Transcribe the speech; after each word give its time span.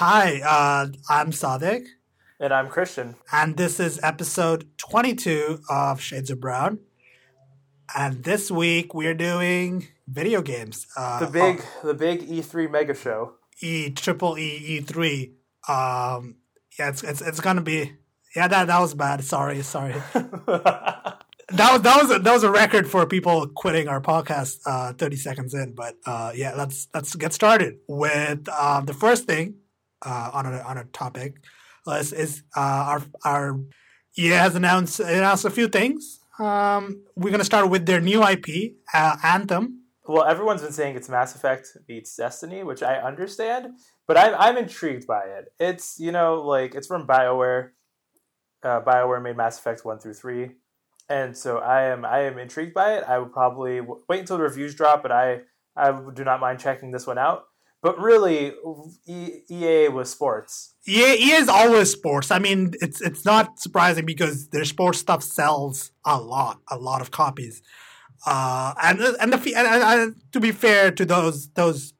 Hi, 0.00 0.40
uh, 0.40 0.86
I'm 1.10 1.30
Sadek, 1.30 1.84
And 2.40 2.54
I'm 2.54 2.68
Christian. 2.68 3.16
and 3.30 3.58
this 3.58 3.78
is 3.78 4.00
episode 4.02 4.66
22 4.78 5.60
of 5.68 6.00
Shades 6.00 6.30
of 6.30 6.40
Brown. 6.40 6.78
And 7.94 8.24
this 8.24 8.50
week 8.50 8.94
we're 8.94 9.12
doing 9.12 9.88
video 10.08 10.40
games. 10.40 10.86
Uh, 10.96 11.20
The 11.20 11.26
big 11.26 11.62
the 11.84 11.92
big 11.92 12.26
E3 12.26 12.70
mega 12.70 12.94
show. 12.94 13.34
E 13.60 13.90
triple 13.90 14.38
E 14.38 14.56
E 14.72 14.80
three. 14.80 15.34
Um, 15.68 16.36
yeah, 16.78 16.88
it's 16.88 17.02
it's 17.02 17.20
it's 17.20 17.40
gonna 17.40 17.60
be. 17.60 17.92
Yeah, 18.34 18.48
that 18.48 18.68
that 18.68 18.80
was 18.80 18.94
bad. 18.94 19.22
Sorry, 19.22 19.60
sorry. 19.62 19.96
That 21.52 21.72
was 21.72 21.82
that 21.82 21.96
was 22.02 22.10
a, 22.12 22.18
that 22.20 22.32
was 22.32 22.44
a 22.44 22.50
record 22.50 22.88
for 22.88 23.04
people 23.06 23.48
quitting 23.48 23.88
our 23.88 24.00
podcast 24.00 24.60
uh, 24.66 24.92
thirty 24.92 25.16
seconds 25.16 25.52
in. 25.52 25.74
But 25.74 25.96
uh, 26.06 26.30
yeah, 26.32 26.54
let's 26.56 26.86
let's 26.94 27.12
get 27.16 27.32
started 27.32 27.80
with 27.88 28.48
um, 28.48 28.86
the 28.86 28.94
first 28.94 29.26
thing 29.26 29.56
uh, 30.02 30.30
on 30.32 30.46
a 30.46 30.58
on 30.60 30.78
a 30.78 30.84
topic 30.84 31.36
is, 31.88 32.12
is 32.12 32.42
uh, 32.56 32.60
our 32.60 33.02
our 33.24 33.60
EA 34.18 34.28
has 34.30 34.54
announced 34.54 35.00
announced 35.00 35.44
a 35.44 35.50
few 35.50 35.68
things. 35.68 36.20
Um, 36.38 37.04
we're 37.16 37.30
gonna 37.30 37.44
start 37.44 37.68
with 37.70 37.86
their 37.86 38.00
new 38.00 38.22
IP, 38.26 38.74
uh, 38.94 39.16
Anthem. 39.22 39.84
well, 40.06 40.24
everyone's 40.24 40.62
been 40.62 40.72
saying 40.72 40.96
it's 40.96 41.08
Mass 41.08 41.34
Effect 41.34 41.76
beats 41.86 42.16
Destiny, 42.16 42.62
which 42.62 42.82
I 42.82 42.96
understand, 42.96 43.74
but 44.06 44.16
I'm 44.16 44.34
I'm 44.34 44.56
intrigued 44.56 45.06
by 45.06 45.24
it. 45.24 45.52
It's 45.58 45.98
you 46.00 46.12
know 46.12 46.42
like 46.42 46.74
it's 46.74 46.86
from 46.86 47.06
Bioware. 47.06 47.70
Uh, 48.62 48.80
Bioware 48.80 49.22
made 49.22 49.36
Mass 49.36 49.58
Effect 49.58 49.84
one 49.84 49.98
through 49.98 50.14
three, 50.14 50.52
and 51.08 51.36
so 51.36 51.58
I 51.58 51.82
am 51.84 52.04
I 52.04 52.20
am 52.22 52.38
intrigued 52.38 52.74
by 52.74 52.94
it. 52.94 53.04
I 53.06 53.18
would 53.18 53.32
probably 53.32 53.78
w- 53.78 54.02
wait 54.08 54.20
until 54.20 54.36
the 54.38 54.42
reviews 54.44 54.74
drop, 54.74 55.02
but 55.02 55.12
I 55.12 55.42
I 55.76 55.92
do 56.14 56.24
not 56.24 56.40
mind 56.40 56.58
checking 56.60 56.90
this 56.90 57.06
one 57.06 57.18
out. 57.18 57.44
But 57.82 57.98
really, 57.98 58.52
EA 59.08 59.88
was 59.88 60.10
sports. 60.10 60.74
EA, 60.86 61.14
EA 61.14 61.32
is 61.36 61.48
always 61.48 61.90
sports. 61.90 62.30
I 62.30 62.38
mean, 62.38 62.74
it's 62.82 63.00
it's 63.00 63.24
not 63.24 63.58
surprising 63.58 64.04
because 64.04 64.48
their 64.48 64.66
sports 64.66 64.98
stuff 64.98 65.22
sells 65.22 65.90
a 66.04 66.20
lot, 66.20 66.60
a 66.70 66.76
lot 66.76 67.00
of 67.00 67.10
copies. 67.10 67.62
Uh, 68.26 68.74
and 68.82 69.00
and 69.00 69.32
the 69.32 69.54
and, 69.54 69.66
and, 69.66 69.82
and 69.82 70.16
to 70.32 70.40
be 70.40 70.52
fair 70.52 70.90
to 70.90 71.06
those 71.06 71.48
those 71.50 71.94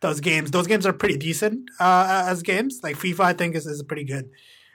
those 0.00 0.20
games, 0.20 0.50
those 0.50 0.66
games 0.66 0.86
are 0.86 0.92
pretty 0.94 1.18
decent 1.18 1.70
uh, 1.78 2.24
as 2.26 2.42
games. 2.42 2.80
Like 2.82 2.96
FIFA, 2.96 3.20
I 3.20 3.32
think 3.34 3.54
is, 3.54 3.66
is 3.66 3.80
a 3.80 3.84
pretty 3.84 4.04
good 4.04 4.30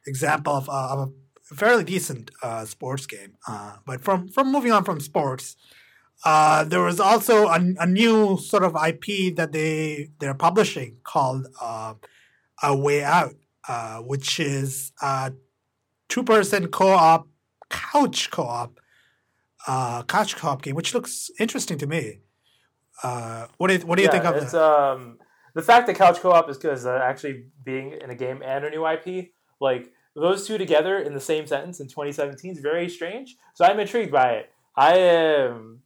example 0.05 0.53
of, 0.53 0.70
uh, 0.70 0.89
of 0.92 1.14
a 1.52 1.55
fairly 1.55 1.83
decent 1.83 2.30
uh, 2.42 2.66
sports 2.66 3.05
game. 3.08 3.38
Uh, 3.47 3.77
but 3.86 4.02
from 4.02 4.27
from 4.27 4.52
moving 4.52 4.72
on 4.72 4.83
from 4.83 4.99
sports, 4.99 5.55
uh, 6.25 6.64
there 6.64 6.81
was 6.81 7.00
also 7.00 7.47
a, 7.47 7.59
a 7.80 7.86
new 7.86 8.38
sort 8.38 8.64
of 8.64 8.75
IP 8.75 9.36
that 9.36 9.52
they 9.52 10.09
they're 10.20 10.33
publishing 10.33 10.97
called 11.03 11.47
uh, 11.61 11.94
A 12.61 12.75
Way 12.75 13.03
Out, 13.03 13.36
uh, 13.67 13.97
which 14.00 14.39
is 14.39 14.92
a 15.02 15.33
two 16.09 16.23
person 16.23 16.67
co 16.67 16.89
op 16.89 17.28
couch 17.70 18.31
co 18.31 18.44
op 18.44 18.80
uh, 19.67 20.03
couch 20.03 20.36
co 20.36 20.50
op 20.50 20.61
game, 20.61 20.75
which 20.75 20.94
looks 20.94 21.30
interesting 21.39 21.78
to 21.78 21.88
me. 21.88 22.20
Uh, 23.02 23.48
what 23.58 23.67
do 23.67 23.73
you, 23.73 23.80
what 23.81 23.98
do 23.98 24.03
you 24.03 24.09
think 24.09 24.23
of 24.23 24.36
it? 24.36 24.44
it's 24.44 24.53
um 24.53 25.17
the 25.53 25.61
fact 25.61 25.88
that 25.88 25.95
couch 25.95 26.20
co-op 26.20 26.50
is 26.50 26.58
because 26.58 26.86
uh, 26.86 27.00
actually 27.03 27.45
being 27.64 27.94
in 27.94 28.09
a 28.09 28.16
game 28.16 28.42
and 28.44 28.66
a 28.66 28.70
new 28.70 28.88
IP, 28.88 29.31
like 29.61 29.92
those 30.16 30.48
two 30.48 30.58
together 30.58 30.98
in 30.98 31.14
the 31.14 31.20
same 31.20 31.48
sentence 31.48 31.80
in 31.80 31.88
2017 31.88 32.52
is 32.52 32.59
very 32.59 32.89
strange. 32.89 33.36
So 33.53 33.66
I'm 33.66 33.80
intrigued 33.80 34.11
by 34.11 34.31
it. 34.33 34.50
I 34.75 34.98
am 34.98 35.83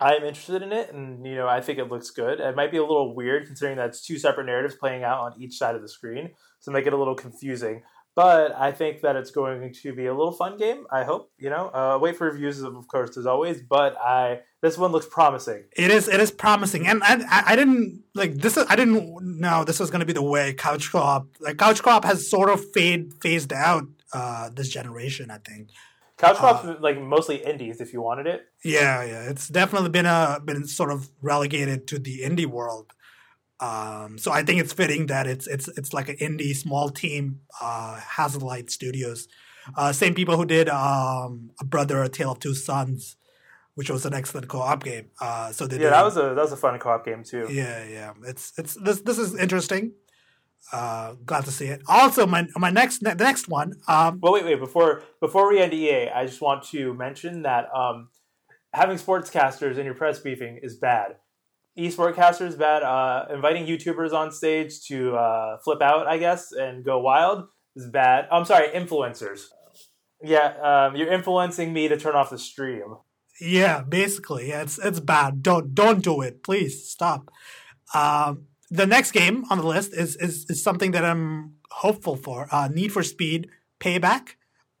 I 0.00 0.14
am 0.14 0.24
interested 0.24 0.62
in 0.62 0.72
it, 0.72 0.92
and 0.92 1.26
you 1.26 1.34
know 1.34 1.46
I 1.46 1.60
think 1.60 1.78
it 1.78 1.90
looks 1.90 2.10
good. 2.10 2.40
It 2.40 2.56
might 2.56 2.70
be 2.70 2.78
a 2.78 2.82
little 2.82 3.14
weird 3.14 3.46
considering 3.46 3.76
that's 3.76 4.00
two 4.00 4.18
separate 4.18 4.46
narratives 4.46 4.74
playing 4.74 5.04
out 5.04 5.20
on 5.20 5.40
each 5.40 5.58
side 5.58 5.74
of 5.74 5.82
the 5.82 5.88
screen, 5.88 6.30
so 6.58 6.70
make 6.70 6.86
it 6.86 6.92
a 6.92 6.96
little 6.96 7.14
confusing. 7.14 7.82
But 8.16 8.54
I 8.56 8.72
think 8.72 9.02
that 9.02 9.14
it's 9.14 9.30
going 9.30 9.72
to 9.72 9.92
be 9.94 10.06
a 10.06 10.14
little 10.14 10.32
fun 10.32 10.56
game. 10.56 10.84
I 10.90 11.04
hope 11.04 11.30
you 11.38 11.48
know. 11.50 11.68
Uh, 11.68 11.98
wait 12.00 12.16
for 12.16 12.30
reviews, 12.30 12.60
of 12.60 12.88
course, 12.88 13.16
as 13.16 13.26
always. 13.26 13.62
But 13.62 13.96
I 13.98 14.40
this 14.62 14.76
one 14.76 14.90
looks 14.90 15.06
promising. 15.06 15.64
It 15.76 15.90
is 15.90 16.08
it 16.08 16.18
is 16.18 16.30
promising, 16.30 16.86
and 16.86 17.02
I 17.04 17.14
I, 17.28 17.42
I 17.52 17.56
didn't 17.56 18.02
like 18.14 18.34
this. 18.34 18.56
Is, 18.56 18.66
I 18.68 18.76
didn't 18.76 19.38
know 19.38 19.64
this 19.64 19.78
was 19.78 19.90
going 19.90 20.00
to 20.00 20.06
be 20.06 20.12
the 20.12 20.22
way 20.22 20.54
couch 20.54 20.90
co-op. 20.90 21.28
Like 21.40 21.58
couch 21.58 21.82
co-op 21.82 22.04
has 22.04 22.28
sort 22.28 22.50
of 22.50 22.64
fade 22.72 23.14
phased 23.20 23.52
out 23.52 23.84
uh, 24.12 24.50
this 24.52 24.68
generation. 24.70 25.30
I 25.30 25.38
think. 25.38 25.68
Couch 26.20 26.36
co-op's 26.36 26.80
like 26.80 27.00
mostly 27.00 27.36
indies 27.36 27.80
if 27.80 27.92
you 27.92 28.02
wanted 28.02 28.26
it. 28.26 28.46
Yeah, 28.64 29.02
yeah, 29.04 29.30
it's 29.30 29.48
definitely 29.48 29.90
been 29.90 30.06
a 30.06 30.38
been 30.44 30.66
sort 30.66 30.90
of 30.92 31.08
relegated 31.22 31.86
to 31.88 31.98
the 31.98 32.20
indie 32.20 32.46
world. 32.46 32.92
Um, 33.60 34.18
so 34.18 34.32
I 34.32 34.42
think 34.42 34.60
it's 34.60 34.72
fitting 34.72 35.06
that 35.06 35.26
it's 35.26 35.46
it's 35.46 35.68
it's 35.76 35.92
like 35.92 36.08
an 36.08 36.16
indie 36.16 36.54
small 36.54 36.90
team, 36.90 37.40
uh, 37.60 37.98
Hazelight 38.16 38.70
Studios, 38.70 39.28
uh, 39.76 39.92
same 39.92 40.14
people 40.14 40.36
who 40.36 40.44
did 40.44 40.68
um, 40.68 41.50
a 41.60 41.64
brother, 41.64 42.02
a 42.02 42.08
tale 42.08 42.32
of 42.32 42.38
two 42.38 42.54
sons, 42.54 43.16
which 43.74 43.90
was 43.90 44.04
an 44.06 44.14
excellent 44.14 44.48
co-op 44.48 44.84
game. 44.84 45.10
Uh, 45.20 45.52
so 45.52 45.66
they 45.66 45.78
Yeah, 45.82 45.90
that 45.90 46.04
was 46.04 46.16
a 46.16 46.34
that 46.34 46.36
was 46.36 46.52
a 46.52 46.56
fun 46.56 46.78
co-op 46.78 47.04
game 47.04 47.24
too. 47.24 47.48
yeah, 47.50 47.84
yeah. 47.84 48.12
It's 48.24 48.52
it's 48.58 48.74
this 48.74 49.00
this 49.00 49.18
is 49.18 49.34
interesting. 49.36 49.92
Uh, 50.72 51.14
glad 51.26 51.44
to 51.44 51.50
see 51.50 51.66
it. 51.66 51.82
Also, 51.88 52.26
my 52.26 52.46
my 52.56 52.70
next 52.70 52.98
the 53.02 53.14
next 53.14 53.48
one. 53.48 53.74
Um, 53.88 54.20
Well, 54.22 54.32
wait, 54.32 54.44
wait. 54.44 54.60
Before 54.60 55.02
before 55.20 55.48
we 55.50 55.60
end 55.60 55.74
EA, 55.74 56.10
I 56.10 56.26
just 56.26 56.40
want 56.40 56.62
to 56.68 56.94
mention 56.94 57.42
that 57.42 57.66
um, 57.74 58.08
having 58.72 58.96
sportscasters 58.96 59.78
in 59.78 59.84
your 59.84 59.94
press 59.94 60.20
briefing 60.20 60.60
is 60.62 60.76
bad. 60.76 61.16
Esportcasters 61.78 62.48
is 62.48 62.56
bad. 62.56 62.82
Uh, 62.82 63.26
inviting 63.32 63.66
YouTubers 63.66 64.12
on 64.12 64.32
stage 64.32 64.84
to 64.86 65.16
uh, 65.16 65.58
flip 65.64 65.80
out, 65.80 66.06
I 66.06 66.18
guess, 66.18 66.52
and 66.52 66.84
go 66.84 66.98
wild 66.98 67.46
is 67.76 67.88
bad. 67.88 68.28
I'm 68.30 68.44
sorry, 68.44 68.68
influencers. 68.68 69.44
Yeah, 70.22 70.88
um, 70.88 70.96
you're 70.96 71.12
influencing 71.12 71.72
me 71.72 71.88
to 71.88 71.96
turn 71.96 72.14
off 72.14 72.30
the 72.30 72.38
stream. 72.38 72.96
Yeah, 73.40 73.82
basically, 73.82 74.48
yeah, 74.50 74.62
it's 74.62 74.78
it's 74.78 75.00
bad. 75.00 75.42
Don't 75.42 75.74
don't 75.74 76.02
do 76.04 76.20
it, 76.20 76.42
please 76.42 76.90
stop. 76.90 77.30
Um, 77.94 78.46
the 78.70 78.86
next 78.86 79.10
game 79.10 79.44
on 79.50 79.58
the 79.58 79.66
list 79.66 79.92
is 79.92 80.16
is, 80.16 80.46
is 80.48 80.62
something 80.62 80.92
that 80.92 81.04
I'm 81.04 81.56
hopeful 81.70 82.16
for. 82.16 82.48
Uh, 82.50 82.68
Need 82.68 82.92
for 82.92 83.02
Speed 83.02 83.48
Payback, 83.80 84.36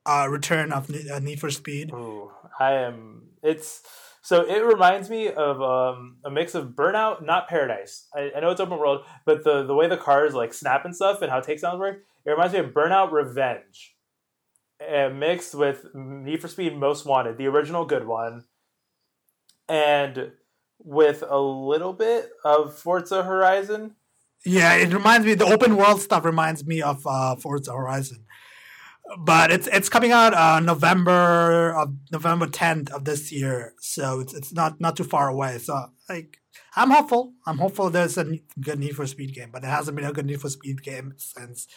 uh, 0.06 0.28
return 0.30 0.72
of 0.72 0.90
uh, 0.90 1.18
Need 1.18 1.40
for 1.40 1.50
Speed. 1.50 1.92
Ooh, 1.92 2.30
I 2.58 2.72
am. 2.72 3.30
It's 3.42 3.82
so 4.22 4.42
it 4.42 4.64
reminds 4.64 5.10
me 5.10 5.28
of 5.28 5.60
um, 5.62 6.18
a 6.24 6.30
mix 6.30 6.54
of 6.54 6.70
Burnout, 6.70 7.24
not 7.24 7.48
Paradise. 7.48 8.06
I, 8.14 8.30
I 8.36 8.40
know 8.40 8.50
it's 8.50 8.60
open 8.60 8.78
world, 8.78 9.04
but 9.24 9.44
the 9.44 9.64
the 9.64 9.74
way 9.74 9.88
the 9.88 9.96
cars 9.96 10.34
like 10.34 10.54
snap 10.54 10.84
and 10.84 10.94
stuff 10.94 11.22
and 11.22 11.30
how 11.30 11.40
takedowns 11.40 11.78
work, 11.78 12.04
it 12.24 12.30
reminds 12.30 12.52
me 12.52 12.60
of 12.60 12.72
Burnout 12.72 13.10
Revenge, 13.10 13.96
and 14.78 15.18
mixed 15.18 15.54
with 15.54 15.86
Need 15.94 16.40
for 16.40 16.48
Speed 16.48 16.76
Most 16.76 17.06
Wanted, 17.06 17.38
the 17.38 17.46
original 17.46 17.84
good 17.84 18.06
one, 18.06 18.44
and 19.68 20.32
with 20.84 21.22
a 21.28 21.38
little 21.38 21.92
bit 21.92 22.30
of 22.44 22.76
Forza 22.78 23.22
Horizon. 23.22 23.94
Yeah, 24.44 24.74
it 24.74 24.92
reminds 24.92 25.26
me. 25.26 25.34
The 25.34 25.44
open 25.44 25.76
world 25.76 26.00
stuff 26.00 26.24
reminds 26.24 26.64
me 26.66 26.80
of 26.82 27.06
uh, 27.06 27.36
Forza 27.36 27.72
Horizon, 27.72 28.24
but 29.18 29.50
it's 29.50 29.66
it's 29.66 29.88
coming 29.90 30.12
out 30.12 30.32
uh, 30.32 30.60
November 30.60 31.74
of 31.74 31.94
November 32.10 32.46
tenth 32.46 32.90
of 32.92 33.04
this 33.04 33.30
year, 33.30 33.74
so 33.80 34.20
it's 34.20 34.32
it's 34.32 34.52
not 34.52 34.80
not 34.80 34.96
too 34.96 35.04
far 35.04 35.28
away. 35.28 35.58
So 35.58 35.90
like, 36.08 36.38
I'm 36.74 36.90
hopeful. 36.90 37.34
I'm 37.46 37.58
hopeful 37.58 37.90
there's 37.90 38.16
a 38.16 38.38
good 38.58 38.78
Need 38.78 38.96
for 38.96 39.06
Speed 39.06 39.34
game, 39.34 39.50
but 39.52 39.60
there 39.60 39.70
hasn't 39.70 39.94
been 39.94 40.06
a 40.06 40.12
good 40.12 40.26
Need 40.26 40.40
for 40.40 40.48
Speed 40.48 40.82
game 40.82 41.12
since 41.18 41.68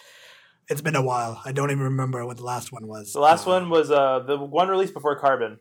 it's 0.70 0.82
been 0.82 0.96
a 0.96 1.02
while. 1.04 1.42
I 1.44 1.52
don't 1.52 1.70
even 1.72 1.84
remember 1.84 2.26
what 2.26 2.38
the 2.38 2.46
last 2.46 2.72
one 2.72 2.88
was. 2.88 3.12
The 3.12 3.20
last 3.20 3.46
Uh, 3.46 3.52
one 3.52 3.70
was 3.70 3.92
uh, 3.92 4.20
the 4.20 4.38
one 4.38 4.70
released 4.70 4.94
before 4.94 5.20
Carbon. 5.20 5.60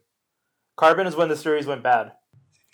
Carbon 0.77 1.09
is 1.09 1.17
when 1.17 1.29
the 1.29 1.37
series 1.37 1.67
went 1.67 1.83
bad. 1.83 2.13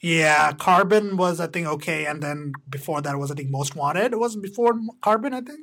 Yeah, 0.01 0.53
Carbon 0.53 1.17
was 1.17 1.41
I 1.41 1.49
think 1.49 1.67
okay, 1.67 2.07
and 2.07 2.23
then 2.23 2.53
before 2.69 3.03
that 3.03 3.19
was 3.19 3.31
I 3.31 3.35
think 3.35 3.51
Most 3.51 3.75
Wanted. 3.75 4.13
It 4.13 4.19
wasn't 4.19 4.45
before 4.45 4.75
Carbon. 5.03 5.35
I 5.35 5.41
think 5.41 5.61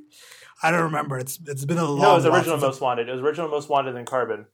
I 0.62 0.72
don't 0.72 0.84
remember. 0.84 1.18
It's 1.18 1.40
it's 1.46 1.66
been 1.66 1.78
a 1.78 1.86
long. 1.86 2.02
No, 2.02 2.12
it 2.12 2.16
was 2.16 2.26
original 2.26 2.58
Most 2.58 2.82
Wanted. 2.82 3.08
It 3.08 3.14
was 3.14 3.22
original 3.22 3.50
Most 3.50 3.70
Wanted 3.70 3.96
and 3.96 4.06
Carbon, 4.06 4.46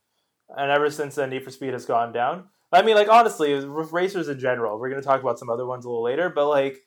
and 0.56 0.70
ever 0.70 0.92
since 0.92 1.16
then, 1.16 1.32
Need 1.32 1.44
for 1.44 1.52
Speed 1.52 1.74
has 1.74 1.86
gone 1.86 2.14
down. 2.14 2.46
I 2.72 2.84
mean, 2.84 2.96
like 2.96 3.10
honestly, 3.10 3.54
racers 3.54 4.30
in 4.30 4.40
general, 4.40 4.80
we're 4.80 4.90
going 4.90 5.02
to 5.02 5.08
talk 5.08 5.22
about 5.22 5.40
some 5.40 5.50
other 5.50 5.66
ones 5.66 5.84
a 5.84 5.90
little 5.90 6.04
later, 6.04 6.30
but 6.30 6.48
like 6.48 6.78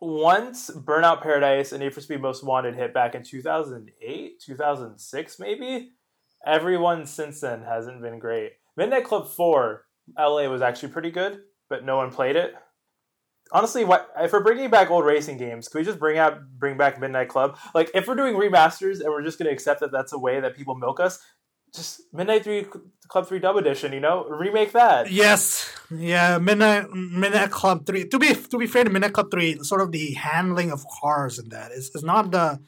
once 0.00 0.70
Burnout 0.70 1.22
Paradise 1.22 1.72
and 1.72 1.82
Need 1.82 1.94
for 1.94 2.00
Speed 2.00 2.20
Most 2.20 2.44
Wanted 2.44 2.74
hit 2.74 2.92
back 2.92 3.14
in 3.14 3.22
two 3.22 3.42
thousand 3.42 3.90
eight, 4.02 4.40
two 4.40 4.56
thousand 4.56 4.98
six, 4.98 5.38
maybe 5.38 5.92
everyone 6.44 7.06
since 7.06 7.40
then 7.40 7.62
hasn't 7.62 8.02
been 8.02 8.18
great. 8.18 8.52
Midnight 8.76 9.04
Club 9.04 9.28
Four, 9.28 9.84
LA 10.18 10.48
was 10.48 10.62
actually 10.62 10.90
pretty 10.92 11.10
good, 11.10 11.40
but 11.68 11.84
no 11.84 11.96
one 11.96 12.10
played 12.10 12.36
it. 12.36 12.54
Honestly, 13.52 13.84
what 13.84 14.10
if 14.18 14.32
we're 14.32 14.42
bringing 14.42 14.70
back 14.70 14.90
old 14.90 15.04
racing 15.04 15.38
games? 15.38 15.68
Can 15.68 15.80
we 15.80 15.84
just 15.84 16.00
bring 16.00 16.18
out 16.18 16.40
bring 16.58 16.76
back 16.76 17.00
Midnight 17.00 17.28
Club? 17.28 17.56
Like, 17.74 17.90
if 17.94 18.08
we're 18.08 18.16
doing 18.16 18.34
remasters 18.34 19.00
and 19.00 19.08
we're 19.08 19.22
just 19.22 19.38
going 19.38 19.46
to 19.46 19.52
accept 19.52 19.80
that 19.80 19.92
that's 19.92 20.12
a 20.12 20.18
way 20.18 20.40
that 20.40 20.56
people 20.56 20.74
milk 20.74 20.98
us, 20.98 21.20
just 21.74 22.00
Midnight 22.12 22.44
Three 22.44 22.66
Club 23.08 23.28
Three 23.28 23.38
Dub 23.38 23.56
Edition. 23.56 23.92
You 23.92 24.00
know, 24.00 24.24
remake 24.24 24.72
that. 24.72 25.12
Yes, 25.12 25.72
yeah, 25.90 26.38
Midnight 26.38 26.90
Midnight 26.92 27.50
Club 27.50 27.86
Three. 27.86 28.08
To 28.08 28.18
be 28.18 28.34
to 28.34 28.58
be 28.58 28.66
fair 28.66 28.84
to 28.84 28.90
Midnight 28.90 29.12
Club 29.12 29.30
Three, 29.30 29.58
sort 29.62 29.80
of 29.80 29.92
the 29.92 30.14
handling 30.14 30.72
of 30.72 30.84
cars 31.00 31.38
and 31.38 31.50
that 31.52 31.72
is 31.72 31.90
is 31.94 32.02
not 32.02 32.30
the 32.30 32.58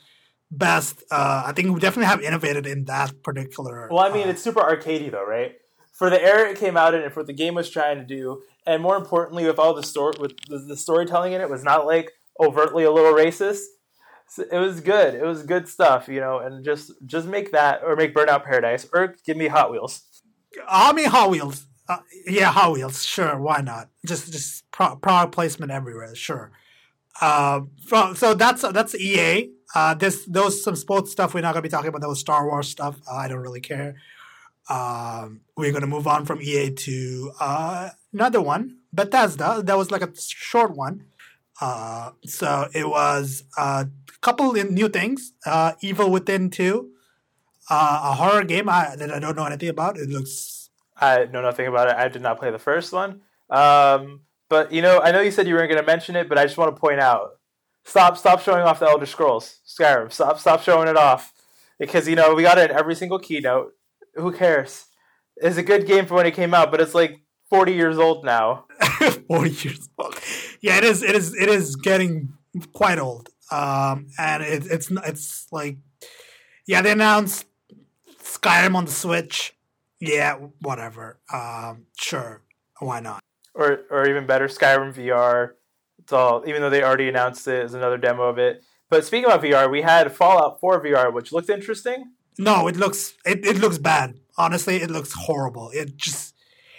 best. 0.51 1.03
Uh, 1.11 1.45
I 1.47 1.53
think 1.53 1.73
we 1.73 1.81
definitely 1.81 2.07
have 2.07 2.23
innovated 2.23 2.67
in 2.67 2.85
that 2.85 3.23
particular. 3.23 3.89
Well, 3.91 4.01
I 4.01 4.13
mean, 4.13 4.29
uh, 4.29 4.31
it's 4.31 4.43
super 4.43 4.61
arcadey 4.61 5.11
though, 5.11 5.27
right? 5.27 5.57
For 5.93 6.11
the 6.11 6.23
era 6.23 6.51
it 6.51 6.59
came 6.59 6.77
out 6.77 6.95
in, 6.95 7.03
and 7.03 7.13
for 7.13 7.21
what 7.21 7.27
the 7.27 7.33
game 7.33 7.55
was 7.55 7.71
trying 7.71 7.99
to 7.99 8.05
do, 8.05 8.43
and 8.67 8.83
more 8.83 8.97
importantly, 8.97 9.47
with 9.47 9.59
all 9.59 9.75
the 9.75 9.83
story, 9.83 10.15
with 10.21 10.33
the, 10.49 10.59
the 10.59 10.77
storytelling 10.77 11.33
in 11.33 11.41
it, 11.41 11.51
was 11.51 11.65
not 11.65 11.87
like 11.87 12.11
overtly 12.41 12.85
a 12.85 12.91
little 12.91 13.13
racist. 13.13 13.63
So 14.29 14.45
it 14.51 14.59
was 14.59 14.81
good. 14.81 15.15
It 15.15 15.25
was 15.25 15.43
good 15.43 15.69
stuff, 15.69 16.09
you 16.09 16.21
know. 16.21 16.39
And 16.39 16.65
just 16.65 16.93
just 17.07 17.27
make 17.27 17.53
that, 17.53 17.83
or 17.83 17.97
make 17.97 18.15
Burnout 18.15 18.45
Paradise, 18.45 18.87
or 18.93 19.15
give 19.25 19.37
me 19.37 19.49
Hot 19.49 19.71
Wheels. 19.71 20.03
I 20.69 20.93
mean 20.93 21.07
Hot 21.07 21.31
Wheels. 21.31 21.67
Uh, 21.89 21.99
yeah, 22.27 22.53
Hot 22.53 22.73
Wheels. 22.73 23.05
Sure, 23.05 23.41
why 23.41 23.63
not? 23.63 23.89
Just 24.07 24.33
just 24.33 24.71
pro- 24.71 24.97
product 24.97 25.35
placement 25.35 25.73
everywhere. 25.73 26.15
Sure. 26.15 26.53
Uh, 27.21 27.63
from, 27.87 28.15
so 28.15 28.35
that's 28.35 28.63
that's 28.63 28.95
EA. 28.95 29.51
Uh, 29.75 29.95
this 29.95 30.25
those 30.27 30.63
some 30.63 30.77
sports 30.77 31.11
stuff 31.11 31.35
we're 31.35 31.41
not 31.41 31.55
gonna 31.55 31.63
be 31.63 31.69
talking 31.69 31.89
about. 31.89 32.03
That 32.03 32.09
was 32.09 32.21
Star 32.21 32.47
Wars 32.47 32.69
stuff. 32.69 33.01
Uh, 33.11 33.17
I 33.17 33.29
don't 33.29 33.41
really 33.41 33.61
care. 33.61 33.97
Um, 34.69 35.41
we're 35.57 35.73
gonna 35.73 35.87
move 35.87 36.07
on 36.07 36.25
from 36.25 36.43
EA 36.43 36.71
to 36.71 37.33
uh, 37.41 37.91
another 38.13 38.41
one, 38.41 38.79
Bethesda. 38.93 39.63
That 39.65 39.77
was 39.77 39.91
like 39.91 40.03
a 40.03 40.13
short 40.19 40.77
one. 40.77 41.05
Uh, 41.61 42.11
so 42.25 42.69
it 42.75 42.89
was 42.89 43.45
a 43.57 43.89
couple 44.21 44.55
of 44.55 44.71
new 44.71 44.89
things. 44.89 45.33
Uh, 45.45 45.73
Evil 45.81 46.11
Within 46.11 46.51
two, 46.51 46.91
uh, 47.71 48.01
a 48.05 48.15
horror 48.15 48.45
game 48.45 48.69
I, 48.69 48.95
that 48.97 49.11
I 49.11 49.19
don't 49.19 49.37
know 49.37 49.45
anything 49.45 49.69
about. 49.69 49.99
It 49.99 50.09
looks 50.09 50.59
I 51.01 51.27
know 51.27 51.43
nothing 51.43 51.67
about 51.67 51.89
it. 51.89 51.97
I 51.97 52.09
did 52.09 52.23
not 52.23 52.39
play 52.39 52.51
the 52.51 52.59
first 52.59 52.93
one. 52.93 53.21
Um, 53.51 54.21
but 54.49 54.73
you 54.73 54.83
know, 54.83 55.01
I 55.01 55.13
know 55.13 55.21
you 55.21 55.31
said 55.31 55.47
you 55.47 55.55
weren't 55.55 55.71
going 55.71 55.81
to 55.81 55.87
mention 55.87 56.17
it, 56.17 56.29
but 56.29 56.39
I 56.39 56.45
just 56.45 56.59
want 56.59 56.75
to 56.75 56.81
point 56.81 57.01
out: 57.01 57.39
stop, 57.85 58.17
stop 58.17 58.41
showing 58.41 58.63
off 58.63 58.81
the 58.81 58.87
Elder 58.87 59.07
Scrolls 59.07 59.61
Skyrim. 59.67 60.13
Stop, 60.13 60.39
stop 60.39 60.63
showing 60.63 60.89
it 60.89 60.97
off 60.97 61.33
because 61.79 62.09
you 62.09 62.17
know 62.17 62.35
we 62.35 62.43
got 62.43 62.59
it 62.59 62.71
in 62.71 62.77
every 62.77 62.95
single 62.95 63.19
keynote. 63.19 63.73
Who 64.19 64.33
cares? 64.33 64.87
It's 65.37 65.57
a 65.57 65.63
good 65.63 65.87
game 65.87 66.07
for 66.07 66.15
when 66.15 66.27
it 66.27 66.35
came 66.35 66.55
out, 66.55 66.71
but 66.71 66.81
it's 66.81 66.95
like 66.95 67.23
forty 67.51 67.73
years 67.73 67.99
old 67.99 68.25
now. 68.25 68.67
40 69.29 69.69
years 69.69 69.89
old. 69.99 70.19
Yeah, 70.61 70.79
it 70.79 70.85
is. 70.85 71.03
It 71.03 71.15
is. 71.15 71.35
It 71.35 71.49
is 71.49 71.77
getting 71.77 72.33
quite 72.73 72.99
old. 72.99 73.29
Um, 73.51 74.09
and 74.19 74.43
it, 74.43 74.67
it's 74.67 74.91
it's 74.91 75.47
like, 75.53 75.79
yeah, 76.67 76.83
they 76.83 76.93
announced 76.93 77.47
Skyrim 78.23 78.75
on 78.75 78.87
the 78.87 78.91
Switch. 78.91 79.55
Yeah, 80.01 80.35
whatever. 80.61 81.21
Um, 81.33 81.87
sure, 81.97 82.43
why 82.81 83.01
not? 83.01 83.21
or 83.59 83.81
or 83.91 84.09
even 84.09 84.27
better, 84.27 84.47
Skyrim 84.47 84.95
VR. 84.95 85.51
It's 85.99 86.13
all 86.13 86.45
even 86.47 86.63
though 86.63 86.71
they 86.71 86.83
already 86.83 87.09
announced 87.09 87.47
it 87.49 87.65
as 87.65 87.75
another 87.75 87.99
demo 87.99 88.23
of 88.23 88.39
it. 88.39 88.63
But 88.89 89.05
speaking 89.05 89.27
about 89.27 89.43
VR, 89.43 89.71
we 89.71 89.83
had 89.83 90.11
Fallout 90.13 90.61
4 90.61 90.83
VR, 90.83 91.13
which 91.13 91.31
looked 91.31 91.51
interesting. 91.51 92.13
No, 92.39 92.69
it 92.69 92.77
looks 92.77 93.15
it, 93.27 93.45
it 93.45 93.59
looks 93.59 93.79
bad. 93.79 94.19
Honestly, 94.37 94.77
it 94.77 94.91
looks 94.91 95.13
horrible. 95.13 95.71
It 95.75 95.97
just 95.97 96.35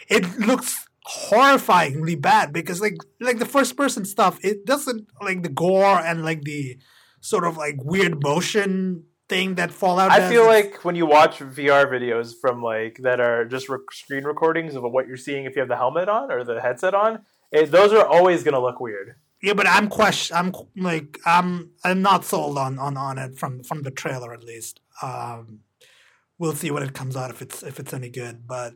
it 0.09 0.39
looks 0.39 0.87
horrifyingly 1.07 2.19
bad 2.19 2.53
because 2.53 2.81
like 2.81 2.97
like 3.19 3.39
the 3.39 3.45
first 3.45 3.75
person 3.75 4.05
stuff, 4.05 4.39
it 4.43 4.65
doesn't 4.65 5.07
like 5.21 5.43
the 5.43 5.49
gore 5.49 5.99
and 5.99 6.23
like 6.23 6.43
the 6.43 6.77
sort 7.21 7.43
of 7.43 7.57
like 7.57 7.75
weird 7.83 8.23
motion 8.23 9.03
thing 9.27 9.55
that 9.55 9.71
Fallout. 9.71 10.11
I 10.11 10.19
does. 10.19 10.31
feel 10.31 10.45
like 10.45 10.83
when 10.83 10.95
you 10.95 11.05
watch 11.05 11.39
VR 11.39 11.85
videos 11.85 12.33
from 12.39 12.63
like 12.63 12.99
that 13.03 13.19
are 13.19 13.45
just 13.45 13.69
rec- 13.69 13.91
screen 13.91 14.23
recordings 14.23 14.75
of 14.75 14.83
what 14.83 15.07
you're 15.07 15.17
seeing 15.17 15.45
if 15.45 15.55
you 15.55 15.59
have 15.59 15.69
the 15.69 15.75
helmet 15.77 16.09
on 16.09 16.31
or 16.31 16.43
the 16.43 16.59
headset 16.59 16.95
on, 16.95 17.19
it, 17.51 17.71
those 17.71 17.93
are 17.93 18.05
always 18.05 18.43
going 18.43 18.55
to 18.55 18.59
look 18.61 18.79
weird. 18.79 19.15
Yeah, 19.41 19.53
but 19.53 19.67
I'm 19.67 19.87
question. 19.87 20.35
I'm 20.35 20.53
like 20.75 21.19
I'm 21.25 21.71
I'm 21.83 22.01
not 22.01 22.25
sold 22.25 22.57
on 22.57 22.77
on 22.77 22.97
on 22.97 23.17
it 23.17 23.37
from 23.37 23.63
from 23.63 23.83
the 23.83 23.91
trailer 23.91 24.33
at 24.33 24.43
least. 24.43 24.81
Um, 25.01 25.59
we'll 26.37 26.53
see 26.55 26.71
when 26.71 26.83
it 26.83 26.93
comes 26.93 27.15
out 27.15 27.29
if 27.29 27.41
it's 27.41 27.63
if 27.63 27.79
it's 27.79 27.93
any 27.93 28.09
good. 28.09 28.47
But 28.47 28.73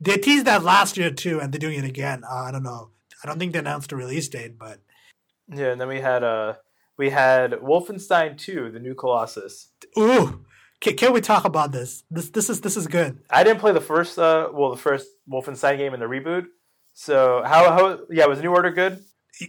they 0.00 0.16
teased 0.16 0.46
that 0.46 0.64
last 0.64 0.96
year 0.96 1.10
too, 1.10 1.40
and 1.40 1.52
they're 1.52 1.58
doing 1.60 1.78
it 1.78 1.88
again. 1.88 2.24
Uh, 2.24 2.44
I 2.44 2.50
don't 2.50 2.62
know. 2.62 2.90
I 3.22 3.28
don't 3.28 3.38
think 3.38 3.52
they 3.52 3.58
announced 3.58 3.92
a 3.92 3.96
release 3.96 4.28
date, 4.28 4.58
but 4.58 4.80
Yeah, 5.48 5.72
and 5.72 5.80
then 5.80 5.88
we 5.88 6.00
had 6.00 6.24
uh 6.24 6.54
we 6.96 7.10
had 7.10 7.52
Wolfenstein 7.52 8.36
2, 8.36 8.72
the 8.72 8.78
new 8.78 8.94
Colossus. 8.94 9.68
ooh, 9.96 10.44
can, 10.80 10.96
can 10.96 11.12
we 11.14 11.20
talk 11.22 11.44
about 11.46 11.72
this? 11.72 12.02
This 12.10 12.30
this 12.30 12.50
is 12.50 12.60
this 12.62 12.76
is 12.76 12.86
good. 12.86 13.20
I 13.30 13.44
didn't 13.44 13.60
play 13.60 13.72
the 13.72 13.80
first 13.80 14.18
uh 14.18 14.48
well 14.52 14.70
the 14.70 14.76
first 14.76 15.06
Wolfenstein 15.30 15.76
game 15.76 15.94
in 15.94 16.00
the 16.00 16.06
reboot. 16.06 16.46
So 16.94 17.42
how 17.46 17.70
how 17.70 18.00
yeah, 18.10 18.26
was 18.26 18.40
New 18.40 18.50
Order 18.50 18.70
good? 18.70 19.04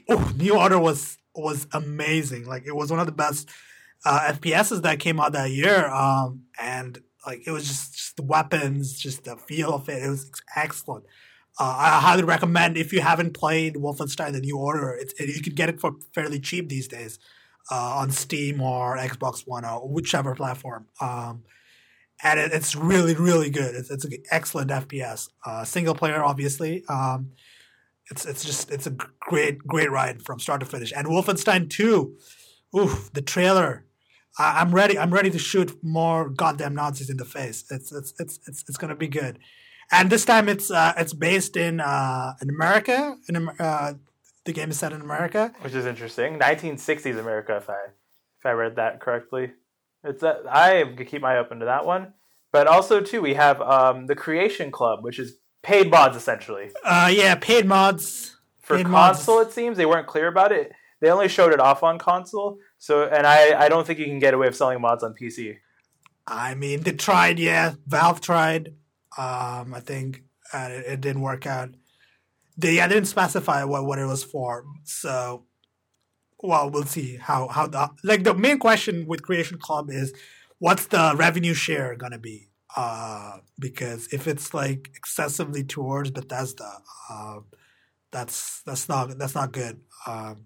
Oh, 0.10 0.32
New 0.36 0.58
Order 0.58 0.80
was 0.80 1.18
was 1.36 1.68
amazing. 1.74 2.46
Like 2.46 2.64
it 2.66 2.76
was 2.76 2.92
one 2.92 3.00
of 3.00 3.06
the 3.06 3.12
best 3.12 3.50
uh, 4.06 4.34
FPSs 4.34 4.82
that 4.84 5.00
came 5.00 5.20
out 5.20 5.34
that 5.34 5.52
year. 5.52 5.88
Um, 5.88 6.44
and 6.60 7.00
like 7.26 7.44
it 7.46 7.52
was 7.52 7.68
just, 7.68 7.94
just 7.94 8.18
the 8.18 8.24
weapons, 8.24 9.00
just 9.00 9.24
the 9.24 9.36
feel 9.36 9.74
of 9.74 9.90
it. 9.90 10.04
It 10.04 10.10
was 10.10 10.32
excellent. 10.56 11.06
Uh, 11.60 11.76
I 11.78 12.00
highly 12.00 12.24
recommend 12.24 12.78
if 12.78 12.94
you 12.94 13.02
haven't 13.02 13.34
played 13.34 13.76
Wolfenstein: 13.76 14.34
The 14.34 14.40
New 14.40 14.58
Order, 14.58 14.98
it, 15.00 15.14
you 15.20 15.42
can 15.42 15.54
get 15.54 15.70
it 15.70 15.80
for 15.80 15.94
fairly 16.14 16.40
cheap 16.40 16.70
these 16.70 16.88
days 16.88 17.20
uh, 17.70 17.98
on 17.98 18.12
Steam 18.12 18.62
or 18.62 18.98
Xbox 18.98 19.44
One 19.46 19.66
or 19.66 19.88
whichever 19.88 20.34
platform. 20.34 20.88
Um, 21.00 21.44
and 22.24 22.40
it, 22.40 22.54
it's 22.54 22.76
really, 22.76 23.16
really 23.16 23.50
good. 23.50 23.76
It's, 23.76 23.92
it's 23.92 24.06
an 24.06 24.14
excellent 24.32 24.72
FPS. 24.72 25.30
Uh, 25.46 25.64
single 25.64 25.96
player, 25.96 26.24
obviously. 26.24 26.84
Um, 26.88 27.32
it's 28.12 28.26
it's 28.26 28.44
just 28.44 28.70
it's 28.72 28.86
a 28.86 28.96
great 29.20 29.60
great 29.60 29.90
ride 29.90 30.22
from 30.22 30.40
start 30.40 30.60
to 30.60 30.66
finish. 30.66 30.92
And 30.96 31.08
Wolfenstein 31.08 31.70
Two, 31.70 32.18
oof, 32.78 33.10
the 33.14 33.22
trailer. 33.22 33.86
I, 34.38 34.62
I'm 34.62 34.74
ready. 34.74 34.98
I'm 34.98 35.12
ready 35.14 35.30
to 35.32 35.40
shoot 35.40 35.78
more 35.84 36.30
goddamn 36.30 36.76
Nazis 36.76 37.10
in 37.10 37.18
the 37.18 37.26
face. 37.26 37.66
It's 37.72 37.92
it's 37.92 38.14
it's 38.20 38.40
it's, 38.48 38.64
it's 38.68 38.78
gonna 38.78 38.96
be 38.96 39.08
good. 39.08 39.40
And 39.92 40.10
this 40.10 40.26
time 40.26 40.48
it's 40.48 40.70
uh, 40.70 40.94
it's 40.98 41.14
based 41.14 41.58
in 41.58 41.80
uh, 41.80 42.34
in 42.42 42.50
America. 42.50 43.16
In 43.28 43.50
uh, 43.60 43.94
the 44.46 44.54
game 44.54 44.72
is 44.72 44.80
set 44.80 44.94
in 44.94 45.02
America. 45.02 45.54
which 45.62 45.74
is 45.74 45.86
interesting. 45.86 46.40
1960s 46.40 47.20
America, 47.20 47.58
if 47.58 47.70
I 47.70 47.80
if 48.40 48.46
I 48.46 48.52
read 48.52 48.76
that 48.76 49.00
correctly. 49.00 49.52
It's 50.04 50.22
that 50.22 50.42
I 50.50 50.84
could 50.98 51.08
keep 51.08 51.22
my 51.22 51.36
eye 51.36 51.38
open 51.38 51.60
to 51.60 51.66
that 51.66 51.86
one. 51.86 52.14
But 52.52 52.68
also 52.68 53.00
too, 53.02 53.22
we 53.22 53.36
have 53.36 53.62
um, 53.62 54.08
the 54.08 54.16
Creation 54.16 54.72
Club, 54.72 55.04
which 55.04 55.20
is 55.20 55.38
paid 55.74 55.88
mods 55.96 56.16
essentially 56.22 56.68
Uh, 56.84 57.10
yeah, 57.22 57.36
paid 57.36 57.66
mods. 57.66 58.06
for 58.62 58.78
Paid 58.78 58.88
mods. 58.88 59.18
console. 59.20 59.40
It 59.46 59.52
seems 59.52 59.74
they 59.78 59.86
weren't 59.92 60.08
clear 60.14 60.28
about 60.28 60.52
it. 60.52 60.72
They 61.00 61.10
only 61.16 61.28
showed 61.38 61.52
it 61.56 61.60
off 61.68 61.82
on 61.90 61.98
console. 61.98 62.50
So, 62.78 62.94
and 63.16 63.26
I 63.36 63.40
I 63.64 63.70
don't 63.72 63.86
think 63.88 63.98
you 64.00 64.06
can 64.06 64.20
get 64.20 64.34
away 64.36 64.48
with 64.48 64.56
selling 64.62 64.82
mods 64.82 65.04
on 65.04 65.12
PC. 65.20 65.58
I 66.28 66.54
mean, 66.56 66.78
they 66.86 66.94
tried. 66.94 67.40
Yeah, 67.40 67.74
Valve 67.88 68.22
tried. 68.22 68.64
Um, 69.18 69.66
I 69.80 69.82
think 69.90 70.24
and 70.54 70.72
it, 70.74 70.84
it 70.94 71.00
didn't 71.02 71.22
work 71.32 71.46
out. 71.58 71.70
They 72.58 72.76
didn't 72.76 73.06
specify 73.18 73.64
what, 73.64 73.86
what 73.86 73.98
it 74.00 74.06
was 74.06 74.24
for. 74.24 74.64
So, 74.84 75.46
well, 76.50 76.70
we'll 76.70 76.86
see 76.98 77.16
how 77.18 77.48
how 77.48 77.66
the 77.68 77.90
like 78.04 78.24
the 78.24 78.34
main 78.34 78.60
question 78.60 79.06
with 79.08 79.22
Creation 79.28 79.58
Club 79.58 79.90
is, 79.90 80.14
what's 80.60 80.86
the 80.88 81.14
revenue 81.18 81.54
share 81.56 81.96
gonna 81.96 82.20
be? 82.32 82.51
Uh, 82.76 83.38
because 83.60 84.08
if 84.14 84.28
it's 84.28 84.54
like 84.54 84.90
excessively 84.96 85.64
towards 85.64 86.12
Bethesda, 86.12 86.72
uh, 87.10 87.40
that's 88.12 88.62
that's 88.66 88.88
not 88.88 89.18
that's 89.18 89.36
not 89.36 89.52
good. 89.52 89.82
Um, 90.08 90.46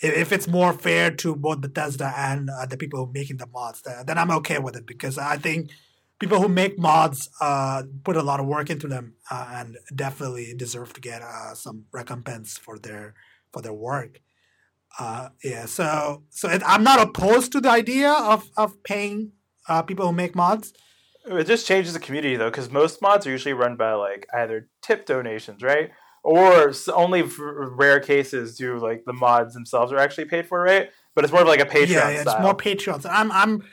if, 0.00 0.16
if 0.16 0.32
it's 0.32 0.48
more 0.48 0.72
fair 0.72 1.10
to 1.10 1.36
both 1.36 1.60
Bethesda 1.60 2.12
and 2.16 2.48
uh, 2.48 2.66
the 2.66 2.76
people 2.76 3.10
making 3.12 3.36
the 3.36 3.46
mods, 3.46 3.82
then, 3.82 4.06
then 4.06 4.18
I'm 4.18 4.30
okay 4.30 4.58
with 4.58 4.76
it 4.76 4.86
because 4.86 5.18
I 5.18 5.36
think 5.36 5.70
people 6.18 6.40
who 6.40 6.48
make 6.48 6.78
mods 6.78 7.28
uh, 7.40 7.82
put 8.02 8.16
a 8.16 8.22
lot 8.22 8.40
of 8.40 8.46
work 8.46 8.70
into 8.70 8.88
them 8.88 9.14
uh, 9.30 9.48
and 9.52 9.76
definitely 9.94 10.54
deserve 10.56 10.94
to 10.94 11.00
get 11.00 11.20
uh, 11.20 11.54
some 11.54 11.84
recompense 11.92 12.56
for 12.56 12.78
their 12.78 13.14
for 13.52 13.60
their 13.60 13.74
work. 13.74 14.20
Yeah, 15.44 15.66
so 15.66 16.22
so 16.30 16.48
it, 16.48 16.62
I'm 16.64 16.82
not 16.82 16.98
opposed 17.00 17.52
to 17.52 17.60
the 17.60 17.70
idea 17.70 18.10
of 18.10 18.50
of 18.56 18.82
paying 18.84 19.32
people 19.86 20.06
who 20.06 20.12
make 20.12 20.34
mods. 20.34 20.72
It 21.26 21.46
just 21.46 21.66
changes 21.66 21.92
the 21.92 22.00
community 22.00 22.36
though, 22.36 22.50
because 22.50 22.70
most 22.70 23.02
mods 23.02 23.26
are 23.26 23.30
usually 23.30 23.52
run 23.52 23.76
by 23.76 23.92
like 23.94 24.26
either 24.34 24.68
tip 24.82 25.06
donations, 25.06 25.62
right? 25.62 25.90
Or 26.22 26.72
only 26.92 27.22
for 27.22 27.70
rare 27.70 28.00
cases 28.00 28.56
do 28.56 28.78
like 28.78 29.04
the 29.04 29.12
mods 29.12 29.54
themselves 29.54 29.92
are 29.92 29.98
actually 29.98 30.26
paid 30.26 30.46
for, 30.46 30.60
right? 30.60 30.90
But 31.14 31.24
it's 31.24 31.32
more 31.32 31.42
of 31.42 31.48
like 31.48 31.60
a 31.60 31.66
Patreon 31.66 31.88
yeah, 31.88 32.10
yeah, 32.10 32.20
it's 32.22 32.40
more 32.40 32.54
Patreon. 32.54 33.06
I'm 33.10 33.32
I'm 33.32 33.64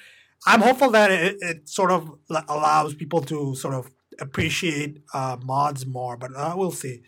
I'm 0.45 0.61
hopeful 0.61 0.91
that 0.91 1.11
it, 1.11 1.37
it 1.41 1.69
sort 1.69 1.91
of 1.91 2.11
allows 2.47 2.93
people 2.95 3.21
to 3.21 3.55
sort 3.55 3.73
of 3.73 3.89
appreciate 4.19 5.01
uh, 5.13 5.37
mods 5.43 5.85
more, 5.85 6.17
but 6.17 6.35
uh, 6.35 6.53
we'll 6.55 6.71
see. 6.71 7.01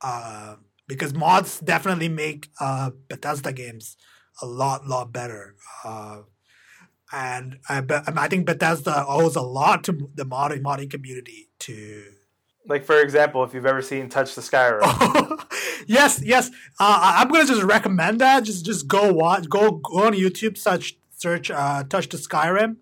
Uh, 0.00 0.56
because 0.88 1.14
mods 1.14 1.60
definitely 1.60 2.08
make 2.08 2.48
uh, 2.60 2.90
Bethesda 3.08 3.52
games 3.52 3.96
a 4.42 4.46
lot, 4.46 4.86
lot 4.86 5.12
better. 5.12 5.54
Uh, 5.84 6.22
and 7.12 7.58
I, 7.68 7.80
be- 7.80 7.94
I 7.94 8.28
think 8.28 8.46
Bethesda 8.46 9.04
owes 9.06 9.36
a 9.36 9.42
lot 9.42 9.84
to 9.84 9.92
the 10.14 10.24
modding 10.24 10.62
modding 10.62 10.90
community 10.90 11.48
to 11.60 12.04
like 12.66 12.84
for 12.84 13.00
example, 13.00 13.42
if 13.42 13.54
you've 13.54 13.66
ever 13.66 13.82
seen 13.82 14.08
Touch 14.08 14.34
the 14.34 14.40
Skyrim, 14.40 15.44
yes, 15.86 16.22
yes. 16.22 16.50
Uh, 16.78 17.16
I'm 17.18 17.28
gonna 17.28 17.46
just 17.46 17.62
recommend 17.62 18.20
that. 18.20 18.44
Just, 18.44 18.64
just 18.64 18.86
go 18.86 19.12
watch. 19.12 19.48
Go, 19.48 19.72
go 19.72 20.04
on 20.04 20.12
YouTube. 20.12 20.56
Search, 20.56 20.96
search 21.16 21.50
uh, 21.50 21.84
Touch 21.84 22.08
the 22.08 22.16
Skyrim. 22.16 22.76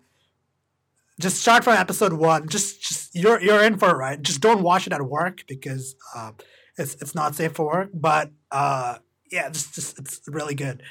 Just 1.19 1.41
start 1.41 1.63
from 1.63 1.73
episode 1.73 2.13
one. 2.13 2.47
Just, 2.47 2.81
just 2.81 3.15
you're 3.15 3.41
you're 3.41 3.63
in 3.63 3.77
for 3.77 3.89
it, 3.89 3.95
right? 3.95 4.21
Just 4.21 4.41
don't 4.41 4.61
watch 4.61 4.85
it 4.85 4.93
at 4.93 5.01
work 5.01 5.43
because 5.47 5.95
uh, 6.15 6.31
it's 6.77 6.95
it's 6.95 7.15
not 7.15 7.35
safe 7.35 7.53
for 7.53 7.65
work. 7.65 7.89
But 7.93 8.31
uh, 8.51 8.97
yeah, 9.31 9.49
just 9.49 9.73
just 9.75 9.97
it's 9.97 10.21
really 10.27 10.55
good. 10.55 10.83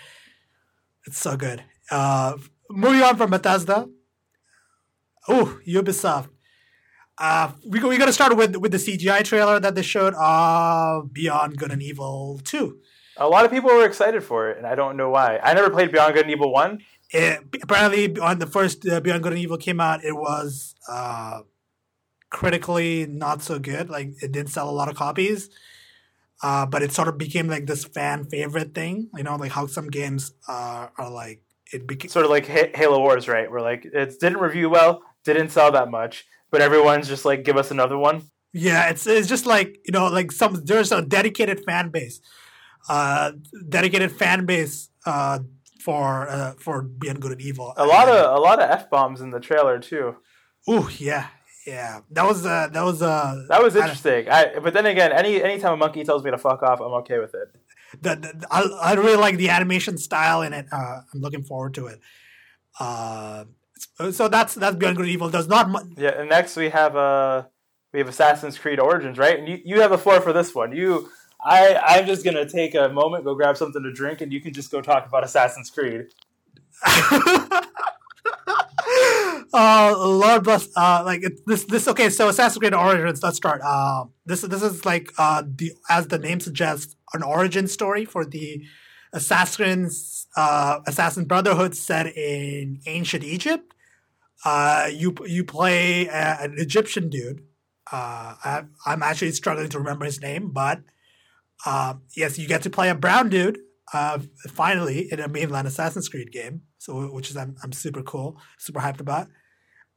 It's 1.07 1.19
so 1.19 1.37
good. 1.37 1.63
Uh, 2.69 2.75
moving 2.75 3.03
on 3.03 3.17
from 3.17 3.31
Bethesda. 3.31 3.89
Oh, 5.29 5.59
Ubisoft. 5.67 6.29
Uh, 7.19 7.53
we 7.67 7.81
we 7.81 7.99
got 7.99 8.07
to 8.07 8.13
start 8.13 8.37
with 8.37 8.57
with 8.57 8.71
the 8.73 8.79
CGI 8.79 9.25
trailer 9.25 9.59
that 9.59 9.75
they 9.75 9.83
showed 9.83 10.15
of 10.15 11.13
Beyond 11.13 11.59
Good 11.59 11.73
and 11.73 11.83
Evil 11.83 12.41
Two. 12.45 12.79
A 13.17 13.29
lot 13.29 13.45
of 13.45 13.51
people 13.51 13.71
were 13.71 13.85
excited 13.85 14.23
for 14.23 14.51
it, 14.51 14.59
and 14.59 14.67
I 14.67 14.77
don't 14.77 14.97
know 14.97 15.11
why. 15.11 15.39
I 15.43 15.53
never 15.53 15.71
played 15.71 15.91
Beyond 15.91 16.15
Good 16.15 16.23
and 16.27 16.31
Evil 16.31 16.53
One. 16.53 16.79
It, 17.11 17.41
apparently, 17.61 18.17
on 18.19 18.39
the 18.39 18.47
first 18.47 18.87
uh, 18.87 19.01
Beyond 19.01 19.25
Good 19.25 19.33
and 19.33 19.41
Evil 19.43 19.59
came 19.59 19.81
out, 19.81 20.05
it 20.05 20.15
was 20.15 20.77
uh, 20.89 21.41
critically 22.31 23.07
not 23.07 23.43
so 23.43 23.59
good. 23.59 23.91
Like 23.91 24.23
it 24.23 24.31
didn't 24.31 24.51
sell 24.51 24.71
a 24.71 24.73
lot 24.73 24.89
of 24.89 24.95
copies, 24.95 25.51
uh, 26.43 26.67
but 26.67 26.83
it 26.85 26.93
sort 26.93 27.09
of 27.09 27.19
became 27.19 27.49
like 27.49 27.67
this 27.67 27.85
fan 27.85 28.27
favorite 28.27 28.75
thing. 28.77 29.11
You 29.17 29.25
know, 29.25 29.35
like 29.35 29.51
how 29.51 29.67
some 29.67 29.89
games 29.91 30.33
uh, 30.47 30.87
are 30.97 31.11
like 31.11 31.43
it 31.73 31.87
became 31.87 32.09
Sort 32.11 32.25
of 32.25 32.31
like 32.31 32.47
Halo 32.47 32.99
Wars, 32.99 33.29
right? 33.29 33.51
Where 33.51 33.61
like 33.61 33.85
it 33.85 34.21
didn't 34.21 34.39
review 34.39 34.71
well, 34.71 35.03
didn't 35.25 35.51
sell 35.51 35.71
that 35.73 35.91
much, 35.91 36.27
but 36.51 36.61
everyone's 36.61 37.09
just 37.09 37.25
like, 37.25 37.45
give 37.45 37.57
us 37.57 37.71
another 37.71 37.99
one. 37.99 38.23
Yeah, 38.53 38.89
it's 38.89 39.07
it's 39.07 39.29
just 39.29 39.47
like 39.47 39.79
you 39.85 39.93
know, 39.93 40.07
like 40.09 40.33
some 40.33 40.63
there's 40.65 40.91
a 40.91 41.03
dedicated 41.03 41.65
fan 41.65 41.91
base, 41.91 42.21
uh, 42.89 43.33
dedicated 43.69 44.11
fan 44.11 44.47
base 44.47 44.89
uh, 45.05 45.41
for 45.81 46.29
uh, 46.29 46.55
for 46.59 46.83
Beyond 46.83 47.21
Good 47.21 47.33
and 47.33 47.41
Evil. 47.43 47.75
A 47.77 47.85
lot 47.87 48.09
of 48.09 48.37
a 48.37 48.41
lot 48.41 48.61
of 48.61 48.71
f 48.71 48.89
bombs 48.89 49.21
in 49.21 49.31
the 49.31 49.41
trailer 49.41 49.79
too. 49.79 50.17
Ooh, 50.69 50.89
yeah, 50.99 51.29
yeah. 51.67 52.01
That 52.11 52.25
was 52.27 52.47
uh, 52.47 52.69
that 52.73 52.83
was 52.83 53.03
uh, 53.03 53.45
That 53.49 53.63
was 53.63 53.77
interesting. 53.77 54.29
I, 54.31 54.59
but 54.59 54.73
then 54.73 54.87
again, 54.87 55.13
any 55.13 55.43
anytime 55.43 55.75
a 55.75 55.77
monkey 55.77 56.03
tells 56.03 56.25
me 56.25 56.31
to 56.31 56.39
fuck 56.39 56.63
off, 56.63 56.81
I'm 56.81 56.93
okay 57.03 57.19
with 57.19 57.35
it. 57.35 57.55
The, 58.01 58.17
the, 58.17 58.47
I, 58.51 58.63
I 58.63 58.95
really 58.95 59.17
like 59.17 59.37
the 59.37 59.51
animation 59.51 59.99
style 59.99 60.43
in 60.43 60.53
it. 60.53 60.67
Uh, 60.71 61.01
I'm 61.13 61.21
looking 61.21 61.43
forward 61.43 61.75
to 61.75 61.87
it. 61.87 62.01
Uh, 62.79 63.45
so 64.11 64.29
that's 64.29 64.55
that's 64.55 64.77
Beyond 64.77 64.97
Good 64.97 65.07
and 65.07 65.13
Evil. 65.13 65.29
There's 65.29 65.49
not 65.49 65.69
much. 65.69 65.87
Yeah, 65.97 66.21
and 66.21 66.29
next 66.29 66.57
we 66.57 66.69
have 66.71 66.97
uh 66.97 67.45
we 67.93 68.01
have 68.01 68.09
Assassin's 68.09 68.59
Creed 68.59 68.81
Origins, 68.81 69.19
right? 69.19 69.39
And 69.39 69.49
you, 69.49 69.61
you 69.65 69.81
have 69.81 69.93
a 69.93 69.99
floor 69.99 70.21
for 70.21 70.33
this 70.33 70.55
one. 70.55 70.73
You 70.73 71.11
I 71.43 71.77
I'm 71.77 72.07
just 72.07 72.25
gonna 72.25 72.49
take 72.49 72.75
a 72.75 72.89
moment, 72.89 73.25
go 73.25 73.35
grab 73.35 73.57
something 73.57 73.83
to 73.83 73.93
drink, 73.93 74.21
and 74.21 74.33
you 74.33 74.41
can 74.41 74.53
just 74.53 74.71
go 74.71 74.81
talk 74.81 75.07
about 75.07 75.25
Assassin's 75.25 75.71
Creed. 75.71 76.07
uh, 79.53 79.95
Lord 79.97 80.45
bless. 80.45 80.69
Uh, 80.77 81.03
like 81.05 81.23
it, 81.23 81.41
this, 81.47 81.65
this. 81.65 81.89
Okay, 81.89 82.11
so 82.11 82.29
Assassin's 82.29 82.59
Creed 82.59 82.75
Origins. 82.75 83.23
Let's 83.23 83.37
start. 83.37 83.61
Uh, 83.65 84.05
this, 84.27 84.43
this 84.43 84.63
is 84.63 84.85
like 84.85 85.13
uh, 85.19 85.43
the 85.47 85.73
as 85.89 86.09
the 86.09 86.19
name 86.19 86.41
suggests, 86.41 86.97
an 87.13 87.23
origin 87.23 87.67
story 87.67 88.05
for 88.05 88.25
the 88.25 88.65
Assassin's 89.13 90.27
uh, 90.37 90.81
Assassin 90.87 91.25
Brotherhood 91.25 91.75
set 91.75 92.07
in 92.17 92.81
ancient 92.87 93.25
Egypt. 93.25 93.75
Uh, 94.45 94.89
you 94.93 95.15
you 95.27 95.45
play 95.45 96.07
a, 96.07 96.39
an 96.41 96.55
Egyptian 96.59 97.09
dude. 97.09 97.41
Uh, 97.91 98.35
I, 98.45 98.65
I'm 98.87 99.03
actually 99.03 99.33
struggling 99.33 99.71
to 99.71 99.79
remember 99.79 100.05
his 100.05 100.21
name, 100.21 100.51
but 100.51 100.83
uh, 101.65 101.95
yes, 102.15 102.39
you 102.39 102.47
get 102.47 102.63
to 102.63 102.71
play 102.71 102.91
a 102.91 102.95
brown 102.95 103.29
dude. 103.31 103.59
Uh, 103.93 104.19
finally, 104.49 105.11
in 105.11 105.19
a 105.19 105.29
mainline 105.29 105.65
Assassin's 105.65 106.09
Creed 106.09 106.31
game, 106.31 106.63
so 106.77 107.07
which 107.07 107.31
is 107.31 107.37
I'm, 107.37 107.57
I'm 107.63 107.73
super 107.73 108.03
cool, 108.03 108.39
super 108.59 108.81
hyped 108.81 109.01
about. 109.01 109.29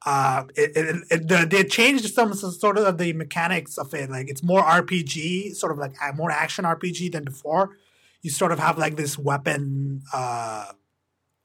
Uh, 0.03 0.45
it, 0.55 0.71
it, 0.75 1.03
it, 1.11 1.27
the, 1.27 1.45
they 1.49 1.63
changed 1.63 2.11
some 2.13 2.33
sort 2.33 2.77
of 2.77 2.97
the 2.97 3.13
mechanics 3.13 3.77
of 3.77 3.93
it. 3.93 4.09
Like 4.09 4.29
it's 4.29 4.41
more 4.41 4.61
RPG, 4.61 5.55
sort 5.55 5.71
of 5.71 5.77
like 5.77 5.93
more 6.15 6.31
action 6.31 6.65
RPG 6.65 7.11
than 7.11 7.23
before. 7.23 7.77
You 8.21 8.31
sort 8.31 8.51
of 8.51 8.59
have 8.59 8.77
like 8.77 8.95
this 8.95 9.17
weapon 9.17 10.01
uh, 10.13 10.71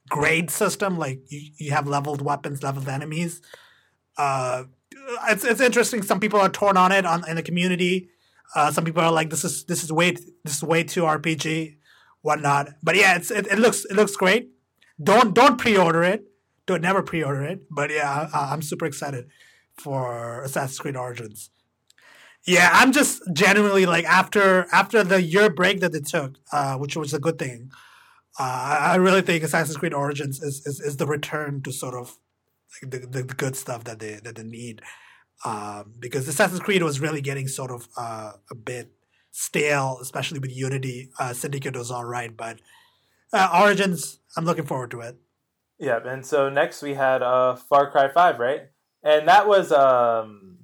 grade 0.09 0.51
system. 0.51 0.99
Like 0.99 1.21
you, 1.31 1.51
you 1.59 1.71
have 1.73 1.87
leveled 1.87 2.23
weapons, 2.23 2.63
leveled 2.63 2.89
enemies. 2.89 3.43
Uh, 4.17 4.65
it's 5.29 5.45
it's 5.45 5.61
interesting. 5.61 6.03
Some 6.03 6.21
people 6.21 6.41
are 6.41 6.49
torn 6.49 6.77
on 6.77 6.93
it 6.93 7.05
on 7.05 7.29
in 7.29 7.37
the 7.37 7.43
community. 7.43 8.09
Uh, 8.55 8.71
some 8.71 8.85
people 8.85 9.03
are 9.03 9.13
like, 9.13 9.31
this 9.31 9.45
is 9.45 9.65
this 9.65 9.85
is 9.85 9.93
way 9.93 10.13
this 10.45 10.57
is 10.57 10.63
way 10.63 10.83
too 10.83 11.03
RPG, 11.03 11.77
whatnot. 12.23 12.69
But 12.83 12.97
yeah, 12.97 13.17
it's 13.17 13.31
it, 13.31 13.47
it 13.49 13.59
looks 13.59 13.85
it 13.85 13.95
looks 13.95 14.17
great. 14.17 14.51
Don't 15.03 15.35
don't 15.35 15.59
pre-order 15.59 16.03
it. 16.03 16.25
Don't 16.66 16.82
never 16.82 17.02
pre-order 17.02 17.44
it. 17.44 17.62
But 17.70 17.90
yeah, 17.90 18.28
I, 18.32 18.52
I'm 18.52 18.62
super 18.62 18.87
excited 18.87 19.28
for 19.76 20.42
Assassin's 20.42 20.78
Creed 20.78 20.96
Origins. 20.96 21.50
Yeah, 22.46 22.70
I'm 22.73 22.92
just 22.92 23.23
genuinely 23.32 23.87
like 23.87 24.04
after 24.04 24.66
after 24.73 25.02
the 25.02 25.20
year 25.20 25.50
break 25.50 25.80
that 25.80 25.92
they 25.92 26.00
took, 26.00 26.35
uh, 26.52 26.76
which 26.76 26.96
was 26.96 27.12
a 27.12 27.18
good 27.18 27.38
thing. 27.38 27.70
Uh, 28.38 28.42
I 28.42 28.92
I 28.92 28.96
really 28.96 29.23
think 29.23 29.42
Assassin's 29.42 29.76
Creed 29.76 29.94
Origins 29.94 30.40
is, 30.42 30.64
is, 30.66 30.80
is 30.80 30.96
the 30.96 31.06
return 31.06 31.62
to 31.62 31.73
sort 31.73 31.94
of 31.94 32.16
like 32.82 32.90
the, 32.90 32.99
the, 33.06 33.23
the 33.25 33.35
good 33.35 33.56
stuff 33.56 33.85
that 33.85 33.99
they 33.99 34.20
that 34.23 34.37
they 34.37 34.44
need. 34.44 34.82
Um, 35.44 35.94
because 35.99 36.26
Assassin's 36.28 36.61
Creed 36.61 36.82
was 36.82 37.00
really 37.00 37.20
getting 37.20 37.49
sort 37.49 37.70
of 37.70 37.88
uh, 37.96 38.32
a 38.50 38.54
bit 38.54 38.92
stale, 39.32 39.99
especially 40.00 40.38
with 40.38 40.56
Unity. 40.56 41.11
Uh, 41.18 41.32
Syndicate 41.32 41.76
was 41.76 41.90
all 41.90 42.04
right, 42.04 42.35
but 42.35 42.61
uh, 43.32 43.61
Origins, 43.62 44.20
I'm 44.37 44.44
looking 44.44 44.66
forward 44.66 44.90
to 44.92 45.00
it. 45.00 45.16
Yeah, 45.78 46.00
and 46.04 46.25
so 46.25 46.49
next 46.49 46.83
we 46.83 46.95
had 46.95 47.23
uh, 47.23 47.56
Far 47.56 47.90
Cry 47.90 48.09
Five, 48.09 48.38
right? 48.38 48.62
And 49.02 49.28
that 49.28 49.47
was 49.47 49.73
um, 49.73 50.59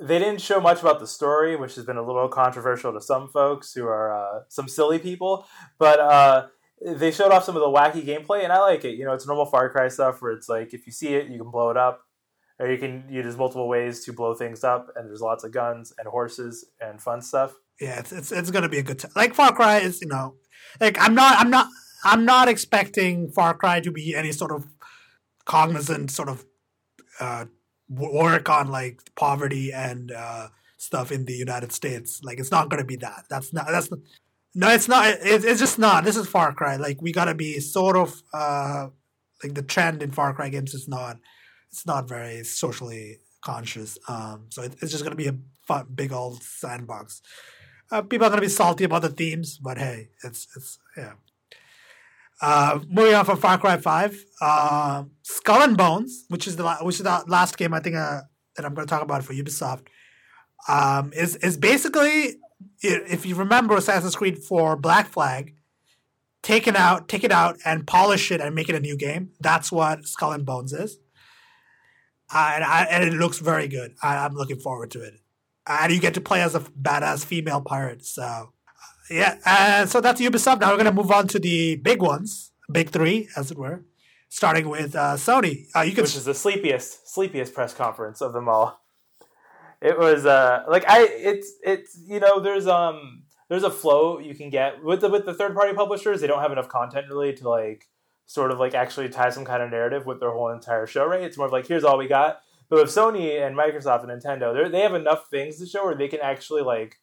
they 0.00 0.18
didn't 0.18 0.40
show 0.40 0.60
much 0.60 0.80
about 0.80 1.00
the 1.00 1.06
story, 1.06 1.56
which 1.56 1.74
has 1.74 1.84
been 1.84 1.96
a 1.96 2.06
little 2.06 2.28
controversial 2.28 2.92
to 2.92 3.00
some 3.00 3.28
folks 3.28 3.72
who 3.72 3.86
are 3.86 4.14
uh, 4.14 4.40
some 4.48 4.68
silly 4.68 4.98
people. 4.98 5.46
But 5.78 6.00
uh, 6.00 6.46
they 6.84 7.10
showed 7.10 7.32
off 7.32 7.44
some 7.44 7.56
of 7.56 7.62
the 7.62 7.68
wacky 7.68 8.04
gameplay, 8.04 8.44
and 8.44 8.52
I 8.52 8.60
like 8.60 8.84
it. 8.84 8.96
You 8.96 9.04
know, 9.04 9.12
it's 9.12 9.26
normal 9.26 9.46
Far 9.46 9.70
Cry 9.70 9.88
stuff 9.88 10.20
where 10.20 10.32
it's 10.32 10.48
like 10.48 10.74
if 10.74 10.86
you 10.86 10.92
see 10.92 11.14
it, 11.14 11.28
you 11.28 11.38
can 11.38 11.50
blow 11.50 11.70
it 11.70 11.76
up, 11.76 12.00
or 12.58 12.70
you 12.70 12.78
can 12.78 13.04
there's 13.10 13.36
multiple 13.36 13.68
ways 13.68 14.04
to 14.04 14.12
blow 14.12 14.34
things 14.34 14.64
up, 14.64 14.88
and 14.96 15.08
there's 15.08 15.20
lots 15.20 15.44
of 15.44 15.52
guns 15.52 15.92
and 15.98 16.08
horses 16.08 16.64
and 16.80 17.00
fun 17.00 17.20
stuff. 17.20 17.54
Yeah, 17.80 17.98
it's 17.98 18.12
it's, 18.12 18.32
it's 18.32 18.50
gonna 18.50 18.68
be 18.68 18.78
a 18.78 18.82
good 18.82 18.98
time. 18.98 19.12
Like 19.14 19.34
Far 19.34 19.52
Cry 19.52 19.78
is, 19.78 20.00
you 20.00 20.08
know, 20.08 20.36
like 20.80 20.98
I'm 20.98 21.14
not 21.14 21.38
I'm 21.38 21.50
not 21.50 21.68
I'm 22.04 22.24
not 22.24 22.48
expecting 22.48 23.30
Far 23.30 23.54
Cry 23.54 23.80
to 23.80 23.90
be 23.90 24.14
any 24.14 24.32
sort 24.32 24.52
of 24.52 24.66
cognizant 25.44 26.10
sort 26.10 26.28
of 26.28 26.44
uh, 27.20 27.46
work 27.88 28.48
on 28.48 28.68
like 28.68 29.00
poverty 29.14 29.72
and 29.72 30.10
uh, 30.12 30.48
stuff 30.76 31.12
in 31.12 31.24
the 31.24 31.32
United 31.32 31.72
States. 31.72 32.20
Like 32.22 32.38
it's 32.38 32.50
not 32.50 32.68
gonna 32.68 32.84
be 32.84 32.96
that. 32.96 33.24
That's 33.28 33.52
not 33.52 33.66
that's 33.68 33.88
no, 34.54 34.70
it's 34.70 34.88
not. 34.88 35.08
It, 35.08 35.44
it's 35.44 35.60
just 35.60 35.78
not. 35.78 36.04
This 36.04 36.16
is 36.16 36.26
Far 36.26 36.52
Cry. 36.54 36.76
Like 36.76 37.02
we 37.02 37.12
gotta 37.12 37.34
be 37.34 37.60
sort 37.60 37.96
of 37.96 38.22
uh, 38.32 38.88
like 39.42 39.54
the 39.54 39.62
trend 39.62 40.02
in 40.02 40.10
Far 40.10 40.32
Cry 40.32 40.48
games 40.48 40.74
is 40.74 40.88
not. 40.88 41.18
It's 41.70 41.86
not 41.86 42.08
very 42.08 42.42
socially 42.44 43.18
conscious. 43.42 43.98
Um, 44.08 44.46
so 44.48 44.62
it, 44.62 44.74
it's 44.80 44.92
just 44.92 45.04
gonna 45.04 45.16
be 45.16 45.28
a 45.28 45.36
fun, 45.66 45.86
big 45.94 46.12
old 46.12 46.42
sandbox. 46.42 47.20
Uh, 47.90 48.02
people 48.02 48.26
are 48.26 48.30
gonna 48.30 48.40
be 48.40 48.48
salty 48.48 48.84
about 48.84 49.02
the 49.02 49.10
themes, 49.10 49.58
but 49.58 49.78
hey, 49.78 50.08
it's 50.24 50.48
it's 50.56 50.78
yeah. 50.96 51.12
Uh, 52.40 52.80
moving 52.88 53.14
on 53.14 53.24
from 53.24 53.38
Far 53.38 53.58
Cry 53.58 53.78
Five, 53.78 54.22
uh, 54.42 55.04
Skull 55.22 55.62
and 55.62 55.76
Bones, 55.76 56.24
which 56.28 56.46
is 56.46 56.56
the 56.56 56.68
which 56.82 56.96
is 56.96 57.02
the 57.02 57.24
last 57.26 57.56
game 57.56 57.72
I 57.72 57.80
think 57.80 57.96
uh, 57.96 58.20
that 58.56 58.66
I'm 58.66 58.74
going 58.74 58.86
to 58.86 58.90
talk 58.90 59.02
about 59.02 59.24
for 59.24 59.32
Ubisoft, 59.32 59.86
um, 60.68 61.12
is 61.14 61.36
is 61.36 61.56
basically 61.56 62.36
if 62.82 63.24
you 63.24 63.34
remember 63.34 63.76
Assassin's 63.76 64.16
Creed 64.16 64.38
4 64.38 64.76
Black 64.76 65.08
Flag, 65.08 65.54
take 66.42 66.66
it 66.66 66.76
out, 66.76 67.08
take 67.08 67.24
it 67.24 67.32
out, 67.32 67.56
and 67.64 67.86
polish 67.86 68.30
it 68.30 68.40
and 68.40 68.54
make 68.54 68.68
it 68.68 68.74
a 68.74 68.80
new 68.80 68.96
game. 68.96 69.30
That's 69.40 69.72
what 69.72 70.06
Skull 70.06 70.32
and 70.32 70.44
Bones 70.44 70.72
is, 70.72 70.98
uh, 72.34 72.52
and 72.54 72.64
I, 72.64 72.84
and 72.84 73.04
it 73.04 73.14
looks 73.14 73.38
very 73.38 73.68
good. 73.68 73.94
I, 74.02 74.18
I'm 74.18 74.34
looking 74.34 74.58
forward 74.58 74.90
to 74.90 75.02
it, 75.02 75.14
and 75.66 75.90
you 75.90 76.00
get 76.00 76.14
to 76.14 76.20
play 76.20 76.42
as 76.42 76.54
a 76.54 76.60
badass 76.60 77.24
female 77.24 77.62
pirate. 77.62 78.04
So 78.04 78.52
yeah, 79.10 79.36
uh, 79.44 79.86
so 79.86 80.00
that's 80.00 80.20
Ubisoft. 80.20 80.60
Now 80.60 80.70
we're 80.70 80.78
gonna 80.78 80.92
move 80.92 81.10
on 81.10 81.28
to 81.28 81.38
the 81.38 81.76
big 81.76 82.02
ones, 82.02 82.52
big 82.70 82.90
three, 82.90 83.28
as 83.36 83.50
it 83.50 83.58
were, 83.58 83.82
starting 84.28 84.68
with 84.68 84.94
uh, 84.94 85.14
Sony. 85.14 85.66
Uh, 85.74 85.82
you 85.82 85.92
can 85.92 86.02
which 86.02 86.16
is 86.16 86.24
the 86.24 86.34
sleepiest 86.34 87.08
sleepiest 87.12 87.54
press 87.54 87.74
conference 87.74 88.20
of 88.20 88.32
them 88.32 88.48
all. 88.48 88.80
It 89.80 89.98
was 89.98 90.24
uh 90.24 90.64
like 90.68 90.84
I 90.88 91.04
it's 91.04 91.52
it's 91.62 91.98
you 92.06 92.18
know 92.18 92.40
there's 92.40 92.66
um 92.66 93.24
there's 93.48 93.62
a 93.62 93.70
flow 93.70 94.18
you 94.18 94.34
can 94.34 94.50
get 94.50 94.82
with 94.82 95.00
the 95.00 95.08
with 95.08 95.26
the 95.26 95.34
third 95.34 95.54
party 95.54 95.74
publishers 95.74 96.20
they 96.20 96.26
don't 96.26 96.40
have 96.40 96.52
enough 96.52 96.68
content 96.68 97.06
really 97.08 97.32
to 97.34 97.48
like 97.48 97.88
sort 98.26 98.50
of 98.50 98.58
like 98.58 98.74
actually 98.74 99.08
tie 99.08 99.30
some 99.30 99.44
kind 99.44 99.62
of 99.62 99.70
narrative 99.70 100.06
with 100.06 100.18
their 100.18 100.30
whole 100.30 100.48
entire 100.48 100.86
show 100.86 101.06
right 101.06 101.22
it's 101.22 101.36
more 101.36 101.46
of 101.46 101.52
like 101.52 101.66
here's 101.66 101.84
all 101.84 101.98
we 101.98 102.08
got 102.08 102.40
but 102.68 102.80
with 102.80 102.88
Sony 102.88 103.40
and 103.40 103.56
Microsoft 103.56 104.08
and 104.08 104.22
Nintendo 104.22 104.54
they 104.54 104.68
they 104.70 104.80
have 104.80 104.94
enough 104.94 105.28
things 105.30 105.58
to 105.58 105.66
show 105.66 105.84
where 105.84 105.94
they 105.94 106.08
can 106.08 106.20
actually 106.20 106.62
like 106.62 106.98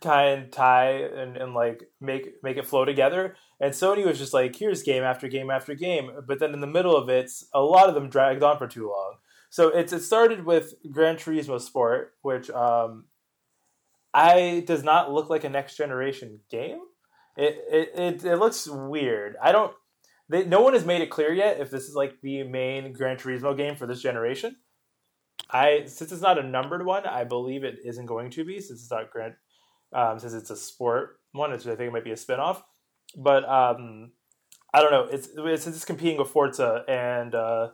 kind 0.00 0.44
of 0.44 0.50
tie 0.50 0.90
and, 0.90 1.36
and 1.36 1.54
like 1.54 1.90
make 2.00 2.34
make 2.42 2.56
it 2.56 2.66
flow 2.66 2.84
together 2.84 3.36
And 3.60 3.72
Sony 3.72 4.04
was 4.04 4.18
just 4.18 4.34
like, 4.34 4.54
here's 4.56 4.82
game 4.82 5.02
after 5.02 5.28
game 5.28 5.50
after 5.50 5.74
game. 5.74 6.10
But 6.26 6.40
then 6.40 6.52
in 6.52 6.60
the 6.60 6.66
middle 6.66 6.96
of 6.96 7.08
it, 7.08 7.30
a 7.54 7.60
lot 7.60 7.88
of 7.88 7.94
them 7.94 8.08
dragged 8.10 8.42
on 8.42 8.58
for 8.58 8.66
too 8.66 8.88
long. 8.88 9.16
So 9.48 9.68
it's 9.68 9.92
it 9.92 10.02
started 10.02 10.44
with 10.44 10.74
Gran 10.90 11.16
Turismo 11.16 11.60
Sport, 11.60 12.14
which 12.22 12.50
um, 12.50 13.06
I 14.12 14.64
does 14.66 14.82
not 14.84 15.12
look 15.12 15.30
like 15.30 15.44
a 15.44 15.48
next 15.48 15.76
generation 15.76 16.40
game. 16.50 16.80
It 17.36 17.64
it, 17.70 17.90
it, 17.98 18.24
it 18.24 18.36
looks 18.36 18.68
weird. 18.68 19.36
I 19.42 19.52
don't. 19.52 19.72
They, 20.28 20.44
no 20.44 20.60
one 20.60 20.72
has 20.72 20.84
made 20.84 21.02
it 21.02 21.10
clear 21.10 21.32
yet 21.32 21.60
if 21.60 21.70
this 21.70 21.84
is 21.84 21.94
like 21.94 22.20
the 22.20 22.42
main 22.42 22.92
Gran 22.92 23.16
Turismo 23.16 23.56
game 23.56 23.76
for 23.76 23.86
this 23.86 24.02
generation. 24.02 24.56
I 25.50 25.84
since 25.86 26.12
it's 26.12 26.22
not 26.22 26.38
a 26.38 26.42
numbered 26.42 26.84
one, 26.84 27.06
I 27.06 27.24
believe 27.24 27.62
it 27.62 27.78
isn't 27.84 28.06
going 28.06 28.30
to 28.32 28.44
be 28.44 28.60
since 28.60 28.82
it's 28.82 28.90
not 28.90 29.10
Gran, 29.10 29.36
um, 29.92 30.18
since 30.18 30.32
it's 30.32 30.50
a 30.50 30.56
sport 30.56 31.20
one. 31.32 31.52
I 31.52 31.56
think 31.56 31.80
it 31.80 31.92
might 31.92 32.04
be 32.04 32.12
a 32.12 32.16
spinoff. 32.16 32.62
But 33.16 33.48
um, 33.48 34.12
I 34.74 34.80
don't 34.80 34.90
know. 34.90 35.08
It's, 35.10 35.28
since 35.62 35.76
it's 35.76 35.84
competing 35.84 36.18
with 36.18 36.28
Forza 36.28 36.84
and 36.88 37.34
uh, 37.34 37.68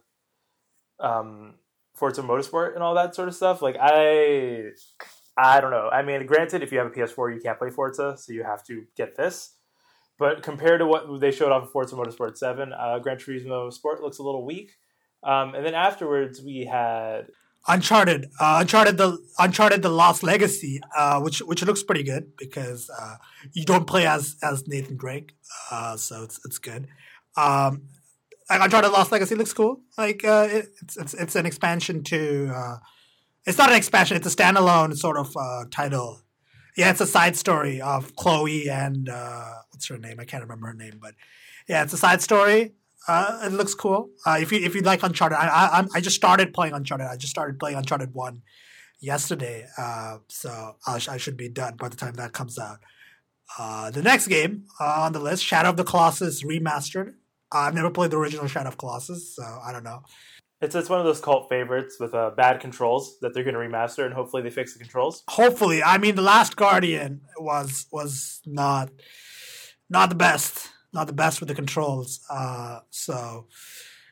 um, 1.00 1.54
Forza 1.94 2.22
Motorsport 2.22 2.74
and 2.74 2.82
all 2.82 2.94
that 2.94 3.14
sort 3.14 3.28
of 3.28 3.34
stuff. 3.34 3.62
Like 3.62 3.76
I, 3.80 4.70
I 5.36 5.60
don't 5.60 5.70
know. 5.70 5.88
I 5.90 6.02
mean, 6.02 6.26
granted, 6.26 6.62
if 6.62 6.72
you 6.72 6.78
have 6.78 6.86
a 6.86 6.90
PS4, 6.90 7.34
you 7.34 7.40
can't 7.40 7.58
play 7.58 7.70
Forza, 7.70 8.16
so 8.18 8.32
you 8.32 8.44
have 8.44 8.64
to 8.66 8.84
get 8.96 9.16
this. 9.16 9.56
But 10.18 10.42
compared 10.42 10.80
to 10.80 10.86
what 10.86 11.20
they 11.20 11.32
showed 11.32 11.50
off 11.50 11.64
of 11.64 11.72
Forza 11.72 11.96
Motorsport 11.96 12.36
Seven, 12.36 12.72
uh, 12.72 12.98
Gran 12.98 13.16
Turismo 13.16 13.72
Sport 13.72 14.02
looks 14.02 14.18
a 14.18 14.22
little 14.22 14.44
weak. 14.44 14.72
Um, 15.24 15.54
and 15.54 15.64
then 15.64 15.74
afterwards, 15.74 16.42
we 16.42 16.64
had 16.64 17.28
Uncharted, 17.68 18.30
uh, 18.40 18.58
Uncharted 18.60 18.96
the 18.96 19.18
Uncharted 19.38 19.82
the 19.82 19.88
Lost 19.88 20.22
Legacy, 20.22 20.80
uh, 20.96 21.20
which 21.20 21.38
which 21.40 21.64
looks 21.64 21.82
pretty 21.82 22.02
good 22.02 22.36
because 22.36 22.90
uh, 22.90 23.16
you 23.52 23.64
don't 23.64 23.86
play 23.86 24.06
as 24.06 24.36
as 24.42 24.66
Nathan 24.66 24.96
Drake, 24.96 25.36
uh, 25.70 25.96
so 25.96 26.24
it's 26.24 26.40
it's 26.44 26.58
good. 26.58 26.88
Um, 27.36 27.82
Uncharted 28.50 28.90
Lost 28.90 29.12
Legacy 29.12 29.36
looks 29.36 29.52
cool. 29.52 29.80
Like 29.96 30.24
uh, 30.24 30.48
it, 30.50 30.66
it's, 30.82 30.96
it's 30.96 31.14
it's 31.14 31.36
an 31.36 31.46
expansion 31.46 32.02
to. 32.04 32.52
Uh, 32.52 32.76
it's 33.44 33.58
not 33.58 33.70
an 33.70 33.76
expansion. 33.76 34.16
It's 34.16 34.26
a 34.26 34.36
standalone 34.36 34.96
sort 34.96 35.16
of 35.16 35.34
title. 35.70 36.20
Yeah, 36.76 36.90
it's 36.90 37.00
a 37.00 37.06
side 37.06 37.36
story 37.36 37.80
of 37.80 38.14
Chloe 38.16 38.70
and 38.70 39.08
what's 39.70 39.86
her 39.88 39.98
name? 39.98 40.20
I 40.20 40.24
can't 40.24 40.44
remember 40.44 40.68
her 40.68 40.74
name, 40.74 40.98
but 41.00 41.14
yeah, 41.68 41.82
it's 41.82 41.92
a 41.92 41.96
side 41.98 42.22
story 42.22 42.72
uh, 43.08 43.40
it 43.44 43.52
looks 43.52 43.74
cool. 43.74 44.10
Uh, 44.26 44.38
if 44.40 44.52
you 44.52 44.60
if 44.60 44.74
you 44.74 44.82
like 44.82 45.02
Uncharted, 45.02 45.36
I, 45.36 45.80
I 45.80 45.86
I 45.94 46.00
just 46.00 46.16
started 46.16 46.54
playing 46.54 46.74
Uncharted. 46.74 47.06
I 47.06 47.16
just 47.16 47.30
started 47.30 47.58
playing 47.58 47.76
Uncharted 47.76 48.14
One 48.14 48.42
yesterday, 49.00 49.66
uh, 49.76 50.18
so 50.28 50.76
I, 50.86 51.00
I 51.08 51.16
should 51.16 51.36
be 51.36 51.48
done 51.48 51.76
by 51.76 51.88
the 51.88 51.96
time 51.96 52.14
that 52.14 52.32
comes 52.32 52.58
out. 52.58 52.78
Uh, 53.58 53.90
the 53.90 54.02
next 54.02 54.28
game 54.28 54.64
on 54.80 55.12
the 55.12 55.18
list, 55.20 55.44
Shadow 55.44 55.70
of 55.70 55.76
the 55.76 55.84
Colossus 55.84 56.42
remastered. 56.42 57.14
I've 57.50 57.74
never 57.74 57.90
played 57.90 58.12
the 58.12 58.18
original 58.18 58.46
Shadow 58.46 58.68
of 58.68 58.78
Colossus, 58.78 59.36
so 59.36 59.42
I 59.42 59.72
don't 59.72 59.84
know. 59.84 60.02
It's 60.60 60.76
it's 60.76 60.88
one 60.88 61.00
of 61.00 61.04
those 61.04 61.20
cult 61.20 61.48
favorites 61.48 61.96
with 61.98 62.14
uh, 62.14 62.30
bad 62.36 62.60
controls 62.60 63.18
that 63.20 63.34
they're 63.34 63.42
going 63.42 63.54
to 63.54 63.60
remaster, 63.60 64.04
and 64.06 64.14
hopefully 64.14 64.42
they 64.44 64.50
fix 64.50 64.72
the 64.72 64.78
controls. 64.78 65.24
Hopefully, 65.28 65.82
I 65.82 65.98
mean, 65.98 66.14
the 66.14 66.22
Last 66.22 66.54
Guardian 66.54 67.22
was 67.36 67.86
was 67.90 68.40
not 68.46 68.90
not 69.90 70.08
the 70.08 70.14
best 70.14 70.70
not 70.92 71.06
the 71.06 71.12
best 71.12 71.40
with 71.40 71.48
the 71.48 71.54
controls. 71.54 72.20
Uh, 72.28 72.80
so 72.90 73.46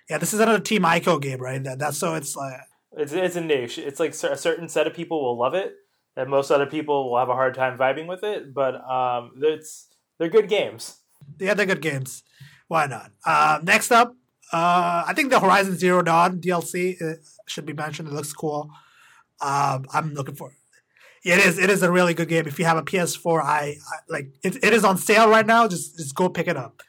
yeah, 0.08 0.18
this 0.18 0.34
is 0.34 0.40
another 0.40 0.60
Team 0.60 0.82
Ico 0.82 1.20
game, 1.20 1.40
right? 1.40 1.62
That, 1.62 1.78
that's 1.78 1.98
so 1.98 2.14
it's 2.14 2.36
like 2.36 2.60
it's 2.96 3.12
it's 3.12 3.36
a 3.36 3.40
niche. 3.40 3.78
It's 3.78 4.00
like 4.00 4.10
a 4.10 4.36
certain 4.36 4.68
set 4.68 4.86
of 4.86 4.94
people 4.94 5.22
will 5.22 5.38
love 5.38 5.54
it, 5.54 5.74
and 6.16 6.28
most 6.28 6.50
other 6.50 6.66
people 6.66 7.10
will 7.10 7.18
have 7.18 7.28
a 7.28 7.34
hard 7.34 7.54
time 7.54 7.78
vibing 7.78 8.06
with 8.06 8.24
it. 8.24 8.52
But 8.52 8.74
um, 8.88 9.32
it's 9.40 9.88
they're 10.18 10.28
good 10.28 10.48
games. 10.48 10.98
Yeah, 11.38 11.54
they're 11.54 11.66
good 11.66 11.82
games. 11.82 12.22
Why 12.68 12.86
not? 12.86 13.12
Uh, 13.24 13.60
next 13.62 13.90
up, 13.90 14.14
uh, 14.52 15.04
I 15.06 15.12
think 15.14 15.30
the 15.30 15.40
Horizon 15.40 15.76
Zero 15.76 16.02
Dawn 16.02 16.40
DLC 16.40 17.00
uh, 17.00 17.16
should 17.46 17.66
be 17.66 17.72
mentioned. 17.72 18.08
It 18.08 18.14
looks 18.14 18.32
cool. 18.32 18.70
Um, 19.40 19.86
I'm 19.92 20.14
looking 20.14 20.34
for 20.34 20.52
it 21.22 21.38
is 21.38 21.58
it 21.58 21.70
is 21.70 21.82
a 21.82 21.90
really 21.90 22.14
good 22.14 22.28
game. 22.28 22.46
If 22.46 22.58
you 22.58 22.64
have 22.64 22.78
a 22.78 22.82
PS4, 22.82 23.42
I, 23.42 23.58
I 23.58 23.96
like 24.08 24.30
it. 24.42 24.56
It 24.64 24.72
is 24.72 24.84
on 24.84 24.96
sale 24.96 25.28
right 25.28 25.46
now. 25.46 25.68
Just 25.68 25.96
just 25.96 26.14
go 26.14 26.28
pick 26.28 26.48
it 26.48 26.56
up. 26.56 26.82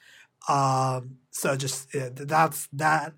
Um, 0.47 1.17
so 1.31 1.55
just 1.55 1.93
yeah, 1.93 2.09
that's 2.13 2.67
that. 2.73 3.13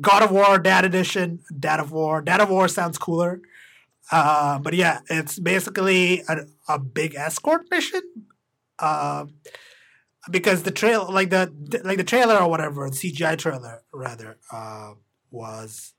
God 0.00 0.22
of 0.22 0.30
War 0.30 0.58
Dad 0.58 0.84
Edition, 0.84 1.40
Dad 1.58 1.80
of 1.80 1.90
War. 1.92 2.20
Dad 2.22 2.40
of 2.40 2.50
War 2.50 2.68
sounds 2.68 2.98
cooler. 2.98 3.40
Uh, 4.12 4.58
but 4.58 4.74
yeah, 4.74 5.00
it's 5.08 5.38
basically 5.38 6.22
a, 6.28 6.40
a 6.68 6.78
big 6.78 7.14
escort 7.14 7.62
mission. 7.70 8.02
Um, 8.78 9.34
because 10.30 10.62
the 10.62 10.70
trail, 10.70 11.08
like 11.10 11.30
the 11.30 11.52
like 11.84 11.96
the 11.96 12.04
trailer 12.04 12.36
or 12.36 12.48
whatever, 12.48 12.88
the 12.88 12.96
CGI 12.96 13.38
trailer 13.38 13.82
rather, 13.92 14.38
uh, 14.52 14.92
was 15.30 15.94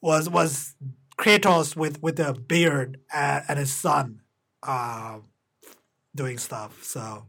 was 0.00 0.28
was 0.28 0.74
Kratos 1.16 1.76
with 1.76 2.02
with 2.02 2.18
a 2.20 2.34
beard 2.34 3.00
and, 3.12 3.44
and 3.48 3.58
his 3.58 3.72
son 3.72 4.20
uh, 4.62 5.18
doing 6.14 6.38
stuff. 6.38 6.82
So 6.82 7.26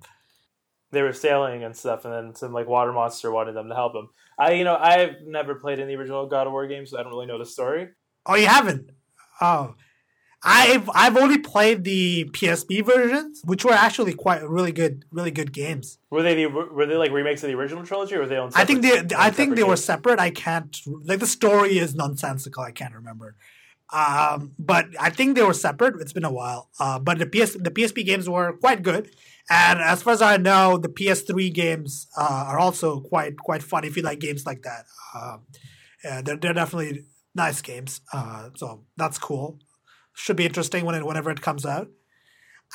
they 0.92 1.02
were 1.02 1.14
sailing 1.14 1.64
and 1.64 1.76
stuff, 1.76 2.06
and 2.06 2.14
then 2.14 2.36
some 2.36 2.54
like 2.54 2.68
water 2.68 2.94
monster 2.94 3.32
wanted 3.32 3.54
them 3.54 3.70
to 3.70 3.76
help 3.76 3.96
him. 3.96 4.10
I 4.38 4.54
you 4.54 4.64
know 4.64 4.76
I've 4.76 5.22
never 5.26 5.56
played 5.56 5.80
in 5.80 5.88
the 5.88 5.96
original 5.96 6.26
God 6.28 6.48
of 6.48 6.54
War 6.54 6.68
games, 6.68 6.92
so 6.92 7.00
I 7.00 7.04
don't 7.04 7.12
really 7.12 7.28
know 7.28 7.38
the 7.40 7.46
story. 7.46 7.90
Oh, 8.26 8.36
you 8.36 8.48
haven't? 8.48 8.90
Oh, 9.40 9.76
I've 10.44 10.90
I've 10.94 11.18
only 11.18 11.40
played 11.40 11.84
the 11.84 12.26
PSP 12.26 12.86
versions, 12.86 13.42
which 13.46 13.66
were 13.66 13.74
actually 13.74 14.14
quite 14.14 14.48
really 14.48 14.72
good, 14.72 15.04
really 15.12 15.32
good 15.32 15.52
games. 15.52 15.98
Were 16.12 16.22
they 16.22 16.36
the, 16.36 16.46
were 16.46 16.86
they 16.86 16.96
like 16.96 17.12
remakes 17.12 17.44
of 17.44 17.50
the 17.50 17.56
original 17.56 17.84
trilogy, 17.84 18.16
or 18.16 18.20
were 18.20 18.28
they 18.28 18.38
on? 18.38 18.52
I 18.56 18.64
think 18.64 18.84
they 18.84 19.04
I 19.18 19.32
think 19.32 19.52
they 19.56 19.62
games? 19.62 19.70
were 19.70 19.76
separate. 19.78 20.20
I 20.20 20.30
can't 20.30 20.80
like 21.04 21.20
the 21.20 21.28
story 21.28 21.80
is 21.80 21.96
nonsensical. 21.96 22.64
I 22.64 22.72
can't 22.72 22.94
remember. 22.94 23.36
Um, 23.94 24.54
but 24.58 24.88
I 25.00 25.10
think 25.10 25.36
they 25.36 25.44
were 25.44 25.54
separate. 25.54 26.02
It's 26.02 26.14
been 26.14 26.26
a 26.26 26.32
while. 26.32 26.70
Uh, 26.80 27.00
but 27.00 27.20
the 27.20 27.26
PS 27.26 27.54
the 27.54 27.72
PSP 27.72 28.06
games 28.06 28.28
were 28.28 28.54
quite 28.58 28.82
good, 28.82 29.12
and 29.50 29.80
as 29.80 30.02
far 30.02 30.14
as 30.14 30.22
I 30.22 30.38
know, 30.38 30.78
the 30.78 30.90
PS3 30.90 31.54
games 31.54 32.08
uh, 32.18 32.46
are 32.48 32.60
also 32.60 33.00
quite 33.02 33.38
quite 33.38 33.62
fun 33.62 33.84
if 33.84 33.96
you 33.96 34.02
like 34.02 34.20
games 34.20 34.46
like 34.46 34.64
that. 34.64 34.86
Um, 35.14 35.44
yeah, 36.04 36.22
they're 36.22 36.38
they're 36.38 36.54
definitely 36.54 37.06
nice 37.36 37.62
games. 37.62 38.02
Uh, 38.12 38.50
so 38.56 38.86
that's 38.98 39.20
cool. 39.20 39.60
Should 40.14 40.38
be 40.38 40.46
interesting 40.46 40.86
when 40.86 40.96
it, 40.96 41.06
whenever 41.06 41.30
it 41.30 41.42
comes 41.42 41.66
out. 41.66 41.90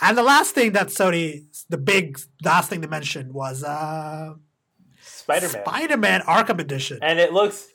And 0.01 0.17
the 0.17 0.23
last 0.23 0.55
thing 0.55 0.73
that 0.73 0.89
Sony, 0.89 1.47
the 1.69 1.79
big 1.79 2.21
last 2.45 2.71
thing 2.71 2.83
to 2.83 2.89
mention 2.89 3.33
was 3.33 3.65
uh, 3.65 4.35
Spider 5.03 5.49
Man. 5.49 5.65
Spider 5.65 5.97
Man 5.97 6.21
Arkham 6.23 6.61
Edition, 6.61 7.01
and 7.03 7.19
it 7.19 7.33
looks 7.33 7.67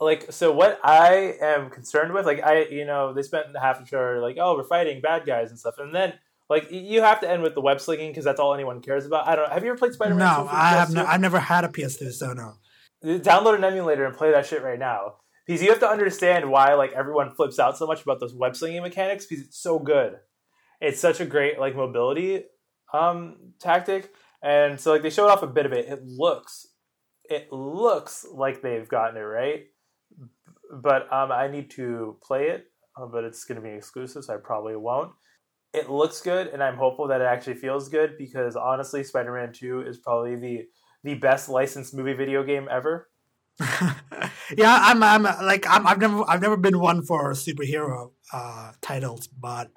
like 0.00 0.30
so 0.30 0.52
what 0.52 0.78
i 0.84 1.34
am 1.40 1.70
concerned 1.70 2.12
with 2.12 2.26
like 2.26 2.42
i 2.42 2.64
you 2.64 2.84
know 2.84 3.14
they 3.14 3.22
spent 3.22 3.46
half 3.60 3.80
the 3.80 3.86
show 3.86 4.18
like 4.22 4.36
oh 4.38 4.54
we're 4.54 4.64
fighting 4.64 5.00
bad 5.00 5.24
guys 5.24 5.50
and 5.50 5.58
stuff. 5.58 5.76
And 5.78 5.94
then 5.94 6.12
like 6.48 6.70
you 6.70 7.00
have 7.00 7.20
to 7.20 7.30
end 7.30 7.42
with 7.42 7.54
the 7.54 7.60
web 7.60 7.80
slinging 7.80 8.10
because 8.10 8.24
that's 8.24 8.38
all 8.38 8.54
anyone 8.54 8.80
cares 8.80 9.06
about. 9.06 9.26
I 9.26 9.34
don't 9.34 9.48
know 9.48 9.54
have 9.54 9.64
you 9.64 9.70
ever 9.70 9.78
played 9.78 9.94
spider-man 9.94 10.18
no 10.18 10.48
i 10.50 10.70
have 10.70 10.92
no, 10.92 11.04
i've 11.04 11.20
never 11.20 11.40
had 11.40 11.64
a 11.64 11.68
ps2 11.68 12.12
so 12.12 12.32
no. 12.32 12.54
Download 13.04 13.54
an 13.54 13.64
emulator 13.64 14.04
and 14.04 14.16
play 14.16 14.32
that 14.32 14.46
shit 14.46 14.62
right 14.62 14.78
now. 14.78 15.16
Because 15.46 15.62
you 15.62 15.70
have 15.70 15.80
to 15.80 15.88
understand 15.88 16.50
why 16.50 16.74
like 16.74 16.92
everyone 16.92 17.30
flips 17.30 17.58
out 17.58 17.78
so 17.78 17.86
much 17.86 18.02
about 18.02 18.20
those 18.20 18.34
web 18.34 18.56
slinging 18.56 18.82
mechanics 18.82 19.26
because 19.26 19.44
it's 19.44 19.58
so 19.58 19.78
good. 19.78 20.16
It's 20.80 21.00
such 21.00 21.20
a 21.20 21.26
great 21.26 21.58
like 21.58 21.76
mobility 21.76 22.44
um 22.92 23.36
tactic. 23.60 24.12
And 24.42 24.78
so 24.78 24.92
like 24.92 25.02
they 25.02 25.10
showed 25.10 25.28
off 25.28 25.42
a 25.42 25.46
bit 25.46 25.66
of 25.66 25.72
it. 25.72 25.86
It 25.86 26.04
looks 26.04 26.66
it 27.28 27.52
looks 27.52 28.26
like 28.30 28.62
they've 28.62 28.88
gotten 28.88 29.16
it 29.16 29.20
right 29.20 29.66
but 30.70 31.12
um, 31.12 31.32
I 31.32 31.48
need 31.48 31.70
to 31.72 32.16
play 32.22 32.48
it. 32.48 32.66
Uh, 32.96 33.06
but 33.06 33.24
it's 33.24 33.44
going 33.44 33.60
to 33.60 33.62
be 33.62 33.74
exclusive, 33.74 34.24
so 34.24 34.34
I 34.34 34.38
probably 34.38 34.76
won't. 34.76 35.12
It 35.74 35.90
looks 35.90 36.22
good, 36.22 36.46
and 36.46 36.62
I'm 36.62 36.76
hopeful 36.76 37.08
that 37.08 37.20
it 37.20 37.24
actually 37.24 37.56
feels 37.56 37.88
good 37.90 38.16
because 38.16 38.56
honestly, 38.56 39.04
Spider-Man 39.04 39.52
Two 39.52 39.82
is 39.82 39.98
probably 39.98 40.36
the 40.36 40.64
the 41.04 41.14
best 41.14 41.48
licensed 41.48 41.94
movie 41.94 42.14
video 42.14 42.42
game 42.42 42.68
ever. 42.70 43.08
yeah, 43.60 44.78
I'm, 44.82 45.02
I'm 45.02 45.22
like 45.22 45.66
I'm, 45.68 45.86
I've 45.86 45.98
never 45.98 46.24
I've 46.28 46.40
never 46.40 46.56
been 46.56 46.78
one 46.78 47.02
for 47.02 47.32
superhero 47.32 48.12
uh, 48.32 48.72
titles, 48.80 49.26
but 49.28 49.70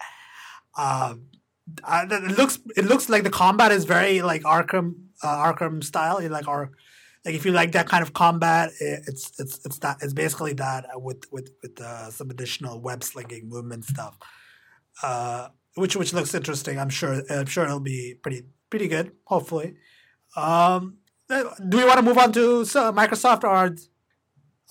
um, 0.77 1.25
it 1.87 2.37
looks 2.37 2.59
it 2.77 2.85
looks 2.85 3.09
like 3.09 3.23
the 3.23 3.29
combat 3.29 3.71
is 3.71 3.85
very 3.85 4.21
like 4.21 4.43
Arkham 4.43 4.95
uh, 5.23 5.53
Arkham 5.53 5.83
style, 5.83 6.25
like 6.29 6.47
our 6.47 6.71
like 7.25 7.35
if 7.35 7.45
you 7.45 7.51
like 7.51 7.73
that 7.73 7.87
kind 7.87 8.03
of 8.03 8.13
combat, 8.13 8.71
it's 8.79 9.31
it's 9.39 9.59
it's 9.65 9.79
that 9.79 9.97
it's 10.01 10.13
basically 10.13 10.53
that 10.53 10.85
with 10.95 11.23
with 11.31 11.49
with 11.61 11.79
uh, 11.81 12.09
some 12.11 12.29
additional 12.29 12.79
web 12.81 13.03
slinging 13.03 13.49
movement 13.49 13.85
stuff, 13.85 14.17
uh, 15.03 15.49
which 15.75 15.95
which 15.95 16.13
looks 16.13 16.33
interesting. 16.33 16.79
I'm 16.79 16.89
sure 16.89 17.21
I'm 17.29 17.45
sure 17.45 17.65
it'll 17.65 17.79
be 17.79 18.15
pretty 18.21 18.43
pretty 18.69 18.87
good. 18.87 19.11
Hopefully, 19.25 19.75
um, 20.35 20.97
do 21.29 21.77
we 21.77 21.85
want 21.85 21.97
to 21.97 22.03
move 22.03 22.17
on 22.17 22.31
to 22.33 22.61
uh, 22.61 22.91
Microsoft 22.91 23.43
or? 23.43 23.75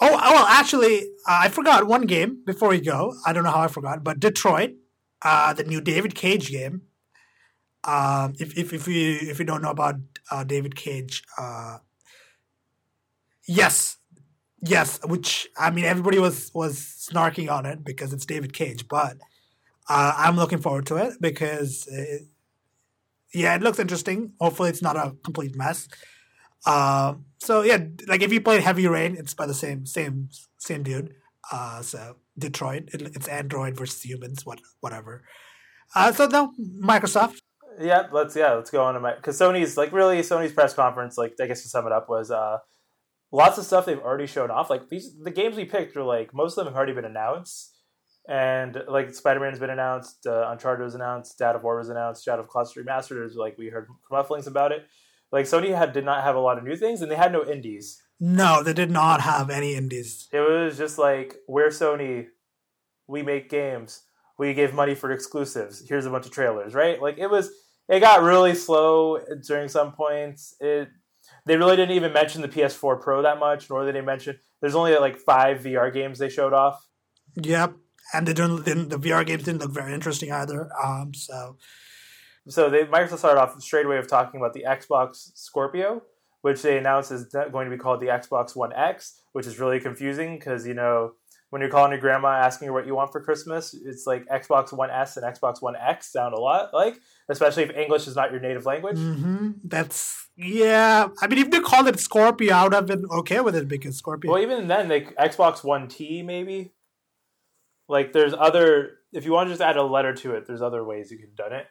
Oh, 0.01 0.07
oh, 0.07 0.33
well, 0.33 0.47
actually, 0.47 1.11
I 1.27 1.49
forgot 1.49 1.89
one 1.89 2.03
game 2.03 2.43
before 2.47 2.69
we 2.69 2.81
go. 2.81 3.15
I 3.27 3.33
don't 3.33 3.43
know 3.43 3.51
how 3.51 3.63
I 3.63 3.67
forgot, 3.69 4.05
but 4.05 4.21
Detroit, 4.21 4.75
uh, 5.23 5.53
the 5.55 5.65
new 5.65 5.81
David 5.81 6.15
Cage 6.15 6.51
game, 6.53 6.83
Um, 7.85 8.35
if 8.39 8.59
if 8.59 8.73
if 8.73 8.89
you 8.89 9.19
if 9.23 9.39
you 9.39 9.45
don't 9.45 9.63
know 9.63 9.71
about 9.71 9.97
uh, 10.31 10.45
David 10.45 10.75
Cage, 10.77 11.23
uh, 11.39 11.79
yes, 13.49 13.97
yes. 14.63 15.01
Which 15.05 15.49
I 15.59 15.71
mean, 15.71 15.85
everybody 15.85 16.19
was 16.21 16.53
was 16.55 16.79
snarking 16.79 17.51
on 17.51 17.67
it 17.67 17.85
because 17.85 18.13
it's 18.13 18.27
David 18.27 18.53
Cage, 18.53 18.87
but 18.87 19.17
uh, 19.89 20.15
I'm 20.17 20.37
looking 20.37 20.59
forward 20.59 20.87
to 20.87 20.97
it 20.97 21.15
because 21.21 21.89
it, 21.91 22.23
yeah, 23.35 23.55
it 23.57 23.63
looks 23.63 23.79
interesting. 23.79 24.33
Hopefully, 24.41 24.71
it's 24.71 24.83
not 24.83 24.97
a 24.97 25.17
complete 25.25 25.57
mess. 25.57 25.89
Uh, 26.67 27.15
so 27.39 27.63
yeah, 27.63 27.79
like 28.07 28.23
if 28.23 28.33
you 28.33 28.41
played 28.41 28.63
Heavy 28.63 28.87
Rain, 28.87 29.17
it's 29.19 29.35
by 29.35 29.47
the 29.47 29.55
same 29.55 29.87
same 29.87 30.29
same 30.59 30.83
dude. 30.83 31.15
Uh, 31.51 31.81
so 31.83 32.17
Detroit, 32.39 32.91
it, 32.93 33.03
it's 33.17 33.29
Android 33.29 33.77
versus 33.77 34.03
humans, 34.03 34.45
what 34.45 34.61
whatever. 34.81 35.25
Uh, 35.95 36.13
so 36.13 36.27
now 36.27 36.53
Microsoft. 36.81 37.39
Yeah, 37.81 38.09
let's 38.13 38.35
yeah 38.35 38.55
let's 38.55 38.71
go 38.71 38.83
on 38.83 38.95
to 38.95 39.01
my 39.01 39.15
because 39.15 39.39
Sony's 39.39 39.77
like 39.77 39.93
really 39.93 40.21
Sony's 40.21 40.53
press 40.53 40.75
conference 40.75 41.17
like 41.17 41.35
I 41.41 41.47
guess 41.47 41.63
to 41.63 41.69
sum 41.69 41.87
it 41.87 41.93
up 41.93 42.09
was 42.09 42.31
uh 42.31 42.59
lots 43.31 43.59
of 43.59 43.65
stuff 43.65 43.85
they've 43.87 44.01
already 44.01 44.27
shown 44.27 44.51
off 44.51 44.71
like 44.71 44.89
these 44.89 45.15
the 45.23 45.31
games 45.31 45.57
we 45.57 45.65
picked 45.65 45.97
are 45.97 46.03
like 46.03 46.33
most 46.33 46.57
of 46.57 46.65
them 46.65 46.73
have 46.73 46.77
already 46.77 46.95
been 46.95 47.05
announced 47.05 47.79
and 48.29 48.83
like 48.87 49.15
Spider 49.15 49.41
Man 49.41 49.51
has 49.51 49.59
been 49.59 49.71
announced, 49.71 50.27
uh, 50.27 50.49
Uncharted 50.51 50.85
was 50.85 50.95
announced, 50.95 51.39
Dad 51.39 51.57
of 51.57 51.63
War 51.63 51.79
was 51.79 51.89
announced, 51.89 52.25
Shadow 52.25 52.43
of 52.43 52.51
Colossus 52.51 52.77
Remastered 52.77 53.25
is 53.25 53.37
like 53.37 53.57
we 53.57 53.69
heard 53.69 53.89
mufflings 54.13 54.47
about 54.47 54.71
it. 54.71 54.87
Like 55.33 55.47
Sony 55.47 55.75
had 55.75 55.95
did 55.95 56.05
not 56.05 56.23
have 56.23 56.37
a 56.37 56.41
lot 56.41 56.59
of 56.59 56.65
new 56.65 56.77
things 56.77 57.01
and 57.01 57.11
they 57.11 57.17
had 57.17 57.33
no 57.33 57.45
indies. 57.45 58.03
No, 58.21 58.63
they 58.63 58.75
did 58.75 58.91
not 58.91 59.23
have 59.23 59.49
any 59.49 59.75
indies. 59.75 60.29
It 60.31 60.41
was 60.41 60.77
just 60.77 60.99
like 60.99 61.37
we're 61.49 61.69
Sony, 61.69 62.27
we 63.07 63.23
make 63.23 63.49
games, 63.49 64.03
we 64.39 64.53
give 64.53 64.75
money 64.75 64.95
for 64.95 65.11
exclusives. 65.11 65.89
Here's 65.89 66.05
a 66.05 66.11
bunch 66.11 66.27
of 66.27 66.33
trailers, 66.33 66.75
right? 66.75 67.01
Like 67.01 67.17
it 67.17 67.31
was 67.31 67.51
it 67.89 68.01
got 68.01 68.23
really 68.23 68.55
slow 68.55 69.21
during 69.47 69.71
some 69.71 69.93
points. 69.93 70.55
It 70.61 70.89
they 71.47 71.57
really 71.57 71.77
didn't 71.77 71.97
even 71.97 72.13
mention 72.13 72.43
the 72.43 72.49
PS4 72.49 73.01
Pro 73.01 73.23
that 73.23 73.39
much, 73.39 73.71
nor 73.71 73.85
did 73.85 73.95
they 73.95 74.01
mention 74.01 74.39
there's 74.61 74.75
only 74.75 74.97
like 74.97 75.19
five 75.19 75.61
VR 75.61 75.93
games 75.93 76.19
they 76.19 76.29
showed 76.29 76.53
off. 76.53 76.87
Yep, 77.37 77.75
and 78.13 78.27
they 78.27 78.33
didn't, 78.33 78.65
didn't 78.65 78.89
the 78.89 78.99
VR 78.99 79.25
games 79.27 79.45
didn't 79.45 79.61
look 79.61 79.73
very 79.73 79.93
interesting 79.93 80.33
either. 80.33 80.69
Um, 80.83 81.15
so 81.15 81.57
so 82.49 82.71
they 82.71 82.85
Microsoft 82.85 83.19
started 83.19 83.41
off 83.41 83.61
straight 83.61 83.87
away 83.87 83.99
of 83.99 84.09
talking 84.09 84.41
about 84.41 84.55
the 84.55 84.65
Xbox 84.67 85.31
Scorpio, 85.35 86.03
which 86.43 86.63
they 86.63 86.79
announced 86.79 87.13
is 87.13 87.25
going 87.25 87.71
to 87.71 87.75
be 87.75 87.81
called 87.81 88.01
the 88.01 88.07
Xbox 88.07 88.57
One 88.57 88.73
X, 88.73 89.21
which 89.33 89.47
is 89.47 89.59
really 89.59 89.81
confusing 89.81 90.39
because 90.39 90.67
you 90.67 90.75
know 90.75 91.13
when 91.51 91.63
you're 91.63 91.71
calling 91.71 91.93
your 91.93 92.01
grandma 92.01 92.29
asking 92.29 92.67
her 92.67 92.75
what 92.75 92.87
you 92.87 92.95
want 92.95 93.11
for 93.11 93.21
Christmas, 93.21 93.75
it's 93.75 94.07
like 94.07 94.27
Xbox 94.27 94.73
One 94.73 94.91
S 94.91 95.17
and 95.17 95.25
Xbox 95.25 95.63
One 95.63 95.77
X 95.77 96.13
sound 96.13 96.35
a 96.35 96.39
lot 96.39 96.75
like, 96.75 96.99
especially 97.29 97.65
if 97.65 97.77
English 97.77 98.07
is 98.07 98.17
not 98.17 98.31
your 98.31 98.41
native 98.41 98.67
language. 98.67 98.99
Mm-hmm. 98.99 99.51
That's 99.65 100.29
yeah. 100.37 101.09
I 101.21 101.27
mean, 101.27 101.39
if 101.39 101.51
they 101.51 101.61
called 101.61 101.89
it 101.89 102.01
Scorpio, 102.01 102.55
I 102.55 102.65
would 102.65 102.75
have 102.75 102.87
been 102.87 103.07
okay 103.11 103.41
with 103.41 103.57
it 103.57 103.69
because 103.69 103.97
Scorpio. 103.97 104.33
Well, 104.33 104.43
even 104.43 104.69
then, 104.69 104.89
like 104.89 105.15
Xbox 105.17 105.65
One 105.65 105.89
T 105.89 106.23
maybe. 106.23 106.73
Like, 107.89 108.13
there's 108.13 108.35
other. 108.35 108.99
If 109.13 109.25
you 109.25 109.33
want 109.33 109.49
to 109.49 109.53
just 109.53 109.63
add 109.63 109.77
a 109.77 109.83
letter 109.83 110.13
to 110.13 110.35
it, 110.35 110.47
there's 110.47 110.63
other 110.63 110.85
ways 110.85 111.11
you 111.11 111.19
could 111.19 111.31
have 111.31 111.37
done 111.37 111.59
it. 111.59 111.67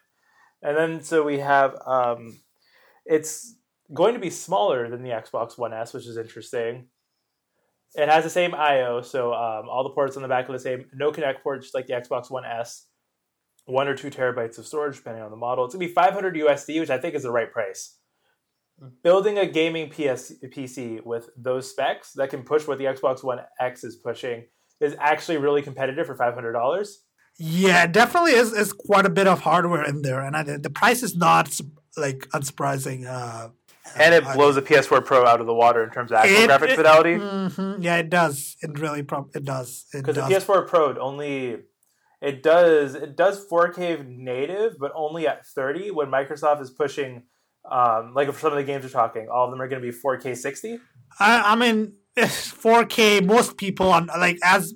And 0.61 0.75
then 0.75 1.01
so 1.01 1.23
we 1.23 1.39
have. 1.39 1.75
um 1.85 2.39
It's 3.05 3.55
going 3.93 4.15
to 4.15 4.19
be 4.19 4.29
smaller 4.29 4.89
than 4.89 5.01
the 5.01 5.11
Xbox 5.11 5.57
One 5.57 5.71
S, 5.71 5.93
which 5.93 6.07
is 6.07 6.17
interesting. 6.17 6.89
It 7.95 8.09
has 8.09 8.25
the 8.25 8.29
same 8.29 8.53
I/O, 8.53 9.01
so 9.01 9.33
um, 9.33 9.69
all 9.69 9.83
the 9.83 9.91
ports 9.91 10.17
on 10.17 10.21
the 10.21 10.27
back 10.27 10.49
are 10.49 10.51
the 10.51 10.59
same. 10.59 10.89
No 10.93 11.13
Kinect 11.13 11.41
port, 11.41 11.61
just 11.61 11.73
like 11.73 11.87
the 11.87 11.93
Xbox 11.93 12.29
One 12.29 12.43
S. 12.43 12.86
One 13.67 13.87
or 13.87 13.95
two 13.95 14.09
terabytes 14.09 14.57
of 14.57 14.65
storage, 14.65 14.95
depending 14.97 15.21
on 15.23 15.29
the 15.29 15.37
model. 15.37 15.65
It's 15.65 15.75
gonna 15.75 15.85
be 15.85 15.91
500 15.93 16.35
USD, 16.35 16.79
which 16.79 16.89
I 16.89 16.97
think 16.97 17.15
is 17.15 17.23
the 17.23 17.31
right 17.31 17.51
price. 17.51 17.95
Building 19.03 19.37
a 19.39 19.45
gaming 19.47 19.89
PS, 19.89 20.31
PC 20.55 21.03
with 21.03 21.29
those 21.35 21.69
specs 21.69 22.13
that 22.13 22.29
can 22.29 22.43
push 22.43 22.67
what 22.67 22.77
the 22.77 22.85
Xbox 22.85 23.23
One 23.23 23.39
X 23.59 23.83
is 23.83 23.95
pushing 23.95 24.45
is 24.79 24.95
actually 24.99 25.37
really 25.37 25.63
competitive 25.63 26.05
for 26.05 26.15
$500. 26.15 26.87
Yeah, 27.39 27.87
definitely 27.87 28.33
is, 28.33 28.53
is 28.53 28.71
quite 28.73 29.05
a 29.05 29.09
bit 29.09 29.27
of 29.27 29.41
hardware 29.41 29.83
in 29.83 30.01
there, 30.03 30.21
and 30.21 30.35
I, 30.35 30.43
the 30.43 30.69
price 30.69 31.01
is 31.03 31.15
not 31.15 31.59
like 31.97 32.27
unsurprising. 32.33 33.05
Uh, 33.07 33.49
and 33.97 34.13
it 34.13 34.23
blows 34.35 34.55
the 34.55 34.61
PS4 34.61 35.03
Pro 35.03 35.25
out 35.25 35.41
of 35.41 35.47
the 35.47 35.53
water 35.53 35.83
in 35.83 35.89
terms 35.89 36.11
of 36.11 36.17
actual 36.19 36.35
It- 36.43 36.45
graphic 36.47 36.69
it- 36.71 36.75
fidelity. 36.75 37.15
mhm, 37.15 37.77
yeah, 37.83 37.97
it 37.97 38.09
does. 38.11 38.55
It 38.61 38.77
really 38.79 39.01
prob- 39.03 39.31
it 39.35 39.43
does. 39.43 39.85
It 39.93 39.97
Because 39.99 40.15
the 40.15 40.21
does. 40.21 40.43
PS4 40.45 40.67
Pro 40.67 40.97
only 40.99 41.63
it 42.21 42.41
does 42.41 42.95
it 42.95 43.15
does 43.15 43.45
4K 43.45 44.07
native, 44.07 44.77
but 44.79 44.91
only 44.95 45.27
at 45.27 45.45
30. 45.45 45.91
When 45.91 46.07
Microsoft 46.07 46.61
is 46.61 46.71
pushing, 46.71 47.23
um, 47.69 48.13
like 48.15 48.31
for 48.31 48.39
some 48.39 48.51
of 48.53 48.57
the 48.57 48.63
games 48.63 48.83
we're 48.83 48.89
talking, 48.89 49.27
all 49.29 49.45
of 49.45 49.51
them 49.51 49.61
are 49.61 49.67
going 49.67 49.81
to 49.81 49.91
be 49.91 49.95
4K 49.95 50.35
60. 50.35 50.79
I, 51.19 51.53
I 51.53 51.55
mean, 51.55 51.93
4K. 52.17 53.25
Most 53.25 53.57
people 53.57 53.89
on 53.89 54.07
like 54.07 54.39
as 54.43 54.73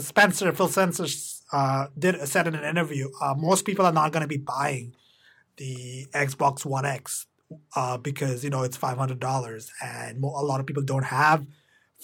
Spencer 0.00 0.52
Phil 0.52 0.68
Spencer 0.68 1.06
uh, 1.52 1.86
did 1.98 2.20
said 2.28 2.46
in 2.46 2.54
an 2.54 2.64
interview, 2.64 3.08
uh, 3.22 3.34
most 3.34 3.64
people 3.64 3.86
are 3.86 3.92
not 3.92 4.12
going 4.12 4.22
to 4.22 4.28
be 4.28 4.36
buying 4.36 4.94
the 5.56 6.06
Xbox 6.12 6.66
One 6.66 6.84
X 6.84 7.26
uh, 7.76 7.96
because 7.96 8.44
you 8.44 8.50
know 8.50 8.62
it's 8.62 8.76
five 8.76 8.98
hundred 8.98 9.20
dollars, 9.20 9.70
and 9.82 10.22
a 10.22 10.26
lot 10.26 10.60
of 10.60 10.66
people 10.66 10.82
don't 10.82 11.04
have 11.04 11.46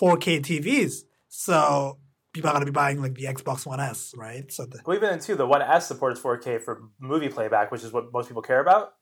4K 0.00 0.40
TVs, 0.40 1.02
so 1.28 1.98
people 2.34 2.50
are 2.50 2.52
going 2.52 2.66
to 2.66 2.70
be 2.70 2.74
buying 2.74 3.00
like 3.00 3.14
the 3.14 3.24
Xbox 3.24 3.64
One 3.64 3.80
S, 3.80 4.12
right? 4.16 4.52
So 4.52 4.66
the, 4.66 4.80
Well, 4.84 4.96
even 4.96 5.08
then 5.08 5.20
too, 5.20 5.36
the 5.36 5.46
One 5.46 5.62
S 5.62 5.88
supports 5.88 6.20
4K 6.20 6.60
for 6.60 6.82
movie 7.00 7.28
playback, 7.28 7.72
which 7.72 7.82
is 7.82 7.92
what 7.92 8.12
most 8.12 8.28
people 8.28 8.42
care 8.42 8.60
about. 8.60 8.92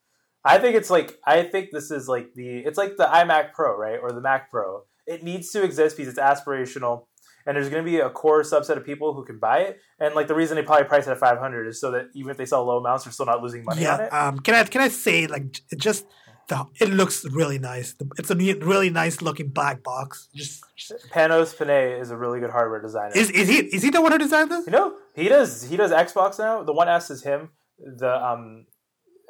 I 0.45 0.59
think 0.59 0.77
it's 0.77 0.90
like 0.90 1.18
I 1.25 1.45
think 1.45 1.71
this 1.73 1.90
is 1.90 2.09
like 2.09 2.35
the 2.35 2.59
it's 2.59 2.79
like 2.79 2.97
the 2.97 3.05
iMac 3.05 3.53
Pro, 3.53 3.77
right, 3.77 3.99
or 4.01 4.12
the 4.12 4.21
Mac 4.21 4.51
Pro. 4.51 4.83
It 5.07 5.23
needs 5.23 5.51
to 5.53 5.62
exist 5.62 5.97
because 5.97 6.12
it's 6.12 6.21
aspirational, 6.21 7.07
and 7.47 7.57
there's 7.57 7.68
going 7.68 7.85
to 7.85 7.88
be 7.90 8.01
a 8.01 8.11
core 8.11 8.42
subset 8.42 8.77
of 8.77 8.85
people 8.85 9.14
who 9.14 9.25
can 9.25 9.38
buy 9.38 9.61
it. 9.61 9.81
And 10.01 10.14
like 10.14 10.27
the 10.27 10.35
reason 10.35 10.57
they 10.57 10.62
probably 10.62 10.85
price 10.87 11.07
it 11.07 11.12
at 11.12 11.18
500 11.18 11.68
is 11.68 11.81
so 11.81 11.92
that 11.92 12.09
even 12.14 12.31
if 12.31 12.37
they 12.37 12.47
sell 12.47 12.64
low 12.64 12.79
amounts, 12.79 13.05
they're 13.05 13.12
still 13.12 13.27
not 13.27 13.40
losing 13.40 13.64
money 13.64 13.87
on 13.87 13.99
yeah. 13.99 14.07
it. 14.07 14.12
Um, 14.12 14.40
can 14.40 14.55
I 14.55 14.64
can 14.64 14.81
I 14.81 14.88
say 14.88 15.29
like 15.29 15.61
just 15.77 16.07
the 16.48 16.66
it 16.81 16.90
looks 16.90 17.24
really 17.31 17.59
nice. 17.59 17.94
It's 18.18 18.31
a 18.31 18.35
really 18.35 18.90
nice 18.90 19.22
looking 19.22 19.48
black 19.48 19.83
box. 19.83 20.28
Just, 20.35 20.64
just 20.76 20.92
Panos 21.11 21.57
Panay 21.57 21.98
is 21.98 22.11
a 22.11 22.16
really 22.16 22.40
good 22.40 22.50
hardware 22.50 22.81
designer. 22.81 23.12
is 23.14 23.31
is 23.31 23.48
he 23.48 23.59
is 23.59 23.83
he 23.83 23.90
the 23.90 24.00
one 24.00 24.12
who 24.12 24.18
designed 24.18 24.50
this? 24.50 24.66
you 24.66 24.72
know, 24.72 24.94
he 25.14 25.28
does 25.28 25.64
he 25.64 25.76
does 25.76 25.90
Xbox 25.90 26.38
now. 26.38 26.62
The 26.62 26.72
One 26.72 26.88
S 26.88 27.11
is 27.11 27.22
him. 27.22 27.50
The 27.78 28.24
um, 28.24 28.66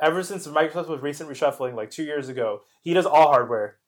ever 0.01 0.23
since 0.23 0.47
Microsoft 0.47 0.89
was 0.89 1.01
recent 1.01 1.31
reshuffling, 1.31 1.75
like 1.75 1.91
two 1.91 2.05
years 2.05 2.29
ago, 2.29 2.61
he 2.83 2.93
does 2.95 3.07
all 3.07 3.29
hardware. 3.29 3.79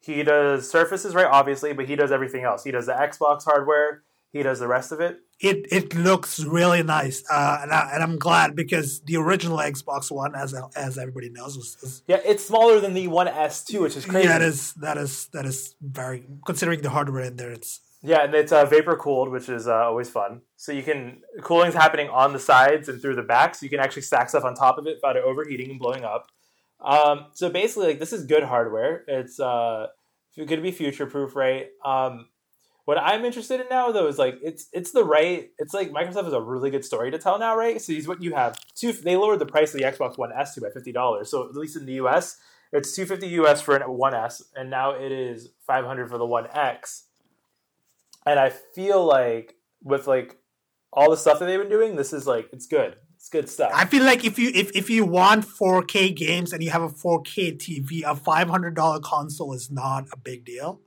He 0.00 0.22
does 0.22 0.70
Surfaces, 0.70 1.14
right? 1.14 1.26
Obviously, 1.26 1.72
but 1.72 1.86
he 1.86 1.96
does 1.96 2.12
everything 2.12 2.44
else. 2.44 2.62
He 2.64 2.70
does 2.70 2.86
the 2.86 2.92
Xbox 2.92 3.44
hardware. 3.44 4.02
He 4.34 4.42
does 4.42 4.58
the 4.58 4.66
rest 4.66 4.90
of 4.90 5.00
it. 5.00 5.20
It 5.38 5.58
it 5.70 5.94
looks 5.94 6.42
really 6.42 6.82
nice, 6.82 7.22
uh, 7.30 7.58
and 7.62 7.70
I, 7.70 7.90
and 7.94 8.02
I'm 8.02 8.18
glad 8.18 8.56
because 8.56 9.00
the 9.02 9.16
original 9.16 9.58
Xbox 9.58 10.10
One, 10.10 10.34
as 10.34 10.52
as 10.74 10.98
everybody 10.98 11.30
knows, 11.30 11.56
was, 11.56 11.76
was 11.80 12.02
Yeah, 12.08 12.20
it's 12.24 12.44
smaller 12.44 12.80
than 12.80 12.94
the 12.94 13.06
One 13.06 13.28
S 13.28 13.64
too, 13.64 13.82
which 13.82 13.96
is 13.96 14.04
crazy. 14.04 14.26
yeah, 14.26 14.38
that 14.38 14.42
is 14.42 14.74
that 14.74 14.98
is 14.98 15.28
that 15.34 15.46
is 15.46 15.76
very 15.80 16.24
considering 16.44 16.82
the 16.82 16.90
hardware 16.90 17.22
in 17.22 17.36
there. 17.36 17.52
It's 17.52 17.80
Yeah, 18.02 18.24
and 18.24 18.34
it's 18.34 18.50
uh, 18.50 18.64
vapor 18.64 18.96
cooled, 18.96 19.28
which 19.30 19.48
is 19.48 19.68
uh, 19.68 19.86
always 19.90 20.10
fun. 20.10 20.40
So 20.56 20.72
you 20.72 20.82
can 20.82 21.22
cooling's 21.42 21.74
happening 21.74 22.08
on 22.08 22.32
the 22.32 22.40
sides 22.40 22.88
and 22.88 23.00
through 23.00 23.14
the 23.14 23.22
back, 23.22 23.54
so 23.54 23.60
you 23.62 23.70
can 23.70 23.78
actually 23.78 24.02
stack 24.02 24.28
stuff 24.30 24.44
on 24.44 24.56
top 24.56 24.78
of 24.78 24.86
it 24.88 24.96
without 24.96 25.16
it 25.16 25.22
overheating 25.22 25.70
and 25.70 25.78
blowing 25.78 26.04
up. 26.04 26.26
Um, 26.80 27.26
so 27.34 27.50
basically, 27.50 27.86
like 27.90 28.00
this 28.00 28.12
is 28.12 28.26
good 28.26 28.42
hardware. 28.42 29.04
It's 29.06 29.38
uh, 29.38 29.86
going 30.36 30.48
to 30.48 30.60
be 30.60 30.72
future 30.72 31.06
proof, 31.06 31.36
right? 31.36 31.68
Um, 31.84 32.26
what 32.84 32.98
I'm 32.98 33.24
interested 33.24 33.60
in 33.60 33.66
now, 33.70 33.92
though, 33.92 34.06
is 34.08 34.18
like 34.18 34.38
it's 34.42 34.68
it's 34.72 34.92
the 34.92 35.04
right. 35.04 35.50
It's 35.58 35.74
like 35.74 35.90
Microsoft 35.90 36.24
has 36.24 36.32
a 36.32 36.40
really 36.40 36.70
good 36.70 36.84
story 36.84 37.10
to 37.10 37.18
tell 37.18 37.38
now, 37.38 37.56
right? 37.56 37.80
So 37.80 37.92
these 37.92 38.08
what 38.08 38.22
you 38.22 38.34
have. 38.34 38.58
Two, 38.74 38.92
they 38.92 39.16
lowered 39.16 39.38
the 39.38 39.46
price 39.46 39.74
of 39.74 39.80
the 39.80 39.86
Xbox 39.86 40.18
One 40.18 40.30
S 40.32 40.54
to 40.54 40.60
by 40.60 40.68
fifty 40.72 40.92
dollars. 40.92 41.30
So 41.30 41.48
at 41.48 41.54
least 41.54 41.76
in 41.76 41.86
the 41.86 41.94
US, 41.94 42.38
it's 42.72 42.94
two 42.94 43.06
fifty 43.06 43.28
US 43.28 43.60
for 43.60 43.76
an 43.76 43.82
One 43.90 44.14
S, 44.14 44.42
and 44.54 44.70
now 44.70 44.92
it 44.92 45.12
is 45.12 45.50
five 45.66 45.84
hundred 45.84 46.10
for 46.10 46.18
the 46.18 46.26
One 46.26 46.46
X 46.52 47.04
and 48.26 48.38
I 48.38 48.50
feel 48.50 49.04
like 49.04 49.56
with 49.82 50.06
like 50.06 50.36
all 50.92 51.10
the 51.10 51.16
stuff 51.16 51.38
that 51.38 51.46
they've 51.46 51.60
been 51.60 51.68
doing, 51.68 51.96
this 51.96 52.12
is 52.12 52.26
like 52.26 52.48
it's 52.52 52.66
good. 52.66 52.96
It's 53.16 53.28
good 53.28 53.48
stuff. 53.48 53.72
I 53.74 53.86
feel 53.86 54.04
like 54.04 54.24
if 54.24 54.38
you 54.38 54.50
if, 54.54 54.70
if 54.74 54.90
you 54.90 55.04
want 55.04 55.46
4K 55.46 56.14
games 56.14 56.52
and 56.52 56.62
you 56.62 56.70
have 56.70 56.82
a 56.82 56.88
4K 56.88 57.56
TV, 57.56 58.02
a 58.04 58.14
five 58.14 58.48
hundred 58.48 58.74
dollar 58.74 59.00
console 59.00 59.54
is 59.54 59.70
not 59.70 60.06
a 60.12 60.16
big 60.16 60.44
deal. 60.44 60.80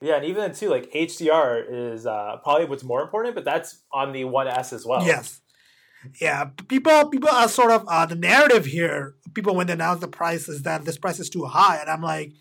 Yeah, 0.00 0.16
and 0.16 0.24
even 0.24 0.42
then 0.42 0.54
too, 0.54 0.68
like 0.68 0.92
HDR 0.92 1.92
is 1.94 2.06
uh, 2.06 2.36
probably 2.42 2.66
what's 2.66 2.84
more 2.84 3.02
important, 3.02 3.34
but 3.34 3.44
that's 3.44 3.82
on 3.92 4.12
the 4.12 4.24
One 4.24 4.48
S 4.48 4.72
as 4.72 4.84
well. 4.86 5.04
Yes. 5.04 5.40
Yeah, 6.20 6.46
people 6.68 7.08
people 7.08 7.28
are 7.28 7.48
sort 7.48 7.70
of 7.70 7.84
uh, 7.86 8.06
the 8.06 8.14
narrative 8.14 8.64
here. 8.66 9.16
People 9.34 9.54
when 9.54 9.66
they 9.66 9.74
announce 9.74 10.00
the 10.00 10.08
price 10.08 10.48
is 10.48 10.62
that 10.62 10.84
this 10.84 10.96
price 10.96 11.20
is 11.20 11.28
too 11.28 11.44
high, 11.44 11.76
and 11.76 11.90
I'm 11.90 12.02
like, 12.02 12.32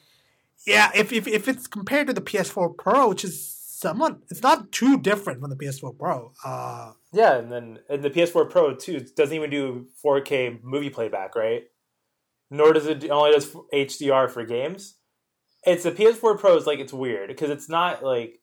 yeah, 0.66 0.92
if 0.96 1.12
if, 1.12 1.28
if 1.28 1.48
it's 1.48 1.68
compared 1.68 2.08
to 2.08 2.14
the 2.14 2.22
PS4 2.22 2.78
Pro, 2.78 3.10
which 3.10 3.26
is 3.26 3.54
somewhat, 3.54 4.20
it's 4.30 4.42
not 4.42 4.72
too 4.72 4.98
different 4.98 5.42
from 5.42 5.50
the 5.50 5.58
PS4 5.58 5.98
Pro. 5.98 6.32
Uh, 6.46 6.94
yeah, 7.12 7.38
and 7.38 7.52
then 7.52 7.80
and 7.90 8.02
the 8.02 8.10
PS4 8.10 8.50
Pro 8.50 8.76
too 8.76 9.02
doesn't 9.02 9.36
even 9.36 9.50
do 9.50 9.88
4K 10.06 10.64
movie 10.64 10.90
playback, 10.90 11.36
right? 11.36 11.64
nor 12.52 12.74
does 12.74 12.88
it 12.88 13.10
only 13.10 13.32
does 13.32 13.54
HDR 13.74 14.30
for 14.30 14.44
games. 14.44 14.96
It's 15.66 15.84
the 15.84 15.92
PS4 15.92 16.40
Pro 16.40 16.56
is 16.56 16.66
like 16.66 16.80
it's 16.80 16.94
weird 16.94 17.30
because 17.30 17.50
it's 17.50 17.70
not 17.70 18.04
like 18.04 18.40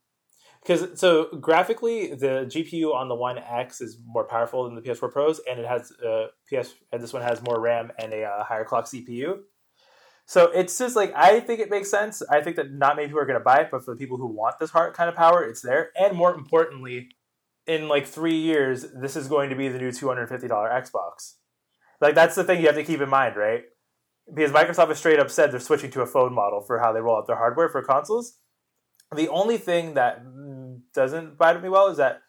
because 0.62 0.98
so 0.98 1.29
graphically 1.40 2.14
the 2.14 2.48
GPU 2.48 2.94
on 2.94 3.09
the 3.09 3.14
One 3.14 3.38
X 3.38 3.81
is 3.81 3.98
more 4.05 4.24
powerful 4.24 4.64
than 4.64 4.74
the 4.74 4.83
PS4 4.83 5.12
Pros, 5.12 5.40
and 5.48 5.59
it 5.59 5.66
has 5.66 5.92
uh, 6.05 6.26
PS 6.48 6.74
and 6.92 7.02
this 7.02 7.12
one 7.12 7.22
has 7.22 7.42
more 7.42 7.61
RAM 7.61 7.92
and 7.98 8.12
a 8.12 8.24
uh, 8.24 8.44
higher 8.44 8.64
clock 8.64 8.87
CPU. 8.87 9.40
So 10.26 10.50
it's 10.50 10.76
just 10.76 10.96
like 10.96 11.14
I 11.14 11.40
think 11.40 11.61
it 11.61 11.70
makes 11.70 11.90
sense. 11.90 12.20
I 12.29 12.40
think 12.40 12.57
that 12.57 12.72
not 12.72 12.96
many 12.96 13.09
people 13.09 13.20
are 13.20 13.26
going 13.26 13.38
to 13.38 13.44
buy 13.44 13.61
it, 13.61 13.68
but 13.70 13.85
for 13.85 13.92
the 13.92 13.98
people 13.98 14.16
who 14.18 14.26
want 14.26 14.59
this 14.59 14.70
hard 14.70 14.92
kind 14.94 15.09
of 15.09 15.14
power, 15.14 15.44
it's 15.44 15.62
there. 15.62 15.90
And 15.98 16.16
more 16.16 16.35
importantly, 16.35 17.11
in 17.66 17.88
like 17.88 18.07
three 18.07 18.37
years, 18.37 18.87
this 18.92 19.16
is 19.16 19.29
going 19.29 19.50
to 19.50 19.57
be 19.57 19.68
the 19.68 19.79
new 19.79 19.92
two 19.92 20.09
hundred 20.09 20.29
fifty 20.29 20.48
dollar 20.48 20.68
Xbox. 20.68 21.35
Like 22.00 22.14
that's 22.14 22.35
the 22.35 22.44
thing 22.44 22.61
you 22.61 22.66
have 22.66 22.74
to 22.76 22.85
keep 22.85 23.00
in 23.00 23.09
mind, 23.09 23.37
right? 23.37 23.62
Because 24.32 24.50
Microsoft 24.50 24.88
has 24.88 24.98
straight 24.98 25.20
up 25.20 25.30
said 25.30 25.52
they're 25.52 25.60
switching 25.60 25.90
to 25.92 26.02
a 26.02 26.06
phone 26.06 26.34
model 26.34 26.60
for 26.60 26.78
how 26.80 26.92
they 26.92 27.00
roll 27.00 27.16
out 27.16 27.26
their 27.26 27.36
hardware 27.36 27.68
for 27.68 27.82
consoles. 27.82 28.38
The 29.14 29.28
only 29.28 29.56
thing 29.56 29.94
that 29.94 30.22
doesn't 30.92 31.38
bite 31.38 31.62
me 31.62 31.68
well 31.68 31.88
is 31.88 31.96
that 31.98 32.22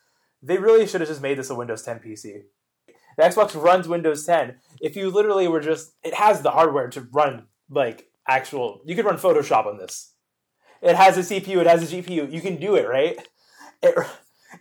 they 0.44 0.58
really 0.58 0.86
should 0.86 1.02
have 1.02 1.10
just 1.10 1.22
made 1.22 1.38
this 1.38 1.50
a 1.50 1.56
Windows 1.56 1.82
10 1.82 2.00
PC. 2.00 2.44
The 3.18 3.24
Xbox 3.24 3.60
runs 3.62 3.88
Windows 3.88 4.26
10. 4.26 4.58
If 4.80 4.96
you 4.96 5.10
literally 5.10 5.48
were 5.48 5.60
just, 5.60 5.94
it 6.04 6.14
has 6.14 6.42
the 6.42 6.52
hardware 6.52 6.88
to 6.90 7.02
run 7.12 7.48
like 7.70 8.10
actual. 8.28 8.82
You 8.86 8.96
could 8.96 9.06
run 9.06 9.18
Photoshop 9.18 9.66
on 9.66 9.78
this. 9.78 10.14
It 10.82 10.96
has 10.96 11.18
a 11.18 11.22
CPU. 11.22 11.58
It 11.58 11.68
has 11.68 11.92
a 11.92 11.96
GPU. 11.96 12.32
You 12.32 12.42
can 12.42 12.58
do 12.58 12.76
it, 12.76 12.88
right? 12.88 13.18
It, 13.82 13.96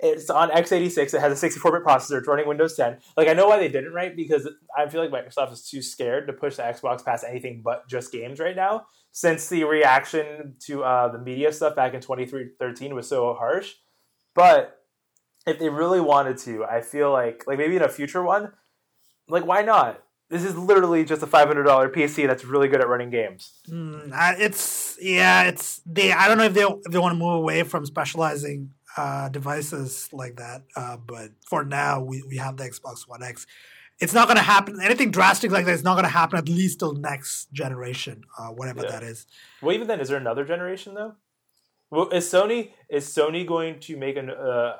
it's 0.01 0.31
on 0.31 0.51
x86. 0.51 1.15
It 1.15 1.21
has 1.21 1.43
a 1.43 1.47
64-bit 1.47 1.85
processor. 1.85 2.19
It's 2.19 2.29
running 2.29 2.47
Windows 2.47 2.77
10. 2.77 2.99
Like 3.17 3.29
I 3.29 3.33
know 3.33 3.49
why 3.49 3.59
they 3.59 3.69
didn't, 3.69 3.93
right? 3.93 4.15
Because 4.15 4.49
I 4.77 4.89
feel 4.89 5.07
like 5.07 5.11
Microsoft 5.11 5.53
is 5.53 5.69
too 5.69 5.83
scared 5.83 6.27
to 6.27 6.33
push 6.33 6.57
the 6.57 6.63
Xbox 6.63 7.05
past 7.05 7.25
anything 7.29 7.63
but 7.65 7.89
just 7.89 8.13
games 8.13 8.41
right 8.41 8.57
now. 8.57 8.87
Since 9.13 9.49
the 9.49 9.65
reaction 9.65 10.57
to 10.67 10.85
uh, 10.85 11.09
the 11.09 11.19
media 11.19 11.53
stuff 11.53 11.75
back 11.75 11.95
in 11.95 12.01
2013 12.01 12.95
was 12.95 13.09
so 13.09 13.33
harsh, 13.35 13.75
but 14.35 14.83
if 15.47 15.59
they 15.59 15.69
really 15.69 16.01
wanted 16.01 16.39
to, 16.39 16.65
I 16.65 16.83
feel 16.83 17.13
like 17.13 17.45
like 17.47 17.59
maybe 17.59 17.77
in 17.77 17.83
a 17.83 17.89
future 17.89 18.23
one, 18.23 18.53
like 19.29 19.47
why 19.47 19.63
not? 19.63 20.03
This 20.29 20.43
is 20.43 20.57
literally 20.57 21.05
just 21.05 21.23
a 21.23 21.27
five 21.27 21.47
hundred 21.47 21.65
dollar 21.65 21.89
PC 21.89 22.27
that's 22.27 22.45
really 22.45 22.67
good 22.69 22.81
at 22.81 22.89
running 22.89 23.11
games. 23.11 23.53
Mm, 23.71 24.11
it's 24.41 24.99
yeah, 25.01 25.45
it's 25.45 25.81
they. 25.87 26.13
I 26.13 26.27
don't 26.27 26.37
know 26.37 26.45
if 26.45 26.55
they 26.55 26.65
if 26.65 26.91
they 26.91 26.99
want 26.99 27.13
to 27.13 27.19
move 27.19 27.35
away 27.35 27.63
from 27.63 27.87
specializing 27.87 28.73
uh, 28.97 29.29
devices 29.29 30.09
like 30.13 30.37
that. 30.37 30.63
Uh, 30.75 30.97
but 30.97 31.31
for 31.49 31.65
now, 31.65 32.01
we, 32.01 32.23
we 32.29 32.37
have 32.37 32.57
the 32.57 32.65
Xbox 32.65 33.07
One 33.07 33.23
X. 33.23 33.47
It's 33.99 34.13
not 34.13 34.29
going 34.29 34.37
to 34.37 34.43
happen. 34.43 34.79
Anything 34.83 35.11
drastic 35.11 35.51
like 35.51 35.65
that 35.65 35.73
is 35.73 35.85
not 35.85 35.95
going 35.95 36.05
to 36.05 36.11
happen 36.11 36.39
at 36.39 36.49
least 36.49 36.81
till 36.81 36.95
next 36.95 37.51
generation, 37.53 38.25
uh, 38.39 38.49
whatever 38.49 38.83
yeah. 38.83 38.91
that 38.91 39.03
is. 39.03 39.27
Well, 39.63 39.75
even 39.75 39.87
then, 39.87 40.01
is 40.01 40.09
there 40.09 40.19
another 40.19 40.45
generation 40.45 40.95
though? 40.95 41.15
Well, 41.91 42.09
is 42.11 42.27
Sony 42.27 42.73
is 42.91 43.07
Sony 43.07 43.47
going 43.47 43.81
to 43.81 43.97
make 43.97 44.17
an, 44.17 44.31
uh, 44.31 44.77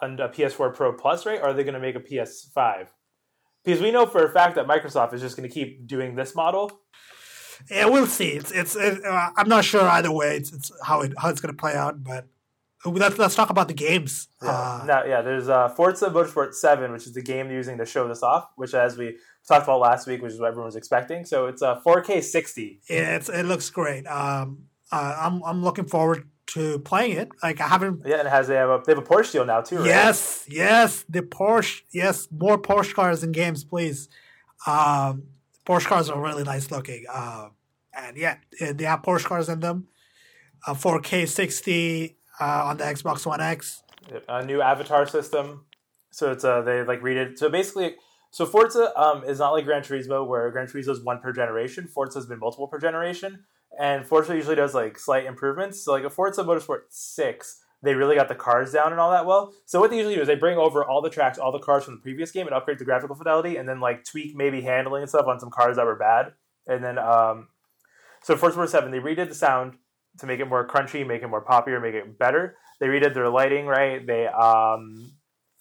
a 0.00 0.06
PS4 0.06 0.74
Pro 0.74 0.92
Plus, 0.92 1.26
right? 1.26 1.40
Or 1.40 1.46
are 1.46 1.52
they 1.54 1.64
going 1.64 1.74
to 1.74 1.80
make 1.80 1.96
a 1.96 2.00
PS5? 2.00 2.88
Because 3.64 3.80
we 3.80 3.90
know 3.90 4.06
for 4.06 4.24
a 4.24 4.30
fact 4.30 4.56
that 4.56 4.66
Microsoft 4.66 5.14
is 5.14 5.20
just 5.20 5.36
going 5.36 5.48
to 5.48 5.52
keep 5.52 5.86
doing 5.86 6.14
this 6.14 6.34
model. 6.34 6.70
Yeah, 7.70 7.86
we'll 7.86 8.06
see. 8.06 8.30
It's 8.30 8.50
it's. 8.50 8.74
It, 8.74 9.04
uh, 9.04 9.30
I'm 9.36 9.48
not 9.48 9.64
sure 9.64 9.82
either 9.82 10.10
way. 10.10 10.36
It's, 10.36 10.52
it's 10.52 10.72
how 10.84 11.02
it 11.02 11.12
how 11.16 11.28
it's 11.28 11.40
going 11.40 11.54
to 11.54 11.60
play 11.60 11.74
out, 11.74 12.02
but 12.02 12.26
let's 12.84 13.18
let's 13.18 13.34
talk 13.34 13.50
about 13.50 13.68
the 13.68 13.74
games. 13.74 14.28
Yeah, 14.42 14.50
uh, 14.50 14.84
now, 14.86 15.04
yeah 15.04 15.22
there's 15.22 15.48
uh, 15.48 15.68
Forza 15.68 16.10
Motorsport 16.10 16.54
Seven, 16.54 16.92
which 16.92 17.06
is 17.06 17.12
the 17.12 17.22
game 17.22 17.48
they're 17.48 17.56
using 17.56 17.78
to 17.78 17.86
show 17.86 18.08
this 18.08 18.22
off. 18.22 18.50
Which, 18.56 18.74
as 18.74 18.96
we 18.96 19.16
talked 19.46 19.64
about 19.64 19.80
last 19.80 20.06
week, 20.06 20.22
which 20.22 20.32
is 20.32 20.40
what 20.40 20.48
everyone 20.48 20.66
was 20.66 20.76
expecting. 20.76 21.24
So 21.24 21.46
it's 21.46 21.62
a 21.62 21.80
4K 21.84 22.22
60. 22.22 22.80
Yeah, 22.88 23.16
it's, 23.16 23.28
it 23.28 23.44
looks 23.44 23.70
great. 23.70 24.06
Um, 24.06 24.66
uh, 24.90 25.16
I'm 25.20 25.42
I'm 25.44 25.62
looking 25.62 25.86
forward 25.86 26.28
to 26.48 26.78
playing 26.80 27.16
it. 27.16 27.30
Like 27.42 27.60
I 27.60 27.68
haven't. 27.68 28.02
Yeah, 28.04 28.18
and 28.18 28.26
it 28.26 28.30
has 28.30 28.48
they 28.48 28.56
have 28.56 28.68
a 28.68 28.82
they 28.84 28.92
have 28.92 29.02
a 29.02 29.06
Porsche 29.06 29.32
deal 29.32 29.44
now 29.44 29.60
too. 29.60 29.78
Right? 29.78 29.86
Yes, 29.86 30.46
yes, 30.48 31.04
the 31.08 31.22
Porsche. 31.22 31.82
Yes, 31.92 32.28
more 32.30 32.58
Porsche 32.58 32.94
cars 32.94 33.22
in 33.22 33.32
games, 33.32 33.64
please. 33.64 34.08
Um, 34.66 35.24
Porsche 35.66 35.86
cars 35.86 36.10
are 36.10 36.20
really 36.20 36.44
nice 36.44 36.70
looking. 36.70 37.04
Uh, 37.12 37.48
and 37.94 38.16
yeah, 38.16 38.36
they 38.60 38.84
have 38.84 39.02
Porsche 39.02 39.24
cars 39.24 39.48
in 39.48 39.60
them. 39.60 39.88
Uh, 40.66 40.74
4K 40.74 41.28
60 41.28 42.16
uh, 42.40 42.64
on 42.64 42.76
the 42.76 42.84
Xbox 42.84 43.26
One 43.26 43.40
X. 43.40 43.82
A 44.28 44.44
new 44.44 44.60
avatar 44.60 45.06
system. 45.06 45.66
So 46.10 46.32
it's 46.32 46.44
uh 46.44 46.62
they 46.62 46.82
like 46.82 47.02
read 47.02 47.16
it. 47.16 47.38
So 47.38 47.48
basically, 47.48 47.94
so 48.30 48.44
Forza 48.46 48.92
um 49.00 49.24
is 49.24 49.38
not 49.38 49.50
like 49.50 49.64
Gran 49.64 49.82
Turismo 49.82 50.26
where 50.26 50.50
Gran 50.50 50.66
Turismo 50.66 50.90
is 50.90 51.02
one 51.02 51.20
per 51.20 51.32
generation. 51.32 51.86
Forza 51.86 52.18
has 52.18 52.26
been 52.26 52.38
multiple 52.38 52.68
per 52.68 52.78
generation 52.78 53.44
and 53.78 54.06
Forza 54.06 54.34
usually 54.34 54.56
does 54.56 54.74
like 54.74 54.98
slight 54.98 55.24
improvements. 55.24 55.82
So 55.82 55.92
like 55.92 56.04
a 56.04 56.10
Forza 56.10 56.44
Motorsport 56.44 56.82
six, 56.90 57.60
they 57.82 57.94
really 57.94 58.16
got 58.16 58.28
the 58.28 58.34
cars 58.34 58.72
down 58.72 58.92
and 58.92 59.00
all 59.00 59.10
that 59.10 59.26
well. 59.26 59.52
So 59.64 59.80
what 59.80 59.90
they 59.90 59.96
usually 59.96 60.16
do 60.16 60.20
is 60.20 60.26
they 60.26 60.34
bring 60.34 60.58
over 60.58 60.84
all 60.84 61.00
the 61.00 61.10
tracks, 61.10 61.38
all 61.38 61.52
the 61.52 61.58
cars 61.58 61.84
from 61.84 61.94
the 61.94 62.00
previous 62.00 62.30
game, 62.30 62.46
and 62.46 62.54
upgrade 62.54 62.78
the 62.78 62.84
graphical 62.84 63.16
fidelity, 63.16 63.56
and 63.56 63.68
then 63.68 63.80
like 63.80 64.04
tweak 64.04 64.36
maybe 64.36 64.60
handling 64.60 65.02
and 65.02 65.08
stuff 65.08 65.26
on 65.26 65.40
some 65.40 65.50
cars 65.50 65.76
that 65.76 65.86
were 65.86 65.96
bad. 65.96 66.32
And 66.66 66.84
then 66.84 66.98
um, 66.98 67.48
so 68.22 68.36
Forza 68.36 68.58
Motorsport 68.58 68.68
seven, 68.68 68.90
they 68.90 68.98
redid 68.98 69.28
the 69.28 69.34
sound 69.34 69.78
to 70.18 70.26
make 70.26 70.40
it 70.40 70.48
more 70.48 70.66
crunchy, 70.66 71.06
make 71.06 71.22
it 71.22 71.28
more 71.28 71.44
poppier, 71.44 71.80
make 71.80 71.94
it 71.94 72.18
better. 72.18 72.56
They 72.80 72.86
redid 72.86 73.14
their 73.14 73.28
lighting, 73.28 73.66
right? 73.66 74.06
They 74.06 74.26
um, 74.26 75.12